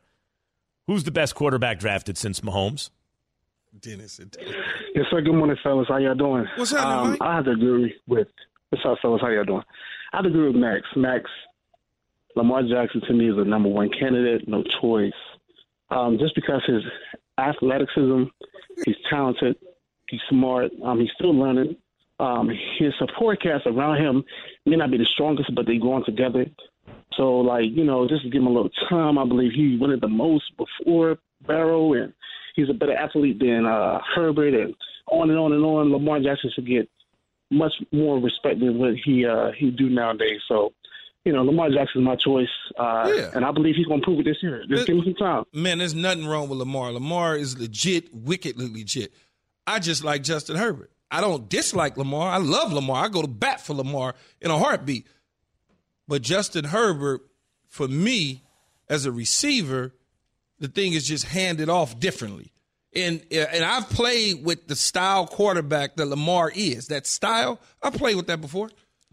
Who's 0.87 1.03
the 1.03 1.11
best 1.11 1.35
quarterback 1.35 1.79
drafted 1.79 2.17
since 2.17 2.39
Mahomes? 2.41 2.89
Dennis. 3.79 4.19
and- 4.19 4.35
Yes, 4.93 5.05
sir. 5.09 5.21
Good 5.21 5.33
morning, 5.33 5.55
fellas. 5.63 5.87
How 5.87 5.97
y'all 5.97 6.15
doing? 6.15 6.45
What's 6.57 6.71
happening, 6.71 6.97
um, 6.97 7.09
Mike? 7.11 7.21
I 7.21 7.35
have 7.35 7.45
to 7.45 7.51
agree 7.51 7.93
with 8.07 8.27
what's 8.69 8.83
up, 8.85 8.97
fellas. 9.01 9.21
How 9.21 9.29
y'all 9.29 9.45
doing? 9.45 9.63
I 10.11 10.17
have 10.17 10.23
to 10.25 10.29
agree 10.29 10.47
with 10.47 10.55
Max. 10.57 10.81
Max, 10.97 11.29
Lamar 12.35 12.63
Jackson 12.63 13.01
to 13.07 13.13
me 13.13 13.29
is 13.29 13.37
a 13.37 13.43
number 13.43 13.69
one 13.69 13.89
candidate, 13.89 14.47
no 14.47 14.63
choice. 14.81 15.11
Um, 15.89 16.17
just 16.19 16.35
because 16.35 16.61
his 16.65 16.83
athleticism, 17.37 18.23
he's 18.85 18.95
talented, 19.09 19.57
he's 20.09 20.21
smart, 20.29 20.71
um, 20.83 20.99
he's 20.99 21.09
still 21.15 21.37
learning. 21.37 21.75
Um, 22.19 22.49
his 22.77 22.93
support 22.99 23.41
cast 23.41 23.65
around 23.65 23.97
him 23.97 24.23
may 24.65 24.75
not 24.75 24.91
be 24.91 24.97
the 24.97 25.07
strongest, 25.13 25.53
but 25.55 25.65
they're 25.65 25.79
going 25.79 26.05
together. 26.05 26.45
So, 27.17 27.39
like, 27.39 27.65
you 27.71 27.83
know, 27.83 28.07
just 28.07 28.23
give 28.23 28.41
him 28.41 28.47
a 28.47 28.51
little 28.51 28.69
time, 28.89 29.17
I 29.17 29.25
believe 29.25 29.51
he 29.53 29.77
it 29.81 30.01
the 30.01 30.07
most 30.07 30.45
before 30.55 31.17
Burrow, 31.45 31.93
and 31.93 32.13
he's 32.55 32.69
a 32.69 32.73
better 32.73 32.95
athlete 32.95 33.39
than 33.39 33.65
uh, 33.65 33.99
Herbert, 34.15 34.53
and 34.53 34.73
on 35.07 35.29
and 35.29 35.39
on 35.39 35.51
and 35.51 35.63
on. 35.63 35.91
Lamar 35.91 36.19
Jackson 36.19 36.51
should 36.53 36.67
get 36.67 36.87
much 37.49 37.73
more 37.91 38.19
respect 38.19 38.59
than 38.59 38.77
what 38.77 38.93
he 39.03 39.25
uh, 39.25 39.51
he 39.57 39.71
do 39.71 39.89
nowadays. 39.89 40.39
So, 40.47 40.73
you 41.25 41.33
know, 41.33 41.43
Lamar 41.43 41.69
Jackson's 41.69 42.03
my 42.03 42.15
choice, 42.15 42.49
uh, 42.79 43.11
Yeah. 43.15 43.31
and 43.35 43.45
I 43.45 43.51
believe 43.51 43.75
he's 43.75 43.85
going 43.85 43.99
to 44.01 44.03
prove 44.05 44.19
it 44.19 44.25
this 44.25 44.37
year. 44.41 44.63
Just 44.67 44.87
give 44.87 44.97
him 44.97 45.03
some 45.03 45.13
time. 45.15 45.43
Man, 45.53 45.77
there's 45.77 45.93
nothing 45.93 46.25
wrong 46.25 46.49
with 46.49 46.57
Lamar. 46.59 46.91
Lamar 46.91 47.35
is 47.37 47.59
legit, 47.59 48.13
wickedly 48.13 48.67
legit. 48.71 49.13
I 49.67 49.79
just 49.79 50.03
like 50.03 50.23
Justin 50.23 50.55
Herbert. 50.55 50.91
I 51.11 51.21
don't 51.21 51.47
dislike 51.49 51.97
Lamar. 51.97 52.31
I 52.31 52.37
love 52.37 52.71
Lamar. 52.73 53.05
I 53.05 53.09
go 53.09 53.21
to 53.21 53.27
bat 53.27 53.61
for 53.61 53.73
Lamar 53.75 54.15
in 54.41 54.49
a 54.49 54.57
heartbeat. 54.57 55.05
But 56.07 56.21
Justin 56.21 56.65
Herbert, 56.65 57.21
for 57.67 57.87
me, 57.87 58.43
as 58.89 59.05
a 59.05 59.11
receiver, 59.11 59.93
the 60.59 60.67
thing 60.67 60.93
is 60.93 61.07
just 61.07 61.25
handed 61.25 61.69
off 61.69 61.99
differently. 61.99 62.51
And 62.93 63.21
and 63.31 63.63
I've 63.63 63.89
played 63.89 64.43
with 64.43 64.67
the 64.67 64.75
style 64.75 65.25
quarterback 65.27 65.95
that 65.95 66.05
Lamar 66.07 66.51
is. 66.53 66.87
That 66.87 67.07
style, 67.07 67.59
I 67.81 67.89
played 67.89 68.15
with 68.17 68.27
that 68.27 68.41
before 68.41 68.69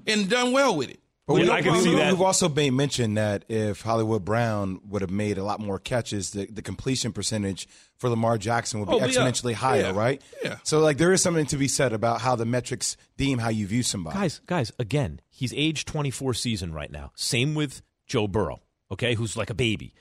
and 0.06 0.28
done 0.28 0.52
well 0.52 0.74
with 0.76 0.90
it. 0.90 1.00
But 1.28 1.34
Yeah, 1.34 1.42
we, 1.44 1.50
I 1.50 1.62
can 1.62 1.72
we, 1.74 1.78
see 1.80 1.94
that. 1.94 2.10
We've 2.12 2.20
also 2.22 2.48
made 2.48 2.70
mention 2.72 3.14
that 3.14 3.44
if 3.48 3.82
Hollywood 3.82 4.24
Brown 4.24 4.80
would 4.88 5.02
have 5.02 5.10
made 5.10 5.36
a 5.38 5.44
lot 5.44 5.60
more 5.60 5.78
catches, 5.78 6.30
the, 6.30 6.46
the 6.46 6.62
completion 6.62 7.12
percentage 7.12 7.68
for 7.98 8.08
Lamar 8.10 8.38
Jackson 8.38 8.80
would 8.80 8.88
be 8.88 8.94
Oh, 8.94 8.98
yeah. 8.98 9.06
exponentially 9.08 9.52
higher, 9.52 9.82
Yeah. 9.82 9.90
right? 9.94 10.22
Yeah. 10.42 10.56
So, 10.64 10.80
like, 10.80 10.96
there 10.96 11.12
is 11.12 11.20
something 11.22 11.44
to 11.46 11.56
be 11.58 11.68
said 11.68 11.92
about 11.92 12.22
how 12.22 12.34
the 12.34 12.46
metrics 12.46 12.96
deem 13.18 13.38
how 13.38 13.50
you 13.50 13.66
view 13.66 13.82
somebody. 13.82 14.16
Guys, 14.18 14.40
guys, 14.46 14.72
again, 14.78 15.20
he's 15.28 15.52
age 15.54 15.84
24 15.84 16.32
season 16.34 16.72
right 16.72 16.90
now. 16.90 17.12
Same 17.14 17.54
with 17.54 17.82
Joe 18.06 18.26
Burrow, 18.26 18.62
okay, 18.90 19.14
who's 19.14 19.36
like 19.36 19.50
a 19.50 19.54
baby. 19.54 19.92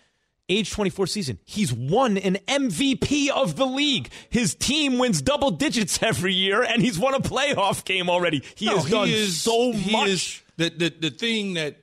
Age 0.50 0.72
24 0.72 1.08
season. 1.08 1.40
He's 1.44 1.74
won 1.74 2.18
an 2.18 2.38
MVP 2.48 3.28
of 3.32 3.58
the 3.58 3.66
league. 3.66 4.10
His 4.30 4.56
team 4.56 4.98
wins 4.98 5.22
double 5.22 5.52
digits 5.52 6.02
every 6.02 6.34
year, 6.34 6.64
and 6.64 6.82
he's 6.82 6.98
won 6.98 7.14
a 7.16 7.20
playoff 7.20 7.84
game 7.84 8.10
already. 8.10 8.42
He 8.56 8.68
No, 8.68 8.78
has 8.78 8.90
done 8.90 9.10
is- 9.10 9.42
so 9.42 9.74
he 9.74 9.92
much. 9.92 10.08
is- 10.08 10.42
the, 10.58 10.70
the 10.70 10.90
the 11.00 11.10
thing 11.10 11.54
that 11.56 11.78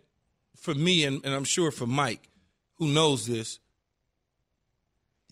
for 0.57 0.75
me 0.75 1.05
and, 1.05 1.25
and 1.25 1.35
I'm 1.35 1.45
sure 1.45 1.71
for 1.71 1.87
Mike, 1.87 2.29
who 2.77 2.89
knows 2.89 3.27
this, 3.27 3.59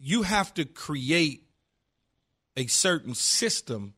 you 0.00 0.22
have 0.22 0.52
to 0.54 0.64
create 0.64 1.44
a 2.56 2.66
certain 2.66 3.14
system 3.14 3.94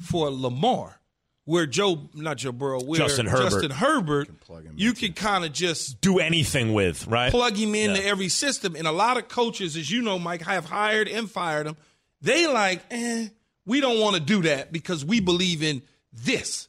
for 0.00 0.30
Lamar. 0.30 1.00
Where 1.44 1.64
Joe, 1.64 2.10
not 2.12 2.38
Joe 2.38 2.50
Burrow, 2.50 2.82
where 2.82 2.98
Justin 2.98 3.26
Herbert. 3.26 3.50
Justin 3.50 3.70
Herbert, 3.70 4.28
you 4.74 4.92
can 4.94 5.12
kind 5.12 5.44
of 5.44 5.52
just 5.52 6.00
Do 6.00 6.18
anything 6.18 6.74
with, 6.74 7.06
right? 7.06 7.30
plug 7.30 7.56
him 7.56 7.72
into 7.76 8.02
Yeah. 8.02 8.10
every 8.10 8.28
system. 8.28 8.74
And 8.74 8.84
a 8.88 8.90
lot 8.90 9.16
of 9.16 9.28
coaches, 9.28 9.76
as 9.76 9.88
you 9.88 10.02
know, 10.02 10.18
Mike, 10.18 10.42
have 10.42 10.64
hired 10.64 11.06
and 11.06 11.30
fired 11.30 11.68
him. 11.68 11.76
They 12.20 12.48
like, 12.48 12.82
eh, 12.90 13.28
we 13.64 13.80
don't 13.80 14.00
want 14.00 14.16
to 14.16 14.20
do 14.20 14.42
that 14.42 14.72
because 14.72 15.04
we 15.04 15.20
believe 15.20 15.62
in 15.62 15.82
this. 16.12 16.66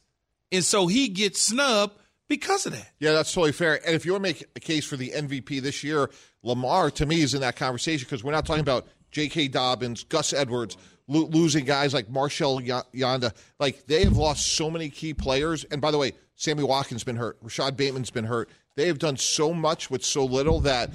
And 0.52 0.64
so 0.64 0.86
he 0.86 1.08
gets 1.08 1.42
snubbed 1.42 1.97
because 2.28 2.66
of 2.66 2.72
that. 2.72 2.90
Yeah, 3.00 3.12
that's 3.12 3.32
totally 3.32 3.52
fair. 3.52 3.80
And 3.86 3.94
if 3.94 4.04
you 4.06 4.12
want 4.12 4.24
to 4.24 4.28
make 4.30 4.44
a 4.56 4.60
case 4.60 4.84
for 4.84 4.96
the 4.96 5.10
MVP 5.10 5.60
this 5.60 5.82
year, 5.82 6.10
Lamar 6.42 6.90
to 6.92 7.06
me 7.06 7.22
is 7.22 7.34
in 7.34 7.40
that 7.40 7.56
conversation 7.56 8.04
because 8.06 8.22
we're 8.22 8.32
not 8.32 8.46
talking 8.46 8.60
about 8.60 8.86
J.K. 9.10 9.48
Dobbins, 9.48 10.04
Gus 10.04 10.32
Edwards, 10.32 10.76
lo- 11.06 11.26
losing 11.26 11.64
guys 11.64 11.94
like 11.94 12.08
Marshal 12.10 12.56
Y- 12.56 12.82
Yanda. 12.94 13.34
Like 13.58 13.86
they 13.86 14.04
have 14.04 14.16
lost 14.16 14.46
so 14.56 14.70
many 14.70 14.90
key 14.90 15.14
players. 15.14 15.64
And 15.64 15.80
by 15.80 15.90
the 15.90 15.98
way, 15.98 16.12
Sammy 16.36 16.62
Watkins 16.62 17.02
been 17.04 17.16
hurt, 17.16 17.38
Rashod 17.42 17.76
Bateman's 17.76 18.10
been 18.10 18.24
hurt. 18.26 18.48
They 18.76 18.86
have 18.86 18.98
done 18.98 19.16
so 19.16 19.52
much 19.52 19.90
with 19.90 20.04
so 20.04 20.24
little 20.24 20.60
that 20.60 20.90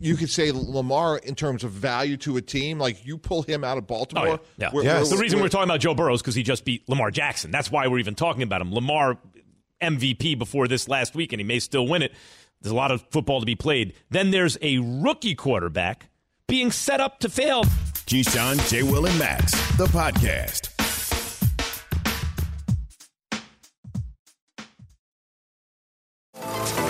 you 0.00 0.16
could 0.16 0.30
say 0.30 0.50
Lamar 0.52 1.18
in 1.18 1.36
terms 1.36 1.62
of 1.62 1.70
value 1.70 2.16
to 2.16 2.36
a 2.36 2.42
team. 2.42 2.80
Like 2.80 3.06
you 3.06 3.16
pull 3.18 3.42
him 3.42 3.62
out 3.62 3.78
of 3.78 3.84
Oh, 3.84 3.86
Baltimore. 3.86 4.26
yeah. 4.26 4.36
yeah. 4.56 4.70
we're- 4.72 4.84
Yes. 4.86 5.08
the 5.10 5.14
we're- 5.14 5.22
reason 5.22 5.36
we're- 5.38 5.44
we're 5.44 5.48
talking 5.50 5.68
about 5.70 5.78
Joe 5.80 5.94
Burrow 5.94 6.14
is 6.14 6.22
because 6.22 6.34
he 6.34 6.42
just 6.42 6.64
beat 6.64 6.88
Lamar 6.88 7.12
Jackson. 7.12 7.52
That's 7.52 7.70
why 7.70 7.86
we're 7.86 8.00
even 8.00 8.16
talking 8.16 8.42
about 8.42 8.60
him. 8.60 8.72
Lamar 8.74 9.18
MVP 9.82 10.38
before 10.38 10.68
this 10.68 10.88
last 10.88 11.14
week, 11.14 11.32
and 11.32 11.40
he 11.40 11.44
may 11.44 11.58
still 11.58 11.86
win 11.86 12.02
it. 12.02 12.12
There's 12.60 12.72
a 12.72 12.76
lot 12.76 12.90
of 12.90 13.04
football 13.10 13.40
to 13.40 13.46
be 13.46 13.56
played. 13.56 13.94
Then 14.10 14.30
there's 14.30 14.56
a 14.62 14.78
rookie 14.78 15.34
quarterback 15.34 16.08
being 16.46 16.70
set 16.70 17.00
up 17.00 17.18
to 17.20 17.28
fail. 17.28 17.64
Keyshawn, 18.06 18.68
J. 18.70 18.82
Will, 18.82 19.06
and 19.06 19.18
Max, 19.18 19.52
the 19.76 19.86
podcast. 19.86 20.71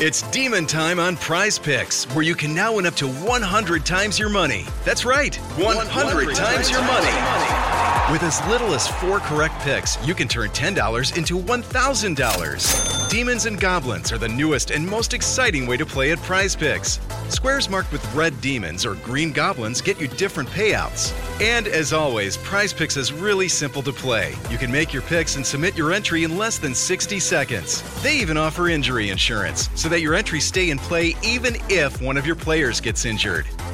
It's 0.00 0.22
demon 0.30 0.66
time 0.66 0.98
on 0.98 1.16
Prize 1.16 1.58
Picks, 1.58 2.04
where 2.14 2.24
you 2.24 2.34
can 2.34 2.54
now 2.54 2.76
win 2.76 2.86
up 2.86 2.94
to 2.96 3.06
100 3.08 3.86
times 3.86 4.18
your 4.18 4.28
money. 4.28 4.66
That's 4.84 5.04
right, 5.04 5.34
100 5.36 6.34
times 6.34 6.70
your 6.70 6.82
money. 6.82 8.12
With 8.12 8.22
as 8.22 8.46
little 8.48 8.74
as 8.74 8.88
four 8.88 9.20
correct 9.20 9.58
picks, 9.60 9.96
you 10.06 10.14
can 10.14 10.28
turn 10.28 10.50
$10 10.50 11.16
into 11.16 11.38
$1,000. 11.38 13.08
Demons 13.08 13.46
and 13.46 13.58
Goblins 13.58 14.12
are 14.12 14.18
the 14.18 14.28
newest 14.28 14.70
and 14.70 14.86
most 14.86 15.14
exciting 15.14 15.66
way 15.66 15.78
to 15.78 15.86
play 15.86 16.12
at 16.12 16.18
Prize 16.18 16.54
Picks. 16.54 16.98
Squares 17.32 17.70
marked 17.70 17.90
with 17.92 18.14
red 18.14 18.38
demons 18.42 18.84
or 18.84 18.94
green 18.96 19.32
goblins 19.32 19.80
get 19.80 19.98
you 19.98 20.06
different 20.06 20.50
payouts. 20.50 21.14
And 21.40 21.66
as 21.66 21.94
always, 21.94 22.36
Prize 22.36 22.74
Picks 22.74 22.98
is 22.98 23.10
really 23.10 23.48
simple 23.48 23.80
to 23.84 23.92
play. 23.92 24.34
You 24.50 24.58
can 24.58 24.70
make 24.70 24.92
your 24.92 25.00
picks 25.00 25.36
and 25.36 25.44
submit 25.44 25.74
your 25.74 25.92
entry 25.92 26.24
in 26.24 26.36
less 26.36 26.58
than 26.58 26.74
60 26.74 27.18
seconds. 27.18 28.02
They 28.02 28.18
even 28.18 28.36
offer 28.36 28.68
injury 28.68 29.08
insurance 29.08 29.70
so 29.74 29.88
that 29.88 30.02
your 30.02 30.14
entries 30.14 30.44
stay 30.44 30.68
in 30.68 30.78
play 30.78 31.16
even 31.22 31.56
if 31.70 32.02
one 32.02 32.18
of 32.18 32.26
your 32.26 32.36
players 32.36 32.82
gets 32.82 33.06
injured. 33.06 33.46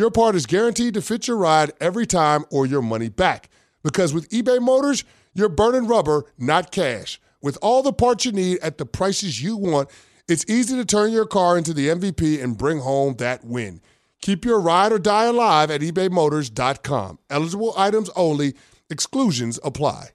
your 0.00 0.10
part 0.10 0.34
is 0.34 0.46
guaranteed 0.46 0.94
to 0.94 1.02
fit 1.02 1.28
your 1.28 1.36
ride 1.36 1.72
every 1.80 2.06
time 2.06 2.44
or 2.50 2.66
your 2.66 2.82
money 2.82 3.08
back. 3.10 3.50
Because 3.84 4.12
with 4.12 4.28
eBay 4.30 4.60
Motors, 4.60 5.04
you're 5.34 5.48
burning 5.48 5.86
rubber, 5.86 6.24
not 6.38 6.72
cash. 6.72 7.20
With 7.40 7.56
all 7.62 7.82
the 7.82 7.92
parts 7.92 8.24
you 8.24 8.32
need 8.32 8.58
at 8.60 8.78
the 8.78 8.86
prices 8.86 9.42
you 9.42 9.56
want, 9.56 9.88
It's 10.28 10.44
easy 10.48 10.76
to 10.76 10.84
turn 10.84 11.10
your 11.10 11.26
car 11.26 11.58
into 11.58 11.74
the 11.74 11.88
MVP 11.88 12.40
and 12.40 12.56
bring 12.56 12.78
home 12.78 13.16
that 13.16 13.44
win. 13.44 13.80
Keep 14.22 14.44
your 14.44 14.60
ride 14.60 14.92
or 14.92 14.98
die 15.00 15.24
alive 15.24 15.72
at 15.72 15.80
ebaymotors.com. 15.80 17.18
Eligible 17.28 17.74
items 17.76 18.10
only, 18.14 18.54
exclusions 18.88 19.58
apply. 19.64 20.10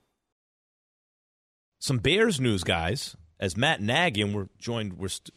Some 1.80 1.98
Bears 1.98 2.40
news, 2.40 2.64
guys. 2.64 3.18
As 3.42 3.58
Matt 3.58 3.82
Nagy, 3.82 4.22
and 4.22 4.34
we're 4.34 4.48
joined, 4.58 4.94
we're 4.94 5.10
st- 5.10 5.32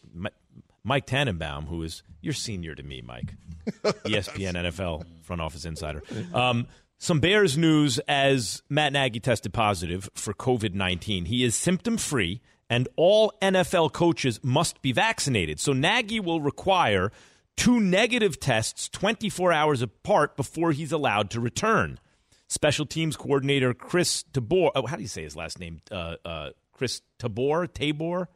Mike 0.84 1.06
Tannenbaum, 1.06 1.66
who 1.66 1.82
is 1.82 2.02
your 2.20 2.34
senior 2.34 2.74
to 2.74 2.82
me, 2.82 3.02
Mike, 3.02 3.34
ESPN 3.82 4.54
NFL 4.54 5.04
front 5.22 5.42
office 5.42 5.64
insider. 5.64 6.02
Um, 6.32 6.66
some 6.98 7.20
Bears 7.20 7.56
news 7.56 8.00
as 8.08 8.62
Matt 8.68 8.92
Nagy 8.92 9.20
tested 9.20 9.52
positive 9.52 10.10
for 10.14 10.34
COVID 10.34 10.74
19. 10.74 11.26
He 11.26 11.44
is 11.44 11.54
symptom 11.54 11.96
free, 11.96 12.40
and 12.68 12.88
all 12.96 13.32
NFL 13.40 13.92
coaches 13.92 14.40
must 14.42 14.82
be 14.82 14.92
vaccinated. 14.92 15.60
So 15.60 15.72
Nagy 15.72 16.18
will 16.18 16.40
require 16.40 17.12
two 17.56 17.78
negative 17.80 18.40
tests 18.40 18.88
24 18.88 19.52
hours 19.52 19.82
apart 19.82 20.36
before 20.36 20.72
he's 20.72 20.92
allowed 20.92 21.30
to 21.30 21.40
return. 21.40 22.00
Special 22.48 22.86
teams 22.86 23.16
coordinator 23.16 23.74
Chris 23.74 24.24
Tabor, 24.32 24.70
oh, 24.74 24.86
how 24.86 24.96
do 24.96 25.02
you 25.02 25.08
say 25.08 25.22
his 25.22 25.36
last 25.36 25.60
name? 25.60 25.82
Uh, 25.90 26.16
uh, 26.24 26.50
Chris 26.72 27.02
Tabor? 27.18 27.66
Tabor? 27.66 28.28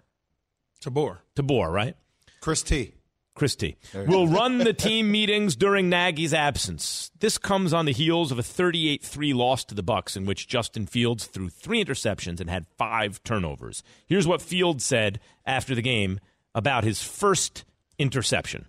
Tabor. 0.80 1.22
Tabor, 1.34 1.70
right? 1.70 1.96
Chris 2.42 2.64
T. 2.64 2.92
Chris 3.34 3.54
T. 3.54 3.76
will 3.94 4.26
run 4.26 4.58
the 4.58 4.72
team 4.74 5.12
meetings 5.12 5.54
during 5.54 5.88
Nagy's 5.88 6.34
absence. 6.34 7.12
This 7.20 7.38
comes 7.38 7.72
on 7.72 7.86
the 7.86 7.92
heels 7.92 8.32
of 8.32 8.38
a 8.38 8.42
38-3 8.42 9.32
loss 9.32 9.64
to 9.66 9.76
the 9.76 9.82
Bucs 9.82 10.16
in 10.16 10.26
which 10.26 10.48
Justin 10.48 10.86
Fields 10.86 11.26
threw 11.26 11.48
three 11.48 11.82
interceptions 11.82 12.40
and 12.40 12.50
had 12.50 12.66
five 12.76 13.22
turnovers. 13.22 13.84
Here's 14.06 14.26
what 14.26 14.42
Fields 14.42 14.84
said 14.84 15.20
after 15.46 15.74
the 15.74 15.82
game 15.82 16.18
about 16.52 16.82
his 16.82 17.00
first 17.00 17.64
interception. 17.96 18.66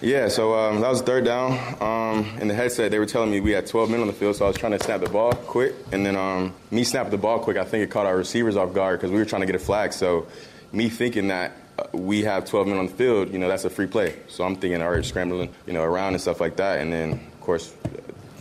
Yeah, 0.00 0.28
so 0.28 0.54
um, 0.54 0.80
that 0.80 0.88
was 0.88 1.02
third 1.02 1.26
down. 1.26 1.52
Um, 1.80 2.38
in 2.40 2.48
the 2.48 2.54
headset, 2.54 2.90
they 2.90 2.98
were 2.98 3.06
telling 3.06 3.30
me 3.30 3.40
we 3.40 3.52
had 3.52 3.66
12 3.66 3.90
men 3.90 4.00
on 4.00 4.06
the 4.06 4.14
field, 4.14 4.36
so 4.36 4.46
I 4.46 4.48
was 4.48 4.56
trying 4.56 4.72
to 4.72 4.82
snap 4.82 5.00
the 5.00 5.10
ball 5.10 5.32
quick. 5.32 5.74
And 5.92 6.04
then 6.04 6.16
um, 6.16 6.54
me 6.70 6.82
snapping 6.82 7.10
the 7.10 7.18
ball 7.18 7.38
quick, 7.38 7.58
I 7.58 7.64
think 7.64 7.84
it 7.84 7.90
caught 7.90 8.06
our 8.06 8.16
receivers 8.16 8.56
off 8.56 8.72
guard 8.72 8.98
because 8.98 9.12
we 9.12 9.18
were 9.18 9.26
trying 9.26 9.42
to 9.42 9.46
get 9.46 9.54
a 9.54 9.60
flag. 9.60 9.92
So 9.92 10.26
me 10.72 10.88
thinking 10.88 11.28
that 11.28 11.52
we 11.92 12.22
have 12.22 12.44
12 12.44 12.66
men 12.66 12.78
on 12.78 12.86
the 12.86 12.92
field, 12.92 13.32
you 13.32 13.38
know, 13.38 13.48
that's 13.48 13.64
a 13.64 13.70
free 13.70 13.86
play. 13.86 14.16
So 14.28 14.44
I'm 14.44 14.56
thinking, 14.56 14.82
all 14.82 14.90
right, 14.90 15.04
scrambling, 15.04 15.52
you 15.66 15.72
know, 15.72 15.82
around 15.82 16.14
and 16.14 16.20
stuff 16.20 16.40
like 16.40 16.56
that. 16.56 16.80
And 16.80 16.92
then, 16.92 17.12
of 17.12 17.40
course, 17.40 17.74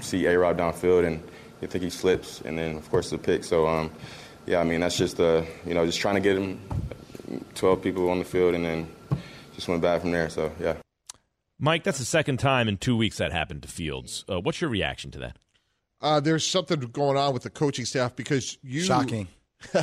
see 0.02 0.26
A-Rod 0.26 0.58
downfield 0.58 1.06
and 1.06 1.22
I 1.62 1.68
think 1.68 1.84
he 1.84 1.90
slips. 1.90 2.42
And 2.42 2.58
then, 2.58 2.78
of 2.78 2.90
course, 2.90 3.10
the 3.10 3.18
pick. 3.18 3.44
So, 3.44 3.68
um, 3.68 3.92
yeah, 4.46 4.60
I 4.60 4.64
mean, 4.64 4.82
that's 4.82 4.98
just, 4.98 5.20
uh, 5.20 5.44
you 5.66 5.74
know, 5.74 5.86
just 5.86 6.00
trying 6.00 6.16
to 6.16 6.22
get 6.22 6.38
him 6.38 6.60
12 7.56 7.82
people 7.82 8.10
on 8.10 8.20
the 8.20 8.26
field 8.26 8.56
and 8.56 8.66
then 8.66 8.88
just 9.56 9.68
went 9.68 9.82
bad 9.82 10.02
from 10.02 10.12
there. 10.12 10.30
So, 10.30 10.52
yeah. 10.60 10.76
Mike, 11.60 11.84
that's 11.84 12.00
the 12.00 12.06
second 12.06 12.38
time 12.38 12.68
in 12.68 12.78
two 12.78 12.98
weeks 12.98 13.18
that 13.18 13.32
happened 13.32 13.62
to 13.62 13.68
Fields. 13.68 14.26
Uh, 14.28 14.40
what's 14.40 14.62
your 14.62 14.70
reaction 14.70 15.12
to 15.12 15.20
that? 15.20 15.38
Uh, 16.02 16.20
there's 16.20 16.46
something 16.46 16.80
going 16.80 17.18
on 17.18 17.34
with 17.34 17.44
the 17.44 17.50
coaching 17.52 17.86
staff 17.86 18.16
because 18.16 18.58
you 18.64 18.82
Shocking. 18.82 19.28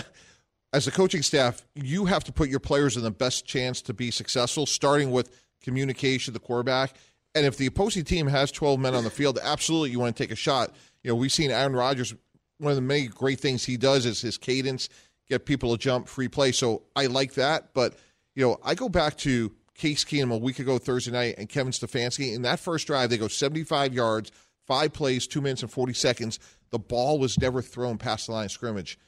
as 0.73 0.87
a 0.87 0.91
coaching 0.91 1.23
staff, 1.23 1.65
you 1.75 2.05
have 2.07 2.25
to 2.25 2.33
put 2.33 2.49
your 2.49 2.61
players 2.61 2.97
in 2.97 3.03
the 3.03 3.11
best 3.11 3.47
chance 3.47 3.81
to 3.83 3.95
be 3.95 4.11
successful, 4.11 4.67
starting 4.67 5.11
with 5.11 5.31
communication, 5.63 6.35
the 6.35 6.41
quarterback. 6.41 6.95
And 7.35 7.47
if 7.47 7.57
the 7.57 7.67
opposing 7.67 8.05
team 8.05 8.27
has 8.27 8.51
12 8.51 8.79
men 8.79 8.95
on 8.95 9.05
the 9.05 9.11
field, 9.11 9.39
absolutely 9.43 9.91
you 9.91 9.99
want 9.99 10.17
to 10.17 10.23
take 10.23 10.33
a 10.33 10.37
shot. 10.37 10.75
You 11.03 11.11
know, 11.11 11.15
we've 11.15 11.33
seen 11.33 11.51
Aaron 11.51 11.75
Rodgers, 11.75 12.15
one 12.59 12.71
of 12.71 12.77
the 12.77 12.83
many 12.83 13.07
great 13.07 13.41
things 13.41 13.65
he 13.65 13.77
does 13.77 14.05
is 14.05 14.21
his 14.21 14.37
cadence, 14.37 14.89
get 15.29 15.47
people 15.47 15.73
to 15.73 15.79
jump, 15.79 16.09
free 16.09 16.29
play. 16.29 16.53
So 16.53 16.83
I 16.97 17.07
like 17.07 17.35
that. 17.35 17.73
But, 17.75 17.95
you 18.35 18.47
know, 18.47 18.59
I 18.63 18.75
go 18.75 18.89
back 18.89 19.17
to 19.19 19.53
Case 19.75 20.05
Keenum 20.05 20.33
a 20.33 20.39
week 20.39 20.59
ago 20.59 20.79
Thursday 20.79 21.13
night 21.13 21.37
and 21.39 21.49
Kevin 21.49 21.73
Stefanski. 21.73 22.35
In 22.35 22.43
that 22.43 22.61
first 22.61 22.87
drive, 22.87 23.11
they 23.11 23.19
go 23.19 23.29
75 23.29 23.95
yards, 23.95 24.33
five 24.67 24.93
plays, 24.93 25.27
two 25.27 25.41
minutes 25.41 25.63
and 25.63 25.71
40 25.71 25.93
seconds. 25.95 26.39
The 26.71 26.79
ball 26.79 27.19
was 27.19 27.39
never 27.39 27.63
thrown 27.63 27.97
past 27.97 28.27
the 28.27 28.33
line 28.33 28.47
of 28.47 28.53
scrimmage 28.53 28.99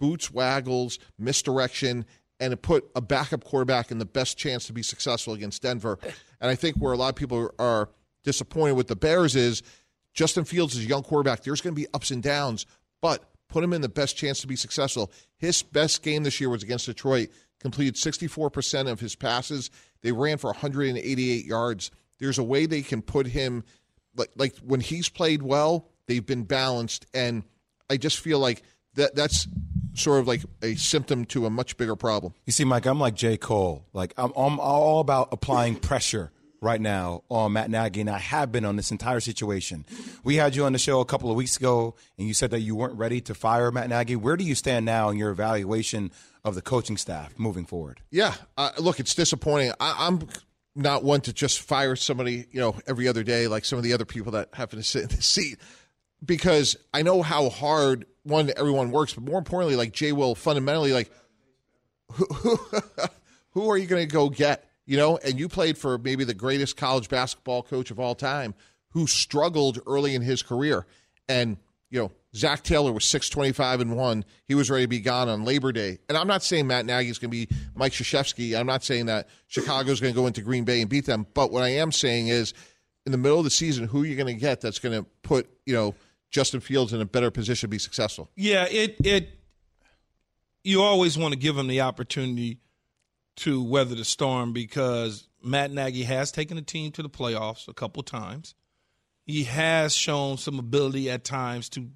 boots 0.00 0.30
waggles, 0.32 0.98
misdirection, 1.18 2.06
and 2.40 2.54
it 2.54 2.62
put 2.62 2.90
a 2.96 3.02
backup 3.02 3.44
quarterback 3.44 3.90
in 3.90 3.98
the 3.98 4.06
best 4.06 4.38
chance 4.38 4.66
to 4.66 4.72
be 4.72 4.82
successful 4.82 5.34
against 5.34 5.62
Denver. 5.62 5.98
And 6.40 6.50
I 6.50 6.54
think 6.54 6.76
where 6.76 6.92
a 6.92 6.96
lot 6.96 7.10
of 7.10 7.16
people 7.16 7.50
are 7.58 7.90
disappointed 8.24 8.72
with 8.72 8.88
the 8.88 8.96
Bears 8.96 9.36
is 9.36 9.62
Justin 10.14 10.44
Fields 10.44 10.74
is 10.74 10.86
a 10.86 10.88
young 10.88 11.02
quarterback. 11.02 11.44
There's 11.44 11.60
going 11.60 11.74
to 11.74 11.80
be 11.80 11.86
ups 11.92 12.10
and 12.10 12.22
downs, 12.22 12.64
but 13.02 13.30
put 13.48 13.62
him 13.62 13.74
in 13.74 13.82
the 13.82 13.90
best 13.90 14.16
chance 14.16 14.40
to 14.40 14.46
be 14.46 14.56
successful. 14.56 15.12
His 15.36 15.62
best 15.62 16.02
game 16.02 16.22
this 16.22 16.40
year 16.40 16.48
was 16.48 16.62
against 16.62 16.86
Detroit. 16.86 17.28
Completed 17.60 17.96
64% 17.96 18.90
of 18.90 19.00
his 19.00 19.14
passes. 19.14 19.70
They 20.00 20.12
ran 20.12 20.38
for 20.38 20.48
188 20.48 21.44
yards. 21.44 21.90
There's 22.18 22.38
a 22.38 22.42
way 22.42 22.64
they 22.64 22.80
can 22.80 23.02
put 23.02 23.26
him 23.26 23.64
like 24.16 24.30
like 24.34 24.56
when 24.58 24.80
he's 24.80 25.08
played 25.08 25.42
well, 25.42 25.88
they've 26.06 26.24
been 26.24 26.44
balanced 26.44 27.06
and 27.12 27.44
I 27.90 27.96
just 27.96 28.18
feel 28.18 28.38
like 28.38 28.62
that 28.94 29.14
that's 29.14 29.46
sort 29.94 30.20
of 30.20 30.28
like 30.28 30.42
a 30.62 30.74
symptom 30.76 31.24
to 31.26 31.46
a 31.46 31.50
much 31.50 31.76
bigger 31.76 31.96
problem. 31.96 32.34
You 32.46 32.52
see, 32.52 32.64
Mike, 32.64 32.86
I'm 32.86 33.00
like 33.00 33.14
J. 33.14 33.36
Cole. 33.36 33.84
Like 33.92 34.14
I'm, 34.16 34.32
I'm 34.36 34.58
all 34.60 35.00
about 35.00 35.28
applying 35.32 35.76
pressure 35.76 36.32
right 36.60 36.80
now 36.80 37.22
on 37.30 37.54
Matt 37.54 37.70
Nagy, 37.70 38.00
and 38.00 38.10
I 38.10 38.18
have 38.18 38.52
been 38.52 38.64
on 38.64 38.76
this 38.76 38.90
entire 38.90 39.20
situation. 39.20 39.84
We 40.24 40.36
had 40.36 40.54
you 40.54 40.64
on 40.64 40.72
the 40.72 40.78
show 40.78 41.00
a 41.00 41.04
couple 41.04 41.30
of 41.30 41.36
weeks 41.36 41.56
ago, 41.56 41.94
and 42.18 42.28
you 42.28 42.34
said 42.34 42.50
that 42.50 42.60
you 42.60 42.76
weren't 42.76 42.94
ready 42.98 43.20
to 43.22 43.34
fire 43.34 43.70
Matt 43.70 43.88
Nagy. 43.88 44.16
Where 44.16 44.36
do 44.36 44.44
you 44.44 44.54
stand 44.54 44.84
now 44.84 45.08
in 45.08 45.16
your 45.16 45.30
evaluation 45.30 46.10
of 46.44 46.54
the 46.54 46.62
coaching 46.62 46.96
staff 46.96 47.38
moving 47.38 47.64
forward? 47.64 48.00
Yeah, 48.10 48.34
uh, 48.56 48.70
look, 48.78 49.00
it's 49.00 49.14
disappointing. 49.14 49.72
I, 49.80 50.06
I'm 50.06 50.20
not 50.76 51.02
one 51.02 51.20
to 51.22 51.32
just 51.32 51.60
fire 51.60 51.96
somebody, 51.96 52.46
you 52.52 52.60
know, 52.60 52.76
every 52.86 53.08
other 53.08 53.22
day 53.22 53.48
like 53.48 53.64
some 53.64 53.78
of 53.78 53.82
the 53.82 53.92
other 53.92 54.04
people 54.04 54.32
that 54.32 54.50
happen 54.52 54.78
to 54.78 54.84
sit 54.84 55.02
in 55.02 55.08
the 55.08 55.22
seat 55.22 55.58
because 56.24 56.76
I 56.92 57.02
know 57.02 57.22
how 57.22 57.48
hard 57.48 58.06
one 58.24 58.50
everyone 58.56 58.90
works, 58.90 59.14
but 59.14 59.24
more 59.24 59.38
importantly, 59.38 59.76
like 59.76 59.92
J. 59.92 60.12
Will 60.12 60.34
fundamentally 60.34 60.92
like 60.92 61.10
who 62.12 62.26
who, 63.52 63.70
are 63.70 63.76
you 63.76 63.86
going 63.86 64.06
to 64.06 64.12
go 64.12 64.28
get? 64.28 64.68
You 64.86 64.96
know, 64.96 65.18
and 65.18 65.38
you 65.38 65.48
played 65.48 65.78
for 65.78 65.98
maybe 65.98 66.24
the 66.24 66.34
greatest 66.34 66.76
college 66.76 67.08
basketball 67.08 67.62
coach 67.62 67.90
of 67.90 68.00
all 68.00 68.14
time, 68.14 68.54
who 68.90 69.06
struggled 69.06 69.80
early 69.86 70.14
in 70.14 70.22
his 70.22 70.42
career, 70.42 70.86
and 71.28 71.56
you 71.90 72.00
know 72.00 72.10
Zac 72.34 72.62
Taylor 72.62 72.92
was 72.92 73.04
six 73.04 73.28
twenty 73.28 73.52
five 73.52 73.80
and 73.80 73.96
one. 73.96 74.24
He 74.46 74.54
was 74.54 74.70
ready 74.70 74.84
to 74.84 74.88
be 74.88 75.00
gone 75.00 75.28
on 75.28 75.44
Labor 75.44 75.72
Day, 75.72 75.98
and 76.08 76.18
I'm 76.18 76.26
not 76.26 76.42
saying 76.42 76.66
Matt 76.66 76.86
Nagy 76.86 77.08
is 77.08 77.18
going 77.18 77.30
to 77.30 77.46
be 77.46 77.48
Mike 77.74 77.92
Krzyzewski. 77.92 78.58
I'm 78.58 78.66
not 78.66 78.82
saying 78.82 79.06
that 79.06 79.28
Chicago's 79.46 80.00
going 80.00 80.12
to 80.12 80.20
go 80.20 80.26
into 80.26 80.42
Green 80.42 80.64
Bay 80.64 80.80
and 80.80 80.90
beat 80.90 81.06
them. 81.06 81.26
But 81.34 81.52
what 81.52 81.62
I 81.62 81.70
am 81.70 81.92
saying 81.92 82.28
is, 82.28 82.52
in 83.06 83.12
the 83.12 83.18
middle 83.18 83.38
of 83.38 83.44
the 83.44 83.50
season, 83.50 83.86
who 83.86 84.02
are 84.02 84.06
you 84.06 84.16
going 84.16 84.34
to 84.34 84.40
get 84.40 84.60
that's 84.60 84.80
going 84.80 84.98
to 85.00 85.08
put 85.22 85.48
you 85.66 85.74
know 85.74 85.94
Justin 86.30 86.60
Fields 86.60 86.92
in 86.92 87.00
a 87.00 87.06
better 87.06 87.30
position 87.30 87.68
to 87.68 87.70
be 87.70 87.78
successful. 87.78 88.30
Yeah, 88.36 88.66
it 88.70 88.96
it 89.04 89.30
you 90.62 90.82
always 90.82 91.18
want 91.18 91.32
to 91.32 91.38
give 91.38 91.56
him 91.56 91.66
the 91.66 91.80
opportunity 91.80 92.58
to 93.36 93.62
weather 93.62 93.94
the 93.94 94.04
storm 94.04 94.52
because 94.52 95.28
Matt 95.42 95.70
Nagy 95.70 96.02
has 96.02 96.30
taken 96.30 96.56
the 96.56 96.62
team 96.62 96.92
to 96.92 97.02
the 97.02 97.08
playoffs 97.08 97.68
a 97.68 97.74
couple 97.74 98.02
times. 98.02 98.54
He 99.24 99.44
has 99.44 99.94
shown 99.94 100.36
some 100.36 100.58
ability 100.58 101.10
at 101.10 101.24
times 101.24 101.68
to 101.70 101.88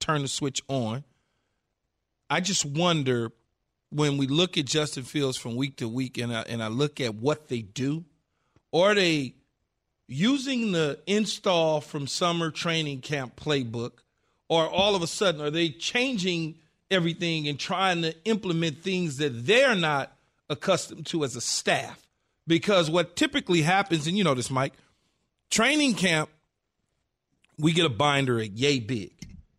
turn 0.00 0.22
the 0.22 0.28
switch 0.28 0.62
on. 0.68 1.04
I 2.30 2.40
just 2.40 2.64
wonder 2.64 3.32
when 3.90 4.16
we 4.18 4.26
look 4.26 4.58
at 4.58 4.64
Justin 4.64 5.04
Fields 5.04 5.36
from 5.36 5.56
week 5.56 5.76
to 5.76 5.88
week 5.88 6.18
and 6.18 6.34
I, 6.34 6.42
and 6.42 6.62
I 6.62 6.68
look 6.68 7.00
at 7.00 7.14
what 7.14 7.48
they 7.48 7.62
do, 7.62 8.04
are 8.72 8.94
they 8.94 9.34
using 10.08 10.72
the 10.72 10.98
install 11.06 11.80
from 11.80 12.06
summer 12.06 12.50
training 12.50 13.00
camp 13.00 13.36
playbook, 13.36 13.92
or 14.48 14.68
all 14.68 14.94
of 14.94 15.02
a 15.02 15.06
sudden 15.06 15.40
are 15.40 15.50
they 15.50 15.70
changing 15.70 16.56
everything 16.90 17.48
and 17.48 17.58
trying 17.58 18.02
to 18.02 18.14
implement 18.24 18.82
things 18.82 19.16
that 19.16 19.46
they're 19.46 19.74
not 19.74 20.16
accustomed 20.48 21.06
to 21.06 21.24
as 21.24 21.36
a 21.36 21.40
staff? 21.40 22.06
Because 22.46 22.90
what 22.90 23.16
typically 23.16 23.62
happens, 23.62 24.06
and 24.06 24.16
you 24.16 24.22
know 24.22 24.34
this, 24.34 24.50
Mike, 24.50 24.74
training 25.50 25.94
camp, 25.94 26.30
we 27.58 27.72
get 27.72 27.86
a 27.86 27.90
binder 27.90 28.38
at 28.40 28.52
yay 28.52 28.78
big. 28.78 29.12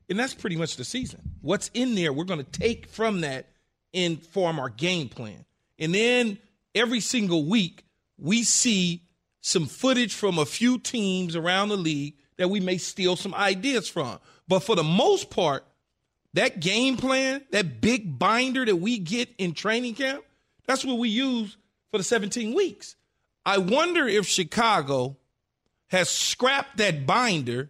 And 0.10 0.18
that's 0.18 0.34
pretty 0.34 0.56
much 0.56 0.78
the 0.78 0.86
season. 0.86 1.20
What's 1.42 1.70
in 1.74 1.96
there, 1.96 2.14
we're 2.14 2.24
going 2.24 2.44
to 2.44 2.60
take 2.60 2.88
from 2.88 3.22
that 3.22 3.48
and 3.94 4.22
form 4.22 4.60
our 4.60 4.70
game 4.70 5.10
plan. 5.10 5.44
And 5.80 5.94
then 5.94 6.38
every 6.74 7.02
single 7.02 7.44
week, 7.44 7.84
we 8.18 8.44
see 8.44 9.02
some 9.42 9.66
footage 9.66 10.14
from 10.14 10.38
a 10.38 10.46
few 10.46 10.78
teams 10.78 11.36
around 11.36 11.70
the 11.70 11.78
league 11.78 12.16
that 12.38 12.50
we 12.50 12.60
may 12.60 12.78
steal 12.78 13.16
some 13.16 13.34
ideas 13.34 13.88
from. 13.88 14.20
But 14.48 14.60
for 14.60 14.76
the 14.76 14.84
most 14.84 15.30
part, 15.30 15.66
that 16.34 16.60
game 16.60 16.98
plan, 16.98 17.44
that 17.52 17.82
big 17.82 18.20
binder 18.20 18.66
that 18.66 18.76
we 18.76 19.00
get 19.00 19.30
in 19.38 19.54
training 19.54 19.96
camp, 19.96 20.24
that's 20.66 20.86
what 20.86 20.98
we 20.98 21.10
use 21.10 21.58
for 21.92 21.98
the 21.98 22.04
17 22.04 22.54
weeks. 22.54 22.96
I 23.46 23.58
wonder 23.58 24.08
if 24.08 24.28
Chicago 24.28 25.18
has 25.88 26.10
scrapped 26.10 26.78
that 26.78 27.06
binder 27.06 27.70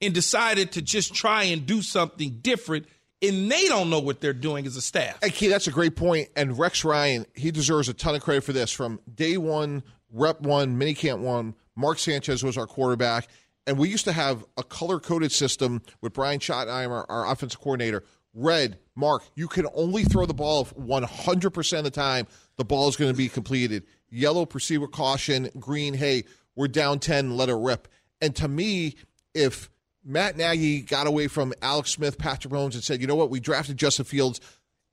and 0.00 0.14
decided 0.14 0.72
to 0.72 0.82
just 0.82 1.14
try 1.14 1.44
and 1.44 1.66
do 1.66 1.82
something 1.82 2.38
different 2.40 2.86
and 3.22 3.50
they 3.50 3.66
don't 3.66 3.90
know 3.90 3.98
what 3.98 4.20
they're 4.20 4.32
doing 4.32 4.66
as 4.66 4.76
a 4.76 4.82
staff. 4.82 5.18
Hey, 5.22 5.30
Key, 5.30 5.48
that's 5.48 5.66
a 5.66 5.72
great 5.72 5.96
point. 5.96 6.28
And 6.36 6.58
Rex 6.58 6.84
Ryan, 6.84 7.26
he 7.34 7.50
deserves 7.50 7.88
a 7.88 7.94
ton 7.94 8.14
of 8.14 8.22
credit 8.22 8.44
for 8.44 8.52
this. 8.52 8.70
From 8.70 9.00
day 9.12 9.36
one, 9.36 9.82
rep 10.12 10.40
one, 10.40 10.78
minicamp 10.78 11.18
one, 11.20 11.54
Mark 11.74 11.98
Sanchez 11.98 12.42
was 12.42 12.56
our 12.56 12.66
quarterback. 12.66 13.28
And 13.66 13.78
we 13.78 13.88
used 13.88 14.04
to 14.04 14.12
have 14.12 14.44
a 14.56 14.62
color 14.62 15.00
coded 15.00 15.32
system 15.32 15.82
with 16.00 16.12
Brian 16.12 16.38
Schottenheimer, 16.38 17.04
our 17.08 17.30
offensive 17.30 17.60
coordinator. 17.60 18.04
Red, 18.32 18.78
Mark, 18.94 19.24
you 19.34 19.48
can 19.48 19.66
only 19.74 20.04
throw 20.04 20.26
the 20.26 20.34
ball 20.34 20.66
100% 20.66 21.78
of 21.78 21.84
the 21.84 21.90
time 21.90 22.26
the 22.56 22.64
ball 22.64 22.88
is 22.88 22.96
going 22.96 23.10
to 23.10 23.16
be 23.16 23.28
completed. 23.28 23.84
Yellow, 24.08 24.46
proceed 24.46 24.78
with 24.78 24.92
caution. 24.92 25.50
Green, 25.58 25.94
hey, 25.94 26.24
we're 26.54 26.68
down 26.68 26.98
10, 27.00 27.36
let 27.36 27.48
it 27.48 27.54
rip. 27.54 27.88
And 28.20 28.36
to 28.36 28.46
me, 28.46 28.94
if 29.34 29.68
Matt 30.04 30.36
Nagy 30.36 30.82
got 30.82 31.06
away 31.06 31.26
from 31.26 31.52
Alex 31.60 31.90
Smith, 31.90 32.18
Patrick 32.18 32.52
Mahomes, 32.52 32.74
and 32.74 32.84
said, 32.84 33.00
you 33.00 33.06
know 33.06 33.16
what, 33.16 33.30
we 33.30 33.40
drafted 33.40 33.76
Justin 33.76 34.04
Fields. 34.04 34.40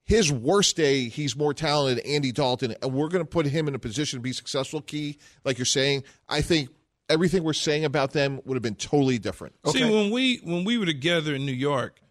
His 0.05 0.31
worst 0.31 0.75
day, 0.75 1.07
he's 1.07 1.35
more 1.35 1.53
talented 1.53 2.03
than 2.03 2.11
Andy 2.11 2.31
Dalton, 2.31 2.75
and 2.81 2.93
we're 2.93 3.07
going 3.07 3.23
to 3.23 3.29
put 3.29 3.45
him 3.45 3.67
in 3.67 3.75
a 3.75 3.79
position 3.79 4.19
to 4.19 4.21
be 4.21 4.33
successful. 4.33 4.81
Key, 4.81 5.17
like 5.45 5.57
you're 5.57 5.65
saying, 5.65 6.03
I 6.27 6.41
think 6.41 6.69
everything 7.09 7.43
we're 7.43 7.53
saying 7.53 7.85
about 7.85 8.11
them 8.11 8.41
would 8.45 8.55
have 8.55 8.63
been 8.63 8.75
totally 8.75 9.17
different. 9.17 9.55
See, 9.67 9.83
when 9.83 10.11
we 10.11 10.37
when 10.43 10.65
we 10.65 10.77
were 10.77 10.85
together 10.85 11.33
in 11.35 11.45
New 11.45 11.53
York, 11.53 12.01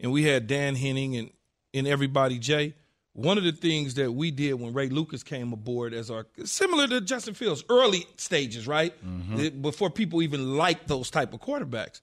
and 0.00 0.12
we 0.12 0.24
had 0.24 0.46
Dan 0.46 0.74
Henning 0.74 1.16
and 1.16 1.30
and 1.74 1.86
everybody, 1.86 2.38
Jay. 2.38 2.74
One 3.14 3.36
of 3.36 3.42
the 3.42 3.50
things 3.50 3.94
that 3.94 4.12
we 4.12 4.30
did 4.30 4.52
when 4.54 4.72
Ray 4.72 4.90
Lucas 4.90 5.24
came 5.24 5.52
aboard 5.52 5.92
as 5.92 6.08
our 6.08 6.26
similar 6.44 6.86
to 6.86 7.00
Justin 7.00 7.34
Fields, 7.34 7.64
early 7.68 8.06
stages, 8.16 8.68
right? 8.68 8.94
Mm-hmm. 9.04 9.60
Before 9.60 9.90
people 9.90 10.22
even 10.22 10.56
liked 10.56 10.86
those 10.86 11.10
type 11.10 11.34
of 11.34 11.40
quarterbacks, 11.40 12.00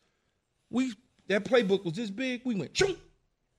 we 0.69 0.93
that 1.27 1.45
playbook 1.45 1.85
was 1.85 1.93
this 1.93 2.09
big. 2.09 2.41
We 2.43 2.55
went 2.55 2.73
choom, 2.73 2.97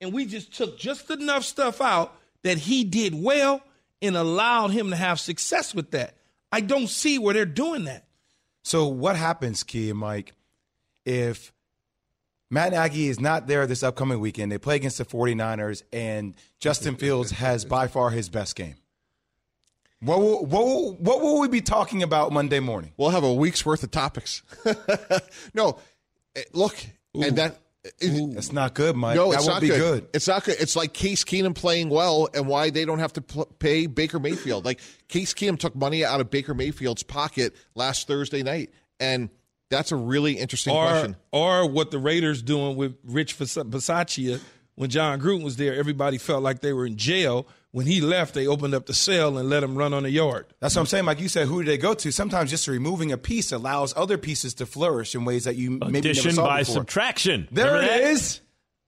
and 0.01 0.13
we 0.13 0.25
just 0.25 0.53
took 0.53 0.77
just 0.77 1.09
enough 1.09 1.43
stuff 1.43 1.81
out 1.81 2.15
that 2.43 2.57
he 2.57 2.83
did 2.83 3.13
well 3.15 3.61
and 4.01 4.15
allowed 4.15 4.71
him 4.71 4.91
to 4.91 4.95
have 4.95 5.19
success 5.19 5.73
with 5.73 5.91
that. 5.91 6.15
I 6.51 6.61
don't 6.61 6.87
see 6.87 7.19
where 7.19 7.33
they're 7.33 7.45
doing 7.45 7.85
that. 7.85 8.05
So 8.63 8.87
what 8.87 9.15
happens, 9.15 9.63
Key 9.63 9.89
and 9.89 9.99
Mike, 9.99 10.33
if 11.05 11.53
Matt 12.49 12.71
Nagy 12.71 13.07
is 13.07 13.19
not 13.19 13.47
there 13.47 13.65
this 13.67 13.83
upcoming 13.83 14.19
weekend? 14.19 14.51
They 14.51 14.57
play 14.57 14.75
against 14.75 14.97
the 14.97 15.05
49ers, 15.05 15.83
and 15.91 16.35
Justin 16.59 16.95
Fields 16.97 17.31
has 17.31 17.65
by 17.65 17.87
far 17.87 18.09
his 18.09 18.29
best 18.29 18.55
game. 18.55 18.75
What 19.99 20.19
will, 20.19 20.45
what, 20.45 20.65
will, 20.65 20.93
what 20.93 21.21
will 21.21 21.39
we 21.39 21.47
be 21.47 21.61
talking 21.61 22.03
about 22.03 22.31
Monday 22.31 22.59
morning? 22.59 22.91
We'll 22.97 23.09
have 23.09 23.23
a 23.23 23.33
week's 23.33 23.65
worth 23.65 23.83
of 23.83 23.89
topics. 23.89 24.43
no, 25.55 25.79
eh, 26.35 26.43
look, 26.53 26.77
and 27.15 27.37
that 27.37 27.57
That's 27.99 28.51
not 28.51 28.73
good, 28.73 28.95
Mike. 28.95 29.15
no, 29.15 29.31
it's 29.31 29.47
not 29.47 29.61
be 29.61 29.67
good. 29.67 29.79
good. 29.79 30.07
It's 30.13 30.27
not 30.27 30.43
good. 30.43 30.57
It's 30.59 30.75
like 30.75 30.93
Case 30.93 31.23
Keenum 31.23 31.55
playing 31.55 31.89
well, 31.89 32.29
and 32.33 32.47
why 32.47 32.69
they 32.69 32.85
don't 32.85 32.99
have 32.99 33.13
to 33.13 33.21
pl- 33.21 33.45
pay 33.59 33.87
Baker 33.87 34.19
Mayfield. 34.19 34.65
Like 34.65 34.79
Case 35.07 35.33
Keenum 35.33 35.57
took 35.59 35.75
money 35.75 36.03
out 36.05 36.21
of 36.21 36.29
Baker 36.29 36.53
Mayfield's 36.53 37.03
pocket 37.03 37.55
last 37.75 38.07
Thursday 38.07 38.43
night, 38.43 38.71
and 38.99 39.29
that's 39.69 39.91
a 39.91 39.95
really 39.95 40.33
interesting 40.33 40.73
or, 40.73 40.87
question. 40.87 41.15
Or 41.31 41.69
what 41.69 41.91
the 41.91 41.99
Raiders 41.99 42.41
doing 42.41 42.77
with 42.77 42.95
Rich 43.03 43.37
Bis- 43.37 43.55
Bisaccia 43.55 44.39
when 44.77 44.91
Jon 44.91 45.19
Gruden 45.19 45.43
was 45.43 45.57
there, 45.57 45.75
everybody 45.75 46.19
felt 46.19 46.43
like 46.43 46.61
they 46.61 46.71
were 46.71 46.85
in 46.85 46.97
jail. 46.97 47.47
When 47.77 47.85
he 47.85 48.01
left, 48.01 48.33
they 48.33 48.47
opened 48.47 48.73
up 48.73 48.87
the 48.87 48.93
cell 48.95 49.37
and 49.37 49.49
let 49.51 49.61
him 49.61 49.77
run 49.77 49.93
on 49.93 50.01
the 50.01 50.09
yard. 50.09 50.47
That's 50.59 50.75
what 50.75 50.79
I'm 50.81 50.87
saying. 50.87 51.05
Like 51.05 51.19
you 51.19 51.29
said, 51.29 51.47
who 51.47 51.61
do 51.61 51.69
they 51.69 51.77
go 51.77 51.93
to? 51.93 52.11
Sometimes 52.11 52.49
just 52.49 52.67
removing 52.67 53.11
a 53.11 53.19
piece 53.19 53.51
allows 53.51 53.93
other 53.95 54.17
pieces 54.17 54.55
to 54.55 54.65
flourish 54.65 55.13
in 55.13 55.25
ways 55.25 55.43
that 55.43 55.57
you 55.57 55.69
maybe 55.69 55.85
never 55.91 55.97
Addition 55.99 56.31
saw 56.31 56.47
by 56.47 56.61
before. 56.61 56.73
subtraction. 56.73 57.47
There 57.51 57.65
Remember 57.73 57.85
it 57.85 58.01
that? 58.01 58.09
is. 58.09 58.41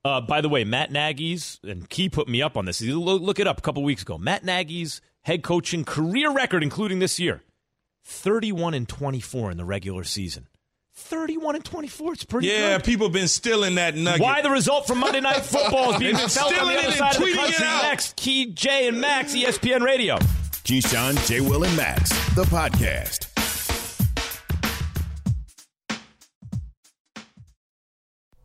Uh, 0.03 0.21
by 0.21 0.41
the 0.41 0.49
way, 0.49 0.63
Matt 0.63 0.91
Nagy's 0.91 1.59
and 1.63 1.87
Key 1.87 2.09
put 2.09 2.27
me 2.27 2.41
up 2.41 2.57
on 2.57 2.65
this. 2.65 2.81
Look, 2.81 3.21
look 3.21 3.39
it 3.39 3.45
up 3.45 3.59
a 3.59 3.61
couple 3.61 3.83
weeks 3.83 4.01
ago. 4.01 4.17
Matt 4.17 4.43
Nagy's 4.43 5.01
head 5.21 5.43
coaching 5.43 5.85
career 5.85 6.31
record, 6.31 6.63
including 6.63 6.97
this 6.97 7.19
year, 7.19 7.43
thirty-one 8.03 8.73
and 8.73 8.89
twenty-four 8.89 9.51
in 9.51 9.57
the 9.57 9.65
regular 9.65 10.03
season. 10.03 10.47
Thirty-one 10.99 11.55
and 11.55 11.65
twenty-four. 11.65 12.13
It's 12.13 12.23
pretty 12.25 12.47
Yeah, 12.49 12.77
good. 12.77 12.83
people 12.85 13.09
been 13.09 13.27
stealing 13.27 13.75
that 13.75 13.95
nugget. 13.95 14.21
Why 14.21 14.41
the 14.41 14.49
result 14.51 14.85
from 14.87 14.99
Monday 14.99 15.21
Night 15.21 15.37
Football 15.45 15.93
is 15.93 15.99
being 15.99 16.15
And 16.15 16.31
felt 16.31 16.51
on 16.51 16.55
stealing 16.55 16.67
the 16.67 16.73
it 16.73 16.77
other 16.79 16.87
and 16.89 16.95
side 16.97 17.15
of 17.15 17.19
the 17.21 17.25
tweeting 17.25 17.33
it 17.33 17.37
country 17.39 17.65
out. 17.65 17.83
next. 17.83 18.15
Key, 18.15 18.45
Jay, 18.53 18.87
and 18.87 19.01
Max, 19.01 19.33
ESPN 19.33 19.81
Radio. 19.81 20.17
Keyshawn, 20.17 21.25
J. 21.27 21.41
Will, 21.41 21.63
and 21.63 21.75
Max, 21.75 22.09
the 22.35 22.43
podcast. 22.43 23.28